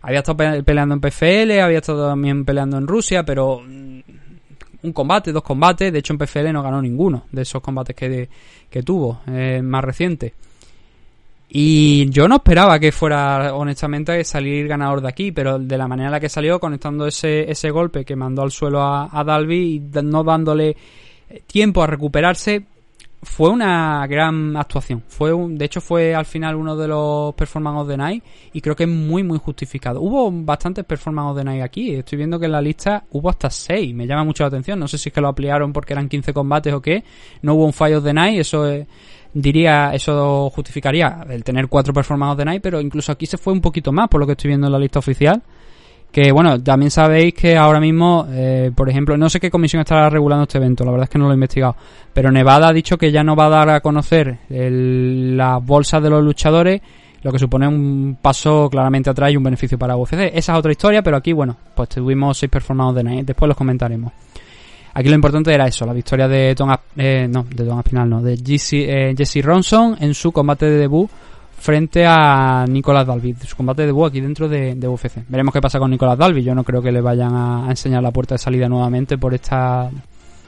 Había 0.00 0.20
estado 0.20 0.64
peleando 0.64 0.94
en 0.94 1.00
PFL, 1.00 1.60
había 1.60 1.78
estado 1.78 2.08
también 2.08 2.44
peleando 2.46 2.78
en 2.78 2.86
Rusia, 2.86 3.24
pero 3.24 3.60
mm, 3.60 4.00
un 4.82 4.92
combate, 4.94 5.32
dos 5.32 5.42
combates. 5.42 5.92
De 5.92 5.98
hecho, 5.98 6.14
en 6.14 6.18
PFL 6.18 6.52
no 6.52 6.62
ganó 6.62 6.80
ninguno 6.80 7.24
de 7.30 7.42
esos 7.42 7.60
combates 7.60 7.94
que, 7.94 8.30
que 8.70 8.82
tuvo, 8.82 9.20
eh, 9.26 9.60
más 9.62 9.84
reciente. 9.84 10.32
Y 11.56 12.10
yo 12.10 12.26
no 12.26 12.34
esperaba 12.34 12.80
que 12.80 12.90
fuera, 12.90 13.54
honestamente, 13.54 14.24
salir 14.24 14.66
ganador 14.66 15.00
de 15.00 15.08
aquí, 15.08 15.30
pero 15.30 15.56
de 15.56 15.78
la 15.78 15.86
manera 15.86 16.08
en 16.08 16.12
la 16.12 16.18
que 16.18 16.28
salió, 16.28 16.58
conectando 16.58 17.06
ese, 17.06 17.48
ese 17.48 17.70
golpe 17.70 18.04
que 18.04 18.16
mandó 18.16 18.42
al 18.42 18.50
suelo 18.50 18.82
a, 18.82 19.22
Dalby 19.24 19.76
y 19.76 20.02
no 20.02 20.24
dándole 20.24 20.76
tiempo 21.46 21.80
a 21.84 21.86
recuperarse, 21.86 22.64
fue 23.22 23.50
una 23.50 24.04
gran 24.08 24.56
actuación. 24.56 25.04
Fue 25.06 25.30
de 25.32 25.64
hecho, 25.64 25.80
fue 25.80 26.12
al 26.12 26.26
final 26.26 26.56
uno 26.56 26.76
de 26.76 26.88
los 26.88 27.32
performance 27.36 27.82
of 27.82 27.88
the 27.88 27.96
night 27.96 28.24
y 28.52 28.60
creo 28.60 28.74
que 28.74 28.82
es 28.82 28.90
muy, 28.90 29.22
muy 29.22 29.38
justificado. 29.38 30.00
Hubo 30.00 30.32
bastantes 30.32 30.84
performance 30.84 31.30
of 31.30 31.38
the 31.38 31.44
night 31.44 31.62
aquí. 31.62 31.94
Estoy 31.94 32.18
viendo 32.18 32.40
que 32.40 32.46
en 32.46 32.52
la 32.52 32.60
lista 32.60 33.04
hubo 33.12 33.30
hasta 33.30 33.48
6. 33.48 33.94
Me 33.94 34.08
llama 34.08 34.24
mucho 34.24 34.42
la 34.42 34.48
atención. 34.48 34.80
No 34.80 34.88
sé 34.88 34.98
si 34.98 35.08
es 35.08 35.12
que 35.12 35.20
lo 35.20 35.28
ampliaron 35.28 35.72
porque 35.72 35.92
eran 35.92 36.08
15 36.08 36.32
combates 36.32 36.74
o 36.74 36.82
qué. 36.82 37.04
No 37.42 37.54
hubo 37.54 37.64
un 37.64 37.72
fallo 37.72 38.02
the 38.02 38.12
night. 38.12 38.40
Eso 38.40 38.68
es 38.68 38.88
diría, 39.34 39.90
eso 39.92 40.48
justificaría 40.50 41.26
el 41.28 41.44
tener 41.44 41.68
cuatro 41.68 41.92
performances 41.92 42.38
de 42.38 42.44
Night, 42.44 42.62
pero 42.62 42.80
incluso 42.80 43.12
aquí 43.12 43.26
se 43.26 43.36
fue 43.36 43.52
un 43.52 43.60
poquito 43.60 43.92
más, 43.92 44.08
por 44.08 44.20
lo 44.20 44.26
que 44.26 44.32
estoy 44.32 44.48
viendo 44.48 44.68
en 44.68 44.72
la 44.72 44.78
lista 44.78 45.00
oficial. 45.00 45.42
Que 46.10 46.30
bueno, 46.30 46.62
también 46.62 46.92
sabéis 46.92 47.34
que 47.34 47.56
ahora 47.56 47.80
mismo, 47.80 48.28
eh, 48.30 48.70
por 48.72 48.88
ejemplo, 48.88 49.16
no 49.16 49.28
sé 49.28 49.40
qué 49.40 49.50
comisión 49.50 49.80
estará 49.80 50.08
regulando 50.08 50.44
este 50.44 50.58
evento, 50.58 50.84
la 50.84 50.92
verdad 50.92 51.04
es 51.04 51.10
que 51.10 51.18
no 51.18 51.24
lo 51.24 51.32
he 51.32 51.34
investigado, 51.34 51.74
pero 52.12 52.30
Nevada 52.30 52.68
ha 52.68 52.72
dicho 52.72 52.96
que 52.96 53.10
ya 53.10 53.24
no 53.24 53.34
va 53.34 53.46
a 53.46 53.48
dar 53.48 53.70
a 53.70 53.80
conocer 53.80 54.38
las 54.48 55.66
bolsas 55.66 56.00
de 56.00 56.10
los 56.10 56.22
luchadores, 56.22 56.80
lo 57.20 57.32
que 57.32 57.38
supone 57.40 57.66
un 57.66 58.16
paso 58.22 58.68
claramente 58.70 59.10
atrás 59.10 59.32
y 59.32 59.36
un 59.36 59.42
beneficio 59.42 59.76
para 59.76 59.96
UFC. 59.96 60.30
Esa 60.32 60.52
es 60.52 60.58
otra 60.58 60.70
historia, 60.70 61.02
pero 61.02 61.16
aquí, 61.16 61.32
bueno, 61.32 61.56
pues 61.74 61.88
tuvimos 61.88 62.38
seis 62.38 62.50
performances 62.50 62.94
de 62.94 63.10
Night, 63.10 63.26
después 63.26 63.48
los 63.48 63.56
comentaremos. 63.56 64.12
Aquí 64.96 65.08
lo 65.08 65.16
importante 65.16 65.52
era 65.52 65.66
eso, 65.66 65.84
la 65.84 65.92
victoria 65.92 66.28
de 66.28 66.54
Tom, 66.54 66.70
eh, 66.96 67.26
no, 67.28 67.44
de 67.50 67.64
Tom 67.64 67.78
Aspinal, 67.78 68.08
no, 68.08 68.22
de 68.22 68.36
Jesse, 68.36 68.74
eh, 68.74 69.14
Jesse 69.16 69.42
Ronson 69.42 69.96
en 69.98 70.14
su 70.14 70.30
combate 70.30 70.66
de 70.66 70.78
debut 70.78 71.10
frente 71.58 72.04
a 72.06 72.64
Nicolas 72.68 73.04
Dalby, 73.04 73.34
su 73.44 73.56
combate 73.56 73.82
de 73.82 73.86
debut 73.86 74.06
aquí 74.06 74.20
dentro 74.20 74.48
de, 74.48 74.76
UFC. 74.86 75.24
Veremos 75.28 75.52
qué 75.52 75.60
pasa 75.60 75.80
con 75.80 75.90
Nicolas 75.90 76.16
Dalby, 76.16 76.44
yo 76.44 76.54
no 76.54 76.62
creo 76.62 76.80
que 76.80 76.92
le 76.92 77.00
vayan 77.00 77.34
a, 77.34 77.66
enseñar 77.70 78.04
la 78.04 78.12
puerta 78.12 78.36
de 78.36 78.38
salida 78.38 78.68
nuevamente 78.68 79.18
por 79.18 79.34
esta 79.34 79.90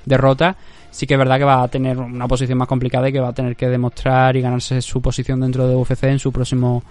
derrota. 0.05 0.57
Sí 0.91 1.07
que 1.07 1.15
es 1.15 1.19
verdad 1.19 1.39
que 1.39 1.45
va 1.45 1.65
a 1.65 1.69
tener 1.69 1.99
una 1.99 2.29
posición 2.29 2.57
más 2.57 2.69
complicada 2.69 3.09
y 3.09 3.13
que 3.13 3.21
va 3.21 3.29
a 3.29 3.33
tener 3.33 3.57
que 3.57 3.69
demostrar 3.69 4.37
y 4.37 4.43
ganarse 4.43 4.81
su 4.81 5.03
posición 5.03 5.41
dentro 5.41 5.67
de 5.67 5.75
UFC 5.75 6.05
en 6.05 6.21
su 6.21 6.31
próximo 6.31 6.85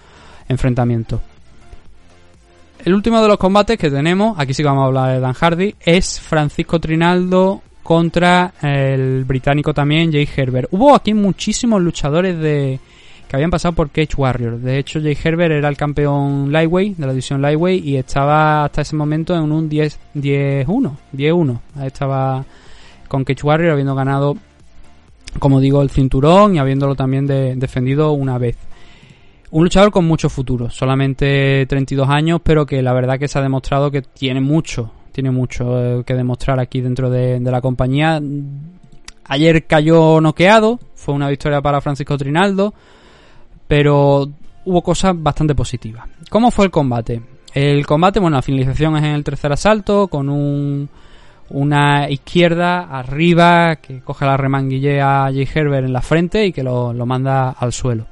enfrentamiento. 0.46 1.20
El 2.86 2.94
último 2.94 3.20
de 3.20 3.26
los 3.26 3.36
combates 3.36 3.76
que 3.76 3.90
tenemos, 3.90 4.38
aquí 4.38 4.54
sí 4.54 4.62
que 4.62 4.68
vamos 4.68 4.84
a 4.84 4.86
hablar 4.86 5.12
de 5.12 5.18
Dan 5.18 5.32
Hardy, 5.32 5.74
es 5.80 6.20
Francisco 6.20 6.78
Trinaldo 6.78 7.60
contra 7.82 8.54
el 8.62 9.24
británico 9.24 9.74
también, 9.74 10.12
Jay 10.12 10.28
Herbert. 10.36 10.68
Hubo 10.70 10.94
aquí 10.94 11.12
muchísimos 11.12 11.82
luchadores 11.82 12.38
de 12.38 12.78
que 13.26 13.34
habían 13.34 13.50
pasado 13.50 13.74
por 13.74 13.90
Cage 13.90 14.14
Warrior. 14.16 14.60
De 14.60 14.78
hecho, 14.78 15.00
Jay 15.02 15.18
Herbert 15.20 15.54
era 15.54 15.68
el 15.68 15.76
campeón 15.76 16.52
Lightweight 16.52 16.96
de 16.96 17.06
la 17.06 17.12
división 17.12 17.42
Lightweight 17.42 17.84
y 17.84 17.96
estaba 17.96 18.66
hasta 18.66 18.82
ese 18.82 18.94
momento 18.94 19.34
en 19.34 19.50
un 19.50 19.68
10-1. 19.68 19.96
10-1. 21.12 21.60
Estaba 21.82 22.44
con 23.08 23.24
Cage 23.24 23.42
Warrior 23.42 23.72
habiendo 23.72 23.96
ganado 23.96 24.36
como 25.40 25.60
digo, 25.60 25.82
el 25.82 25.90
cinturón 25.90 26.54
y 26.54 26.58
habiéndolo 26.58 26.94
también 26.94 27.26
defendido 27.26 28.12
una 28.12 28.38
vez. 28.38 28.56
Un 29.50 29.64
luchador 29.64 29.92
con 29.92 30.04
mucho 30.04 30.28
futuro, 30.28 30.70
solamente 30.70 31.66
32 31.66 32.08
años, 32.08 32.40
pero 32.42 32.66
que 32.66 32.82
la 32.82 32.92
verdad 32.92 33.18
que 33.18 33.28
se 33.28 33.38
ha 33.38 33.42
demostrado 33.42 33.90
que 33.90 34.02
tiene 34.02 34.40
mucho, 34.40 34.90
tiene 35.12 35.30
mucho 35.30 35.82
eh, 35.82 36.04
que 36.04 36.14
demostrar 36.14 36.58
aquí 36.58 36.80
dentro 36.80 37.10
de, 37.10 37.38
la 37.40 37.60
compañía. 37.60 38.20
Ayer 39.24 39.66
cayó 39.66 40.20
noqueado, 40.20 40.80
fue 40.94 41.14
una 41.14 41.28
victoria 41.28 41.60
para 41.60 41.80
Francisco 41.80 42.18
Trinaldo, 42.18 42.74
pero 43.68 44.28
hubo 44.64 44.82
cosas 44.82 45.14
bastante 45.16 45.54
positivas. 45.54 46.08
¿Cómo 46.28 46.50
fue 46.50 46.64
el 46.64 46.70
combate? 46.72 47.22
El 47.54 47.86
combate, 47.86 48.18
bueno, 48.18 48.36
la 48.36 48.42
finalización 48.42 48.96
es 48.96 49.04
en 49.04 49.14
el 49.14 49.24
tercer 49.24 49.52
asalto, 49.52 50.08
con 50.08 50.28
un, 50.28 50.88
una 51.50 52.10
izquierda 52.10 52.80
arriba 52.90 53.76
que 53.76 54.00
coge 54.00 54.26
la 54.26 54.36
remanguille 54.36 55.00
a 55.00 55.30
Jay 55.32 55.48
Herbert 55.54 55.86
en 55.86 55.92
la 55.92 56.02
frente 56.02 56.44
y 56.44 56.52
que 56.52 56.64
lo, 56.64 56.92
lo 56.92 57.06
manda 57.06 57.50
al 57.50 57.72
suelo. 57.72 58.06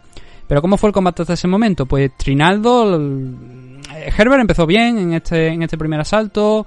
Pero 0.47 0.61
¿cómo 0.61 0.77
fue 0.77 0.89
el 0.89 0.95
combate 0.95 1.23
hasta 1.23 1.35
ese 1.35 1.49
momento? 1.49 1.87
Pues 1.87 2.17
Trinaldo, 2.17 2.95
Herbert 4.17 4.41
empezó 4.41 4.67
bien 4.67 4.99
en 4.99 5.15
este, 5.15 5.49
en 5.49 5.63
este 5.63 5.79
primer 5.79 6.01
asalto, 6.01 6.67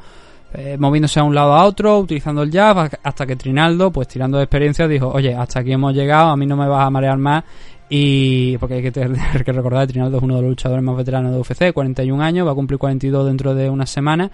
eh, 0.53 0.77
moviéndose 0.79 1.19
a 1.19 1.23
un 1.23 1.35
lado 1.35 1.53
a 1.53 1.65
otro, 1.65 1.99
utilizando 1.99 2.41
el 2.41 2.51
jab, 2.51 2.89
hasta 3.03 3.25
que 3.25 3.35
Trinaldo, 3.35 3.91
pues 3.91 4.07
tirando 4.07 4.37
de 4.37 4.45
experiencia, 4.45 4.87
dijo, 4.87 5.09
oye, 5.09 5.33
hasta 5.35 5.59
aquí 5.59 5.71
hemos 5.73 5.93
llegado, 5.93 6.29
a 6.29 6.37
mí 6.37 6.45
no 6.45 6.55
me 6.55 6.67
vas 6.67 6.85
a 6.85 6.89
marear 6.89 7.17
más. 7.17 7.43
Y 7.89 8.57
porque 8.57 8.75
hay 8.75 8.81
que, 8.81 8.91
tener 8.91 9.43
que 9.45 9.51
recordar 9.51 9.87
Trinaldo 9.87 10.17
es 10.17 10.23
uno 10.23 10.35
de 10.35 10.41
los 10.41 10.49
luchadores 10.49 10.83
más 10.83 10.97
veteranos 10.97 11.31
de 11.31 11.39
UFC, 11.39 11.73
41 11.73 12.21
años, 12.23 12.47
va 12.47 12.51
a 12.51 12.55
cumplir 12.55 12.77
42 12.77 13.25
dentro 13.25 13.55
de 13.55 13.69
una 13.69 13.85
semana 13.85 14.31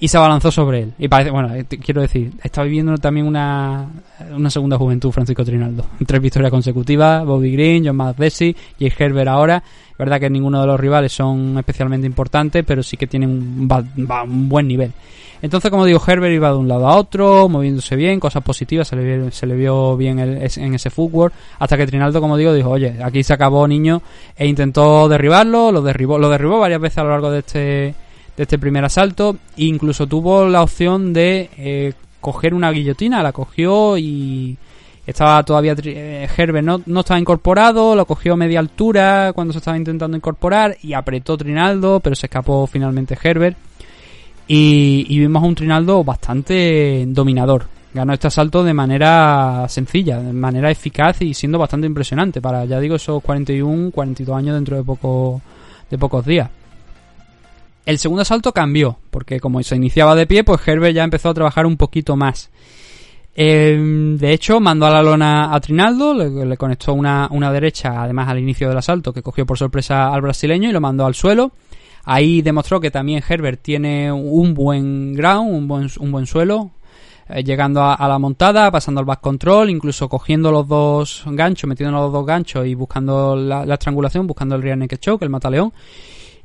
y 0.00 0.08
se 0.08 0.16
abalanzó 0.16 0.50
sobre 0.50 0.80
él. 0.80 0.94
Y 0.98 1.08
parece, 1.08 1.30
bueno, 1.30 1.54
eh, 1.54 1.66
quiero 1.66 2.00
decir, 2.00 2.32
está 2.42 2.62
viviendo 2.62 2.96
también 2.96 3.26
una, 3.26 3.86
una 4.34 4.48
segunda 4.48 4.78
juventud 4.78 5.12
Francisco 5.12 5.44
Trinaldo. 5.44 5.84
Tres 6.06 6.22
victorias 6.22 6.50
consecutivas, 6.50 7.24
Bobby 7.24 7.52
Green, 7.52 7.84
John 7.86 7.96
McDessie, 7.96 8.56
Jay 8.78 8.92
Herbert 8.98 9.28
ahora. 9.28 9.62
verdad 9.98 10.18
que 10.18 10.30
ninguno 10.30 10.62
de 10.62 10.66
los 10.66 10.80
rivales 10.80 11.12
son 11.12 11.58
especialmente 11.58 12.06
importantes, 12.06 12.64
pero 12.66 12.82
sí 12.82 12.96
que 12.96 13.06
tienen 13.06 13.28
un, 13.28 13.68
un 13.70 14.48
buen 14.48 14.66
nivel. 14.66 14.90
Entonces, 15.42 15.70
como 15.70 15.84
digo, 15.84 16.00
Herbert 16.06 16.34
iba 16.34 16.50
de 16.50 16.56
un 16.56 16.68
lado 16.68 16.86
a 16.86 16.96
otro, 16.96 17.48
moviéndose 17.48 17.96
bien, 17.96 18.20
cosas 18.20 18.42
positivas, 18.42 18.88
se 18.88 18.96
le, 18.96 19.30
se 19.30 19.46
le 19.46 19.54
vio 19.54 19.96
bien 19.96 20.18
en 20.18 20.74
ese 20.74 20.90
footwork, 20.90 21.32
hasta 21.58 21.78
que 21.78 21.86
Trinaldo, 21.86 22.20
como 22.20 22.36
digo, 22.36 22.52
dijo, 22.52 22.68
oye, 22.68 22.98
aquí 23.02 23.22
se 23.22 23.32
acabó, 23.32 23.66
niño, 23.66 24.02
e 24.36 24.46
intentó 24.46 25.08
derribarlo, 25.08 25.72
lo 25.72 25.80
derribó, 25.80 26.18
lo 26.18 26.28
derribó 26.28 26.58
varias 26.58 26.80
veces 26.80 26.98
a 26.98 27.04
lo 27.04 27.10
largo 27.10 27.30
de 27.30 27.38
este 27.38 27.94
de 28.40 28.44
este 28.44 28.58
primer 28.58 28.82
asalto. 28.82 29.36
incluso 29.58 30.06
tuvo 30.06 30.48
la 30.48 30.62
opción 30.62 31.12
de 31.12 31.50
eh, 31.58 31.92
coger 32.22 32.54
una 32.54 32.70
guillotina, 32.70 33.22
la 33.22 33.32
cogió 33.32 33.98
y 33.98 34.56
estaba 35.06 35.42
todavía 35.42 35.76
eh, 35.84 36.26
Herbert 36.34 36.64
no, 36.64 36.80
no, 36.86 37.00
estaba 37.00 37.20
incorporado, 37.20 37.94
lo 37.94 38.06
cogió 38.06 38.32
a 38.32 38.36
media 38.36 38.58
altura 38.58 39.32
cuando 39.34 39.52
se 39.52 39.58
estaba 39.58 39.76
intentando 39.76 40.16
incorporar 40.16 40.74
y 40.80 40.94
apretó 40.94 41.36
Trinaldo, 41.36 42.00
pero 42.00 42.16
se 42.16 42.28
escapó 42.28 42.66
finalmente 42.66 43.18
Herbert. 43.22 43.58
Y, 44.48 45.18
vimos 45.18 45.42
un 45.42 45.54
Trinaldo 45.54 46.02
bastante 46.02 47.04
dominador. 47.08 47.66
Ganó 47.92 48.14
este 48.14 48.28
asalto 48.28 48.64
de 48.64 48.72
manera 48.72 49.66
sencilla, 49.68 50.18
de 50.18 50.32
manera 50.32 50.70
eficaz 50.70 51.20
y 51.20 51.34
siendo 51.34 51.58
bastante 51.58 51.86
impresionante 51.86 52.40
para, 52.40 52.64
ya 52.64 52.80
digo, 52.80 52.96
esos 52.96 53.22
41, 53.22 53.90
42 53.90 54.34
años 54.34 54.54
dentro 54.54 54.78
de, 54.78 54.82
poco, 54.82 55.42
de 55.90 55.98
pocos 55.98 56.24
días. 56.24 56.48
El 57.86 57.98
segundo 57.98 58.22
asalto 58.22 58.52
cambió, 58.52 58.98
porque 59.10 59.40
como 59.40 59.62
se 59.62 59.76
iniciaba 59.76 60.14
de 60.14 60.26
pie, 60.26 60.44
pues 60.44 60.66
Herbert 60.66 60.94
ya 60.94 61.04
empezó 61.04 61.30
a 61.30 61.34
trabajar 61.34 61.66
un 61.66 61.76
poquito 61.76 62.16
más. 62.16 62.50
Em, 63.34 64.16
de 64.18 64.32
hecho, 64.32 64.60
mandó 64.60 64.86
a 64.86 64.90
la 64.90 65.02
lona 65.02 65.54
a 65.54 65.60
Trinaldo, 65.60 66.14
le, 66.14 66.56
conectó 66.56 66.92
una, 66.92 67.28
una, 67.30 67.52
derecha, 67.52 68.02
además 68.02 68.28
al 68.28 68.38
inicio 68.38 68.68
del 68.68 68.78
asalto, 68.78 69.12
que 69.12 69.22
cogió 69.22 69.46
por 69.46 69.56
sorpresa 69.56 70.12
al 70.12 70.20
brasileño 70.20 70.68
y 70.68 70.72
lo 70.72 70.80
mandó 70.80 71.06
al 71.06 71.14
suelo. 71.14 71.52
Ahí 72.04 72.42
demostró 72.42 72.80
que 72.80 72.90
también 72.90 73.22
Herbert 73.26 73.60
tiene 73.62 74.10
un 74.10 74.54
buen 74.54 75.14
ground, 75.14 75.54
un 75.54 75.68
buen, 75.68 75.88
buen 76.10 76.26
suelo, 76.26 76.70
eh, 77.28 77.44
llegando 77.44 77.82
a, 77.82 78.08
la 78.08 78.18
montada, 78.18 78.70
pasando 78.70 79.00
al 79.00 79.04
back 79.04 79.20
control, 79.20 79.70
incluso 79.70 80.08
cogiendo 80.08 80.50
los 80.50 80.66
dos 80.66 81.22
ganchos, 81.26 81.68
metiendo 81.68 81.96
los 81.96 82.12
dos 82.12 82.26
ganchos 82.26 82.66
y 82.66 82.74
buscando 82.74 83.36
la, 83.36 83.62
estrangulación, 83.72 84.26
buscando 84.26 84.56
el 84.56 84.62
rear 84.62 84.78
naked 84.78 84.98
choke, 84.98 85.22
el 85.22 85.30
mataleón. 85.30 85.72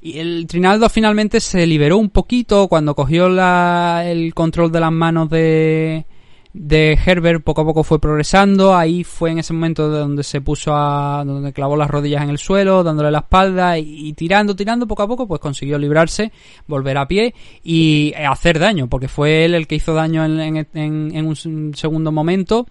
Y 0.06 0.20
el 0.20 0.46
Trinaldo 0.46 0.88
finalmente 0.88 1.40
se 1.40 1.66
liberó 1.66 1.98
un 1.98 2.12
poquito 2.12 2.68
cuando 2.68 2.94
cogió 2.94 3.26
el 3.26 4.36
control 4.36 4.72
de 4.72 4.80
las 4.80 4.92
manos 4.92 5.32
de, 5.32 6.06
de 6.54 7.00
Herbert 7.04 7.44
poco 7.44 7.62
a 7.62 7.66
poco 7.66 7.84
fue 7.84 8.00
progresando. 8.00 8.76
Ahí 8.76 9.04
fue 9.04 9.32
en 9.32 9.40
ese 9.40 9.54
momento 9.54 9.90
donde 9.90 10.22
se 10.22 10.42
puso 10.42 10.76
a. 10.76 11.24
donde 11.26 11.52
clavó 11.54 11.76
las 11.76 11.90
rodillas 11.90 12.22
en 12.22 12.30
el 12.30 12.38
suelo, 12.38 12.84
dándole 12.84 13.10
la 13.10 13.18
espalda 13.18 13.80
y, 13.80 14.14
tirando, 14.14 14.56
tirando 14.56 14.86
poco 14.86 15.02
a 15.02 15.08
poco, 15.08 15.28
pues 15.28 15.42
consiguió 15.42 15.80
librarse, 15.80 16.32
volver 16.68 17.00
a 17.00 17.08
pie 17.08 17.34
y 17.64 18.14
hacer 18.14 18.60
daño, 18.60 18.88
porque 18.88 19.08
fue 19.08 19.46
él 19.46 19.56
el 19.56 19.66
que 19.66 19.74
hizo 19.74 19.96
daño 19.96 20.24
en, 20.24 20.68
en 20.76 21.26
un 21.26 21.74
segundo 21.74 22.12
momento, 22.12 22.68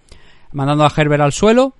mandando 0.52 0.84
a 0.84 0.92
Herbert 0.96 1.22
al 1.22 1.32
suelo. 1.32 1.74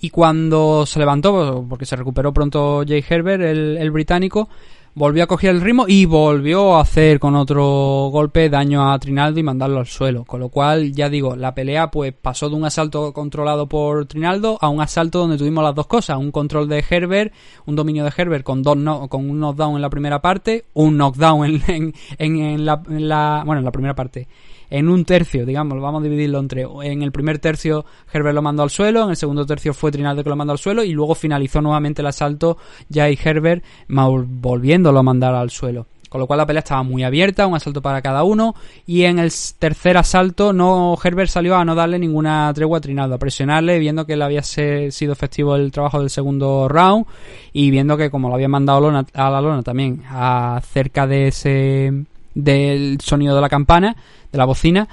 Y 0.00 0.08
cuando 0.08 0.86
se 0.86 0.98
levantó, 0.98 1.66
porque 1.68 1.84
se 1.84 1.96
recuperó 1.96 2.32
pronto 2.32 2.82
Jay 2.88 3.04
Herbert, 3.06 3.42
el, 3.42 3.76
el 3.76 3.90
británico, 3.90 4.48
volvió 4.96 5.24
a 5.24 5.26
coger 5.26 5.50
el 5.50 5.60
ritmo 5.60 5.84
y 5.86 6.06
volvió 6.06 6.74
a 6.74 6.80
hacer 6.80 7.20
con 7.20 7.36
otro 7.36 8.08
golpe 8.10 8.48
daño 8.48 8.90
a 8.90 8.98
Trinaldo 8.98 9.38
y 9.38 9.42
mandarlo 9.42 9.78
al 9.78 9.86
suelo. 9.86 10.24
Con 10.24 10.40
lo 10.40 10.48
cual, 10.48 10.92
ya 10.92 11.10
digo, 11.10 11.36
la 11.36 11.54
pelea 11.54 11.90
pues 11.90 12.14
pasó 12.14 12.48
de 12.48 12.56
un 12.56 12.64
asalto 12.64 13.12
controlado 13.12 13.68
por 13.68 14.06
Trinaldo 14.06 14.56
a 14.60 14.70
un 14.70 14.80
asalto 14.80 15.18
donde 15.18 15.36
tuvimos 15.36 15.62
las 15.62 15.74
dos 15.74 15.86
cosas. 15.86 16.16
Un 16.16 16.32
control 16.32 16.66
de 16.68 16.82
Herbert, 16.88 17.32
un 17.66 17.76
dominio 17.76 18.04
de 18.04 18.12
Herbert 18.16 18.42
con, 18.42 18.62
dos 18.62 18.78
no, 18.78 19.06
con 19.08 19.28
un 19.28 19.38
knockdown 19.38 19.76
en 19.76 19.82
la 19.82 19.90
primera 19.90 20.22
parte, 20.22 20.64
un 20.72 20.96
knockdown 20.96 21.62
en, 21.68 21.94
en, 22.18 22.64
la, 22.64 22.82
en 22.88 23.08
la... 23.08 23.42
Bueno, 23.44 23.58
en 23.60 23.64
la 23.66 23.72
primera 23.72 23.94
parte 23.94 24.26
en 24.70 24.88
un 24.88 25.04
tercio, 25.04 25.46
digamos, 25.46 25.80
vamos 25.80 26.00
a 26.00 26.04
dividirlo 26.04 26.38
entre, 26.38 26.66
en 26.82 27.02
el 27.02 27.12
primer 27.12 27.38
tercio 27.38 27.84
Herbert 28.12 28.34
lo 28.34 28.42
mandó 28.42 28.62
al 28.62 28.70
suelo, 28.70 29.04
en 29.04 29.10
el 29.10 29.16
segundo 29.16 29.46
tercio 29.46 29.74
fue 29.74 29.92
Trinaldo 29.92 30.22
que 30.22 30.30
lo 30.30 30.36
mandó 30.36 30.52
al 30.52 30.58
suelo 30.58 30.82
y 30.82 30.92
luego 30.92 31.14
finalizó 31.14 31.60
nuevamente 31.60 32.02
el 32.02 32.06
asalto 32.08 32.58
ya 32.88 33.08
y 33.10 33.18
Herbert 33.22 33.64
volviéndolo 33.88 34.98
a 34.98 35.02
mandar 35.02 35.34
al 35.34 35.50
suelo. 35.50 35.86
Con 36.08 36.20
lo 36.20 36.26
cual 36.26 36.38
la 36.38 36.46
pelea 36.46 36.60
estaba 36.60 36.82
muy 36.82 37.02
abierta, 37.02 37.46
un 37.46 37.56
asalto 37.56 37.82
para 37.82 38.00
cada 38.00 38.22
uno. 38.22 38.54
Y 38.86 39.02
en 39.02 39.18
el 39.18 39.30
tercer 39.58 39.96
asalto, 39.96 40.52
no 40.52 40.96
Herbert 41.02 41.28
salió 41.28 41.56
a 41.56 41.64
no 41.64 41.74
darle 41.74 41.98
ninguna 41.98 42.52
tregua 42.54 42.78
a 42.78 42.80
Trinaldo, 42.80 43.16
a 43.16 43.18
presionarle, 43.18 43.78
viendo 43.78 44.06
que 44.06 44.16
le 44.16 44.24
había 44.24 44.42
sido 44.42 45.12
efectivo 45.12 45.56
el 45.56 45.72
trabajo 45.72 46.00
del 46.00 46.10
segundo 46.10 46.68
round. 46.68 47.06
Y 47.52 47.70
viendo 47.70 47.96
que 47.96 48.10
como 48.10 48.28
lo 48.28 48.34
había 48.34 48.48
mandado 48.48 48.88
a 48.88 49.30
la 49.30 49.40
lona 49.40 49.62
también, 49.62 50.04
acerca 50.08 51.06
de 51.06 51.28
ese 51.28 52.04
del 52.36 53.00
sonido 53.00 53.34
de 53.34 53.40
la 53.40 53.48
campana, 53.48 53.96
de 54.30 54.38
la 54.38 54.44
bocina, 54.44 54.86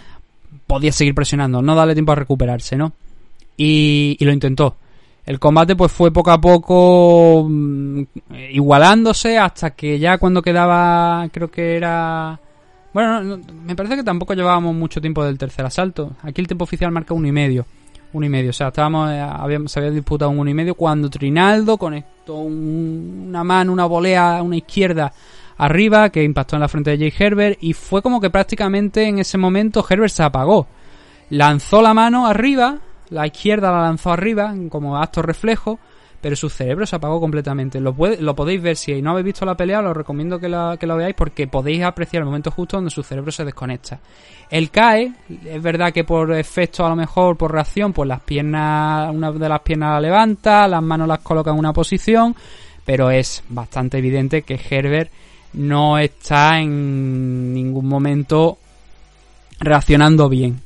podía 0.65 0.91
seguir 0.91 1.13
presionando, 1.13 1.61
no 1.61 1.75
darle 1.75 1.93
tiempo 1.93 2.13
a 2.13 2.15
recuperarse, 2.15 2.77
¿no? 2.77 2.93
Y, 3.57 4.17
lo 4.21 4.31
intentó. 4.31 4.77
El 5.25 5.39
combate 5.39 5.75
pues 5.75 5.91
fue 5.91 6.11
poco 6.11 6.31
a 6.31 6.41
poco 6.41 7.45
mm, 7.47 8.01
igualándose 8.51 9.37
hasta 9.37 9.71
que 9.71 9.99
ya 9.99 10.17
cuando 10.17 10.41
quedaba, 10.41 11.27
creo 11.31 11.51
que 11.51 11.75
era... 11.75 12.39
Bueno, 12.93 13.39
me 13.65 13.75
parece 13.75 13.95
que 13.95 14.03
tampoco 14.03 14.33
llevábamos 14.33 14.75
mucho 14.75 15.01
tiempo 15.01 15.23
del 15.23 15.37
tercer 15.37 15.65
asalto. 15.65 16.13
Aquí 16.21 16.41
el 16.41 16.47
tiempo 16.47 16.63
oficial 16.63 16.91
marca 16.91 17.13
uno 17.13 17.27
y 17.27 17.31
medio. 17.31 17.65
Uno 18.13 18.25
y 18.25 18.29
medio. 18.29 18.51
O 18.51 18.53
sea, 18.53 18.67
estábamos, 18.67 19.11
eh, 19.11 19.19
habíamos, 19.19 19.71
se 19.71 19.79
había 19.79 19.91
disputado 19.91 20.29
un 20.29 20.39
uno 20.39 20.49
y 20.49 20.53
medio 20.53 20.75
cuando 20.75 21.09
Trinaldo 21.09 21.77
conectó 21.77 22.35
una 22.35 23.43
mano, 23.43 23.73
una 23.73 23.85
volea 23.85 24.41
una 24.43 24.57
izquierda 24.57 25.11
arriba 25.57 26.09
que 26.09 26.23
impactó 26.23 26.55
en 26.55 26.61
la 26.61 26.67
frente 26.67 26.91
de 26.91 26.97
Jay 26.97 27.13
Herbert 27.17 27.57
y 27.61 27.73
fue 27.73 28.01
como 28.01 28.19
que 28.19 28.29
prácticamente 28.29 29.03
en 29.03 29.19
ese 29.19 29.37
momento 29.37 29.85
Herbert 29.87 30.13
se 30.13 30.23
apagó. 30.23 30.67
Lanzó 31.29 31.81
la 31.81 31.93
mano 31.93 32.27
arriba, 32.27 32.79
la 33.09 33.27
izquierda 33.27 33.71
la 33.71 33.81
lanzó 33.81 34.11
arriba 34.11 34.53
como 34.69 34.97
acto 34.97 35.21
reflejo, 35.21 35.79
pero 36.23 36.37
su 36.37 36.49
cerebro 36.49 36.85
se 36.85 36.95
apagó 36.95 37.19
completamente. 37.19 37.81
Lo, 37.81 37.93
lo 37.97 38.33
podéis 38.33 38.61
ver 38.61 38.77
si 38.77 39.01
no 39.01 39.11
habéis 39.11 39.25
visto 39.25 39.45
la 39.45 39.57
pelea, 39.57 39.81
os 39.81 39.97
recomiendo 39.97 40.39
que, 40.39 40.47
que 40.79 40.87
lo 40.87 40.95
veáis 40.95 41.15
porque 41.15 41.47
podéis 41.47 41.83
apreciar 41.83 42.21
el 42.21 42.27
momento 42.27 42.49
justo 42.49 42.77
donde 42.77 42.91
su 42.91 43.03
cerebro 43.03 43.29
se 43.29 43.43
desconecta. 43.43 43.99
Él 44.49 44.69
cae, 44.69 45.11
es 45.45 45.61
verdad 45.61 45.91
que 45.91 46.05
por 46.05 46.31
efecto 46.31 46.85
a 46.85 46.89
lo 46.89 46.95
mejor 46.95 47.35
por 47.35 47.51
reacción, 47.51 47.91
pues 47.91 48.07
las 48.07 48.21
piernas, 48.21 49.13
una 49.13 49.33
de 49.33 49.49
las 49.49 49.59
piernas 49.59 49.91
la 49.95 49.99
levanta, 49.99 50.65
las 50.65 50.81
manos 50.81 51.09
las 51.09 51.19
coloca 51.19 51.51
en 51.51 51.59
una 51.59 51.73
posición, 51.73 52.33
pero 52.85 53.11
es 53.11 53.43
bastante 53.49 53.97
evidente 53.97 54.43
que 54.43 54.57
Herbert 54.69 55.11
no 55.53 55.97
está 55.97 56.59
en 56.59 57.53
ningún 57.53 57.87
momento 57.87 58.57
reaccionando 59.59 60.29
bien. 60.29 60.61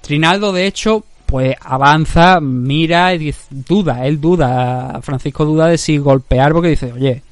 Trinaldo, 0.00 0.52
de 0.52 0.66
hecho, 0.66 1.04
pues 1.26 1.54
avanza, 1.60 2.40
mira 2.40 3.14
y 3.14 3.34
duda, 3.50 4.06
él 4.06 4.20
duda, 4.20 5.00
Francisco 5.02 5.44
duda 5.44 5.66
de 5.66 5.78
si 5.78 5.98
golpear 5.98 6.52
porque 6.52 6.68
dice, 6.68 6.92
oye, 6.92 7.22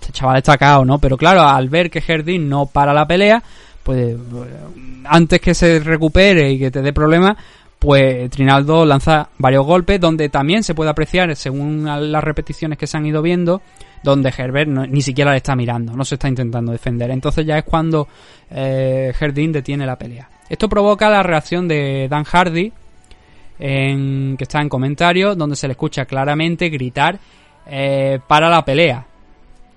este 0.00 0.12
chaval 0.12 0.38
está 0.38 0.56
cao, 0.56 0.84
¿no? 0.84 0.98
Pero 0.98 1.16
claro, 1.16 1.42
al 1.42 1.68
ver 1.68 1.90
que 1.90 2.00
Jardín 2.00 2.48
no 2.48 2.66
para 2.66 2.94
la 2.94 3.06
pelea, 3.06 3.42
pues 3.82 4.16
antes 5.04 5.40
que 5.40 5.54
se 5.54 5.80
recupere 5.80 6.52
y 6.52 6.58
que 6.58 6.70
te 6.70 6.82
dé 6.82 6.92
problemas, 6.92 7.36
pues 7.78 8.30
Trinaldo 8.30 8.84
lanza 8.84 9.30
varios 9.38 9.66
golpes 9.66 10.00
donde 10.00 10.28
también 10.28 10.62
se 10.62 10.74
puede 10.74 10.90
apreciar, 10.90 11.34
según 11.34 11.84
las 11.84 12.22
repeticiones 12.22 12.78
que 12.78 12.86
se 12.86 12.96
han 12.96 13.06
ido 13.06 13.22
viendo, 13.22 13.62
donde 14.02 14.32
Herbert 14.36 14.68
ni 14.68 15.02
siquiera 15.02 15.32
le 15.32 15.38
está 15.38 15.54
mirando, 15.54 15.94
no 15.94 16.04
se 16.04 16.14
está 16.14 16.28
intentando 16.28 16.72
defender. 16.72 17.10
Entonces 17.10 17.44
ya 17.44 17.58
es 17.58 17.64
cuando 17.64 18.08
eh, 18.50 19.12
detiene 19.20 19.86
la 19.86 19.96
pelea. 19.96 20.28
Esto 20.48 20.68
provoca 20.68 21.08
la 21.10 21.22
reacción 21.22 21.68
de 21.68 22.08
Dan 22.08 22.24
Hardy, 22.24 22.72
en, 23.58 24.36
que 24.36 24.44
está 24.44 24.60
en 24.60 24.68
comentarios, 24.68 25.36
donde 25.36 25.56
se 25.56 25.68
le 25.68 25.72
escucha 25.72 26.06
claramente 26.06 26.68
gritar 26.70 27.18
eh, 27.66 28.18
para 28.26 28.48
la 28.48 28.64
pelea. 28.64 29.06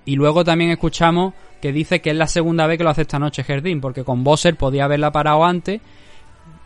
Y 0.04 0.16
luego 0.16 0.44
también 0.44 0.70
escuchamos 0.70 1.34
que 1.60 1.72
dice 1.72 2.00
que 2.00 2.10
es 2.10 2.16
la 2.16 2.26
segunda 2.26 2.66
vez 2.66 2.78
que 2.78 2.84
lo 2.84 2.90
hace 2.90 3.02
esta 3.02 3.18
noche 3.18 3.44
Jardín, 3.44 3.80
porque 3.80 4.04
con 4.04 4.24
Bosser 4.24 4.56
podía 4.56 4.84
haberla 4.84 5.12
parado 5.12 5.44
antes. 5.44 5.80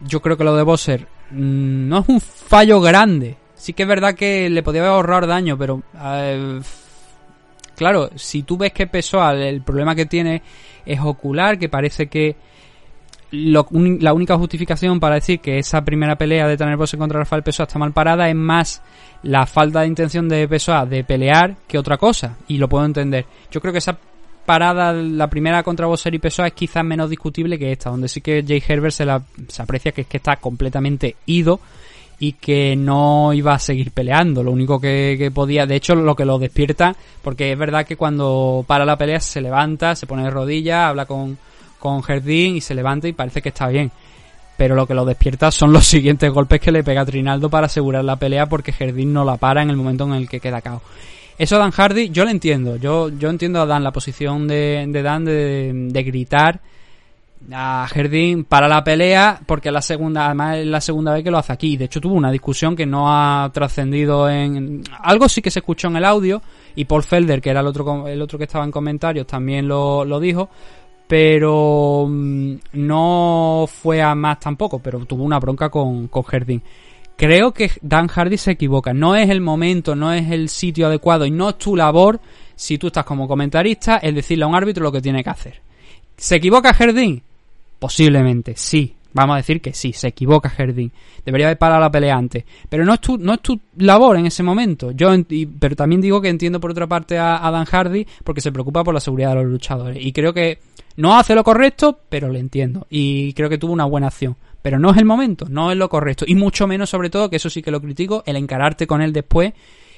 Yo 0.00 0.20
creo 0.20 0.36
que 0.36 0.44
lo 0.44 0.56
de 0.56 0.62
Bosser 0.62 1.06
Mm, 1.30 1.88
no 1.88 1.98
es 2.00 2.08
un 2.08 2.20
fallo 2.20 2.80
grande. 2.80 3.36
Sí 3.54 3.72
que 3.72 3.82
es 3.82 3.88
verdad 3.88 4.14
que 4.14 4.48
le 4.48 4.62
podía 4.62 4.86
ahorrar 4.86 5.26
daño, 5.26 5.58
pero... 5.58 5.82
Eh, 6.00 6.60
claro, 7.78 8.10
si 8.16 8.42
tú 8.42 8.58
ves 8.58 8.72
que 8.72 8.86
Pessoa, 8.86 9.32
el 9.32 9.62
problema 9.62 9.94
que 9.94 10.04
tiene 10.04 10.42
es 10.84 11.00
ocular, 11.00 11.58
que 11.58 11.68
parece 11.68 12.08
que 12.08 12.36
la 13.30 14.12
única 14.12 14.36
justificación 14.36 14.98
para 14.98 15.16
decir 15.16 15.38
que 15.38 15.58
esa 15.58 15.84
primera 15.84 16.16
pelea 16.16 16.48
de 16.48 16.56
Tanner 16.56 16.76
Bosse 16.76 16.96
contra 16.96 17.18
Rafael 17.18 17.42
Pessoa 17.42 17.66
está 17.66 17.78
mal 17.78 17.92
parada 17.92 18.28
es 18.28 18.34
más 18.34 18.82
la 19.22 19.46
falta 19.46 19.82
de 19.82 19.86
intención 19.86 20.28
de 20.28 20.48
Pessoa 20.48 20.86
de 20.86 21.04
pelear 21.04 21.56
que 21.66 21.78
otra 21.78 21.98
cosa. 21.98 22.36
Y 22.48 22.56
lo 22.56 22.68
puedo 22.68 22.84
entender. 22.84 23.26
Yo 23.50 23.60
creo 23.60 23.72
que 23.72 23.78
esa 23.78 23.98
parada, 24.46 24.94
la 24.94 25.28
primera 25.28 25.62
contra 25.62 25.86
Bosser 25.86 26.14
y 26.14 26.18
Pessoa 26.18 26.48
es 26.48 26.54
quizás 26.54 26.84
menos 26.84 27.10
discutible 27.10 27.58
que 27.58 27.70
esta, 27.70 27.90
donde 27.90 28.08
sí 28.08 28.22
que 28.22 28.42
Jay 28.46 28.62
Herbert 28.66 28.94
se, 28.94 29.04
la, 29.04 29.22
se 29.46 29.62
aprecia 29.62 29.92
que 29.92 30.00
es 30.00 30.06
que 30.06 30.16
está 30.16 30.36
completamente 30.36 31.16
ido 31.26 31.60
y 32.20 32.32
que 32.32 32.74
no 32.76 33.32
iba 33.32 33.54
a 33.54 33.58
seguir 33.58 33.92
peleando. 33.92 34.42
Lo 34.42 34.50
único 34.50 34.80
que, 34.80 35.30
podía, 35.34 35.66
de 35.66 35.76
hecho, 35.76 35.94
lo 35.94 36.16
que 36.16 36.24
lo 36.24 36.38
despierta, 36.38 36.94
porque 37.22 37.52
es 37.52 37.58
verdad 37.58 37.86
que 37.86 37.96
cuando 37.96 38.64
para 38.66 38.84
la 38.84 38.96
pelea 38.96 39.20
se 39.20 39.40
levanta, 39.40 39.94
se 39.94 40.06
pone 40.06 40.24
de 40.24 40.30
rodillas, 40.30 40.88
habla 40.88 41.06
con, 41.06 41.38
con 41.78 42.00
Jardín 42.00 42.56
y 42.56 42.60
se 42.60 42.74
levanta 42.74 43.08
y 43.08 43.12
parece 43.12 43.42
que 43.42 43.50
está 43.50 43.68
bien. 43.68 43.90
Pero 44.56 44.74
lo 44.74 44.86
que 44.86 44.94
lo 44.94 45.04
despierta 45.04 45.50
son 45.52 45.72
los 45.72 45.86
siguientes 45.86 46.30
golpes 46.32 46.60
que 46.60 46.72
le 46.72 46.82
pega 46.82 47.02
a 47.02 47.06
Trinaldo 47.06 47.48
para 47.48 47.66
asegurar 47.66 48.04
la 48.04 48.16
pelea 48.16 48.46
porque 48.46 48.72
Jardín 48.72 49.12
no 49.12 49.24
la 49.24 49.36
para 49.36 49.62
en 49.62 49.70
el 49.70 49.76
momento 49.76 50.04
en 50.04 50.14
el 50.14 50.28
que 50.28 50.40
queda 50.40 50.60
cao. 50.60 50.82
Eso 51.38 51.56
Dan 51.56 51.70
Hardy, 51.70 52.10
yo 52.10 52.24
lo 52.24 52.30
entiendo. 52.30 52.76
Yo, 52.76 53.10
yo 53.10 53.30
entiendo 53.30 53.60
a 53.60 53.66
Dan, 53.66 53.84
la 53.84 53.92
posición 53.92 54.48
de, 54.48 54.88
Dan 55.04 55.24
de, 55.24 56.02
gritar 56.04 56.60
a 57.52 57.86
Jardín 57.88 58.44
para 58.44 58.68
la 58.68 58.84
pelea, 58.84 59.40
porque 59.46 59.70
la 59.70 59.82
segunda, 59.82 60.26
además 60.26 60.58
es 60.58 60.66
la 60.66 60.80
segunda 60.80 61.12
vez 61.12 61.24
que 61.24 61.30
lo 61.30 61.38
hace 61.38 61.52
aquí. 61.52 61.76
De 61.76 61.86
hecho, 61.86 62.00
tuvo 62.00 62.14
una 62.14 62.30
discusión 62.30 62.76
que 62.76 62.86
no 62.86 63.06
ha 63.08 63.50
trascendido 63.52 64.28
en. 64.28 64.82
Algo 65.02 65.28
sí 65.28 65.40
que 65.40 65.50
se 65.50 65.60
escuchó 65.60 65.88
en 65.88 65.96
el 65.96 66.04
audio, 66.04 66.42
y 66.74 66.84
Paul 66.84 67.02
Felder, 67.02 67.40
que 67.40 67.50
era 67.50 67.60
el 67.60 67.66
otro, 67.66 68.06
el 68.06 68.20
otro 68.20 68.38
que 68.38 68.44
estaba 68.44 68.64
en 68.64 68.70
comentarios, 68.70 69.26
también 69.26 69.66
lo, 69.66 70.04
lo 70.04 70.20
dijo. 70.20 70.48
Pero 71.06 72.06
mm, 72.08 72.54
no 72.72 73.64
fue 73.66 74.02
a 74.02 74.14
más 74.14 74.40
tampoco, 74.40 74.78
pero 74.78 75.04
tuvo 75.06 75.24
una 75.24 75.38
bronca 75.38 75.70
con, 75.70 76.08
con 76.08 76.22
Jardín 76.22 76.62
creo 77.18 77.52
que 77.52 77.72
Dan 77.82 78.06
Hardy 78.06 78.38
se 78.38 78.52
equivoca. 78.52 78.94
No 78.94 79.16
es 79.16 79.28
el 79.28 79.40
momento, 79.40 79.96
no 79.96 80.12
es 80.12 80.30
el 80.30 80.48
sitio 80.48 80.86
adecuado 80.86 81.26
y 81.26 81.32
no 81.32 81.50
es 81.50 81.58
tu 81.58 81.74
labor, 81.74 82.20
si 82.54 82.78
tú 82.78 82.86
estás 82.86 83.04
como 83.04 83.26
comentarista, 83.26 83.96
el 83.96 84.14
decirle 84.14 84.44
a 84.44 84.46
un 84.46 84.54
árbitro 84.54 84.84
lo 84.84 84.92
que 84.92 85.02
tiene 85.02 85.24
que 85.24 85.30
hacer. 85.30 85.60
¿Se 86.16 86.36
equivoca 86.36 86.72
Jardín? 86.72 87.22
Posiblemente, 87.78 88.54
sí. 88.56 88.94
Vamos 89.12 89.34
a 89.34 89.36
decir 89.38 89.60
que 89.60 89.72
sí, 89.72 89.92
se 89.92 90.08
equivoca 90.08 90.50
Jardín. 90.50 90.92
Debería 91.24 91.46
haber 91.46 91.58
parado 91.58 91.80
la 91.80 91.90
pelea 91.90 92.14
antes. 92.14 92.44
Pero 92.68 92.84
no 92.84 92.94
es 92.94 93.00
tu, 93.00 93.16
no 93.16 93.34
es 93.34 93.40
tu 93.40 93.58
labor 93.78 94.16
en 94.16 94.26
ese 94.26 94.42
momento. 94.42 94.90
Yo 94.92 95.10
pero 95.58 95.74
también 95.74 96.00
digo 96.00 96.20
que 96.20 96.28
entiendo 96.28 96.60
por 96.60 96.70
otra 96.70 96.86
parte 96.86 97.18
a, 97.18 97.50
Dan 97.50 97.64
Hardy 97.64 98.06
porque 98.22 98.40
se 98.40 98.52
preocupa 98.52 98.84
por 98.84 98.94
la 98.94 99.00
seguridad 99.00 99.30
de 99.30 99.42
los 99.42 99.46
luchadores. 99.46 99.98
Y 100.04 100.12
creo 100.12 100.34
que 100.34 100.58
no 100.96 101.16
hace 101.16 101.34
lo 101.34 101.42
correcto, 101.42 101.98
pero 102.08 102.28
le 102.28 102.38
entiendo. 102.38 102.86
Y 102.90 103.32
creo 103.32 103.48
que 103.48 103.58
tuvo 103.58 103.72
una 103.72 103.86
buena 103.86 104.08
acción. 104.08 104.36
Pero 104.60 104.78
no 104.78 104.90
es 104.90 104.98
el 104.98 105.04
momento, 105.04 105.46
no 105.48 105.70
es 105.70 105.78
lo 105.78 105.88
correcto. 105.88 106.24
Y 106.28 106.34
mucho 106.34 106.66
menos, 106.66 106.90
sobre 106.90 107.10
todo, 107.10 107.30
que 107.30 107.36
eso 107.36 107.48
sí 107.48 107.62
que 107.62 107.70
lo 107.70 107.80
critico, 107.80 108.22
el 108.26 108.36
encararte 108.36 108.86
con 108.86 109.00
él 109.00 109.12
después 109.12 109.52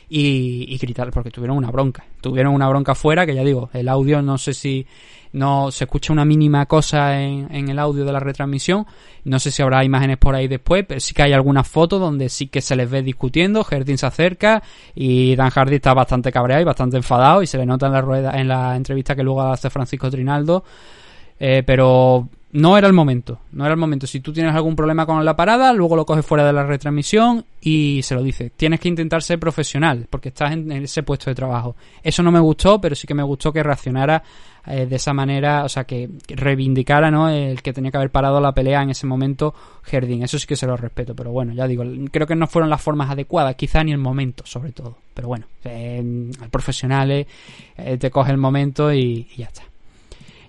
y, 0.08 0.66
y 0.68 0.78
gritar, 0.78 1.10
porque 1.10 1.30
tuvieron 1.30 1.56
una 1.56 1.70
bronca. 1.70 2.04
Tuvieron 2.20 2.54
una 2.54 2.68
bronca 2.68 2.94
fuera, 2.94 3.26
que 3.26 3.34
ya 3.34 3.42
digo, 3.42 3.70
el 3.72 3.88
audio 3.88 4.22
no 4.22 4.38
sé 4.38 4.54
si 4.54 4.86
no 5.32 5.70
se 5.70 5.84
escucha 5.84 6.12
una 6.12 6.24
mínima 6.24 6.66
cosa 6.66 7.20
en, 7.20 7.48
en, 7.54 7.68
el 7.68 7.78
audio 7.78 8.04
de 8.04 8.12
la 8.12 8.20
retransmisión. 8.20 8.86
No 9.24 9.38
sé 9.38 9.50
si 9.50 9.62
habrá 9.62 9.84
imágenes 9.84 10.18
por 10.18 10.34
ahí 10.34 10.48
después, 10.48 10.84
pero 10.86 11.00
sí 11.00 11.14
que 11.14 11.22
hay 11.22 11.32
algunas 11.32 11.68
fotos 11.68 12.00
donde 12.00 12.28
sí 12.28 12.48
que 12.48 12.60
se 12.60 12.74
les 12.76 12.90
ve 12.90 13.02
discutiendo. 13.02 13.62
Jardín 13.62 13.98
se 13.98 14.06
acerca 14.06 14.62
y 14.94 15.36
Dan 15.36 15.50
Hardy 15.50 15.76
está 15.76 15.94
bastante 15.94 16.32
cabreado 16.32 16.62
y 16.62 16.64
bastante 16.64 16.96
enfadado 16.96 17.42
y 17.42 17.46
se 17.46 17.58
le 17.58 17.66
nota 17.66 17.86
en 17.86 17.92
la 17.92 18.00
rueda, 18.00 18.40
en 18.40 18.48
la 18.48 18.74
entrevista 18.76 19.14
que 19.14 19.22
luego 19.22 19.42
hace 19.42 19.70
Francisco 19.70 20.10
Trinaldo. 20.10 20.64
Eh, 21.40 21.62
pero 21.64 22.28
no 22.52 22.76
era 22.76 22.88
el 22.88 22.92
momento, 22.92 23.40
no 23.52 23.64
era 23.64 23.74
el 23.74 23.80
momento. 23.80 24.06
Si 24.06 24.20
tú 24.20 24.32
tienes 24.32 24.54
algún 24.54 24.74
problema 24.74 25.06
con 25.06 25.24
la 25.24 25.36
parada, 25.36 25.72
luego 25.72 25.96
lo 25.96 26.04
coges 26.04 26.26
fuera 26.26 26.44
de 26.44 26.52
la 26.52 26.64
retransmisión 26.64 27.44
y 27.60 28.00
se 28.02 28.14
lo 28.14 28.22
dice. 28.22 28.50
Tienes 28.50 28.80
que 28.80 28.88
intentar 28.88 29.22
ser 29.22 29.38
profesional 29.38 30.06
porque 30.10 30.30
estás 30.30 30.52
en 30.52 30.70
ese 30.72 31.02
puesto 31.02 31.30
de 31.30 31.34
trabajo. 31.34 31.76
Eso 32.02 32.22
no 32.22 32.32
me 32.32 32.40
gustó, 32.40 32.80
pero 32.80 32.94
sí 32.94 33.06
que 33.06 33.14
me 33.14 33.22
gustó 33.22 33.52
que 33.52 33.62
reaccionara 33.62 34.22
eh, 34.66 34.86
de 34.86 34.96
esa 34.96 35.14
manera, 35.14 35.64
o 35.64 35.68
sea, 35.68 35.84
que 35.84 36.10
reivindicara, 36.28 37.10
¿no? 37.10 37.28
El 37.30 37.62
que 37.62 37.72
tenía 37.72 37.92
que 37.92 37.96
haber 37.96 38.10
parado 38.10 38.40
la 38.40 38.52
pelea 38.52 38.82
en 38.82 38.90
ese 38.90 39.06
momento 39.06 39.54
Jardín. 39.82 40.24
Eso 40.24 40.38
sí 40.38 40.46
que 40.46 40.56
se 40.56 40.66
lo 40.66 40.76
respeto, 40.76 41.14
pero 41.14 41.30
bueno, 41.30 41.54
ya 41.54 41.68
digo, 41.68 41.84
creo 42.10 42.26
que 42.26 42.36
no 42.36 42.48
fueron 42.48 42.68
las 42.68 42.82
formas 42.82 43.10
adecuadas, 43.10 43.54
quizá 43.54 43.84
ni 43.84 43.92
el 43.92 43.98
momento, 43.98 44.44
sobre 44.44 44.72
todo. 44.72 44.96
Pero 45.14 45.28
bueno, 45.28 45.46
eh, 45.64 46.32
profesionales 46.50 47.26
eh, 47.76 47.96
te 47.96 48.10
coge 48.10 48.32
el 48.32 48.38
momento 48.38 48.92
y 48.92 49.28
ya 49.36 49.46
está. 49.46 49.69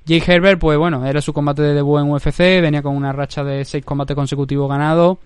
Jay 0.07 0.21
Herbert, 0.25 0.59
pues 0.59 0.77
bueno, 0.77 1.05
era 1.05 1.21
su 1.21 1.31
combate 1.31 1.61
de 1.61 1.73
debut 1.75 1.99
en 1.99 2.11
UFC, 2.11 2.39
venía 2.61 2.81
con 2.81 2.95
una 2.95 3.13
racha 3.13 3.43
de 3.43 3.63
seis 3.65 3.85
combates 3.85 4.15
consecutivos 4.15 4.67
ganados, 4.67 5.19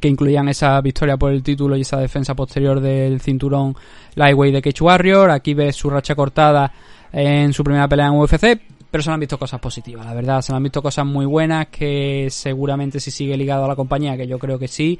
que 0.00 0.08
incluían 0.08 0.48
esa 0.48 0.80
victoria 0.80 1.16
por 1.16 1.32
el 1.32 1.42
título 1.42 1.76
y 1.76 1.80
esa 1.80 1.98
defensa 1.98 2.34
posterior 2.34 2.80
del 2.80 3.20
cinturón 3.20 3.74
Lightweight 4.14 4.54
de 4.54 4.62
Cage 4.62 4.84
Warrior. 4.84 5.30
Aquí 5.30 5.54
ves 5.54 5.74
su 5.74 5.90
racha 5.90 6.14
cortada 6.14 6.72
en 7.12 7.52
su 7.52 7.64
primera 7.64 7.88
pelea 7.88 8.06
en 8.06 8.12
UFC, 8.12 8.60
pero 8.90 9.02
se 9.02 9.10
han 9.10 9.18
visto 9.18 9.38
cosas 9.38 9.60
positivas, 9.60 10.06
la 10.06 10.14
verdad, 10.14 10.42
se 10.42 10.52
han 10.52 10.62
visto 10.62 10.82
cosas 10.82 11.06
muy 11.06 11.26
buenas 11.26 11.66
que 11.68 12.28
seguramente 12.30 13.00
si 13.00 13.10
sigue 13.10 13.36
ligado 13.36 13.64
a 13.64 13.68
la 13.68 13.76
compañía, 13.76 14.16
que 14.16 14.26
yo 14.26 14.38
creo 14.38 14.58
que 14.58 14.68
sí, 14.68 14.98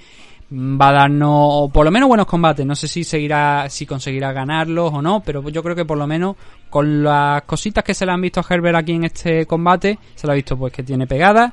va 0.53 0.89
a 0.89 0.93
darnos 0.93 1.71
por 1.71 1.85
lo 1.85 1.91
menos 1.91 2.09
buenos 2.09 2.27
combates. 2.27 2.67
No 2.67 2.75
sé 2.75 2.89
si 2.89 3.05
seguirá, 3.05 3.69
si 3.69 3.87
conseguirá 3.87 4.33
ganarlos 4.33 4.93
o 4.93 5.03
no, 5.03 5.23
pero 5.25 5.49
yo 5.49 5.63
creo 5.63 5.77
que 5.77 5.85
por 5.85 5.99
lo 5.99 6.07
menos 6.07 6.37
con 6.69 7.03
las 7.03 7.43
cositas 7.43 7.85
que 7.85 7.95
se 7.95 8.05
le 8.05 8.13
han 8.13 8.21
visto 8.21 8.41
a 8.41 8.47
Herbert 8.49 8.77
aquí 8.77 8.93
en 8.93 9.05
este 9.05 9.47
combate, 9.47 9.99
se 10.15 10.27
le 10.27 10.33
ha 10.33 10.37
visto 10.37 10.57
pues 10.57 10.73
que 10.73 10.83
tiene 10.83 11.07
pegada, 11.07 11.53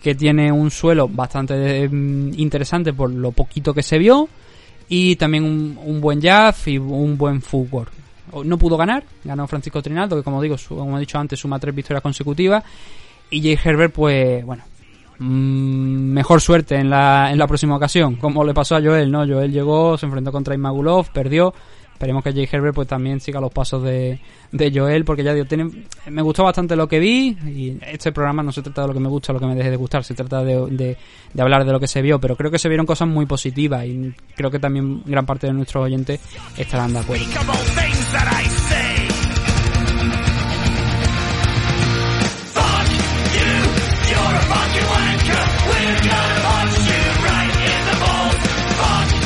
que 0.00 0.14
tiene 0.14 0.52
un 0.52 0.70
suelo 0.70 1.08
bastante 1.08 1.88
mm, 1.88 2.34
interesante 2.38 2.92
por 2.92 3.10
lo 3.10 3.32
poquito 3.32 3.74
que 3.74 3.82
se 3.82 3.98
vio 3.98 4.28
y 4.88 5.16
también 5.16 5.44
un, 5.44 6.00
buen 6.00 6.20
jab 6.22 6.54
y 6.66 6.78
un 6.78 7.18
buen 7.18 7.42
footwork. 7.42 7.92
No 8.44 8.58
pudo 8.58 8.76
ganar, 8.76 9.04
ganó 9.24 9.46
Francisco 9.46 9.82
Trinaldo, 9.82 10.16
que 10.16 10.22
como 10.22 10.40
digo, 10.42 10.56
como 10.68 10.96
he 10.96 11.00
dicho 11.00 11.18
antes, 11.18 11.40
suma 11.40 11.58
tres 11.58 11.74
victorias 11.74 12.02
consecutivas. 12.02 12.62
Y 13.30 13.42
Jay 13.42 13.58
Herbert, 13.62 13.92
pues 13.92 14.44
bueno, 14.44 14.64
Mm, 15.18 16.12
mejor 16.12 16.40
suerte 16.40 16.76
en 16.76 16.90
la, 16.90 17.30
en 17.32 17.38
la 17.38 17.46
próxima 17.46 17.76
ocasión, 17.76 18.16
como 18.16 18.44
le 18.44 18.54
pasó 18.54 18.76
a 18.76 18.80
Joel, 18.80 19.10
¿no? 19.10 19.26
Joel 19.26 19.52
llegó, 19.52 19.98
se 19.98 20.06
enfrentó 20.06 20.30
contra 20.30 20.54
Imagulov, 20.54 21.10
perdió. 21.12 21.52
Esperemos 21.92 22.22
que 22.22 22.32
Jay 22.32 22.48
Herbert 22.48 22.76
pues 22.76 22.86
también 22.86 23.18
siga 23.18 23.40
los 23.40 23.50
pasos 23.52 23.82
de, 23.82 24.20
de 24.52 24.72
Joel, 24.72 25.04
porque 25.04 25.24
ya 25.24 25.34
digo, 25.34 25.46
tiene, 25.46 25.68
me 26.06 26.22
gustó 26.22 26.44
bastante 26.44 26.76
lo 26.76 26.86
que 26.86 27.00
vi, 27.00 27.36
y 27.44 27.76
este 27.90 28.12
programa 28.12 28.40
no 28.40 28.52
se 28.52 28.62
trata 28.62 28.82
de 28.82 28.88
lo 28.88 28.94
que 28.94 29.00
me 29.00 29.08
gusta 29.08 29.32
lo 29.32 29.40
que 29.40 29.46
me 29.46 29.56
deje 29.56 29.70
de 29.70 29.76
gustar, 29.76 30.04
se 30.04 30.14
trata 30.14 30.44
de, 30.44 30.64
de, 30.70 30.96
de, 31.34 31.42
hablar 31.42 31.64
de 31.64 31.72
lo 31.72 31.80
que 31.80 31.88
se 31.88 32.00
vio, 32.00 32.20
pero 32.20 32.36
creo 32.36 32.52
que 32.52 32.58
se 32.60 32.68
vieron 32.68 32.86
cosas 32.86 33.08
muy 33.08 33.26
positivas 33.26 33.84
y 33.84 34.14
creo 34.36 34.48
que 34.48 34.60
también 34.60 35.02
gran 35.06 35.26
parte 35.26 35.48
de 35.48 35.54
nuestros 35.54 35.86
oyentes 35.86 36.20
estarán 36.56 36.92
de 36.92 37.00
acuerdo. 37.00 37.24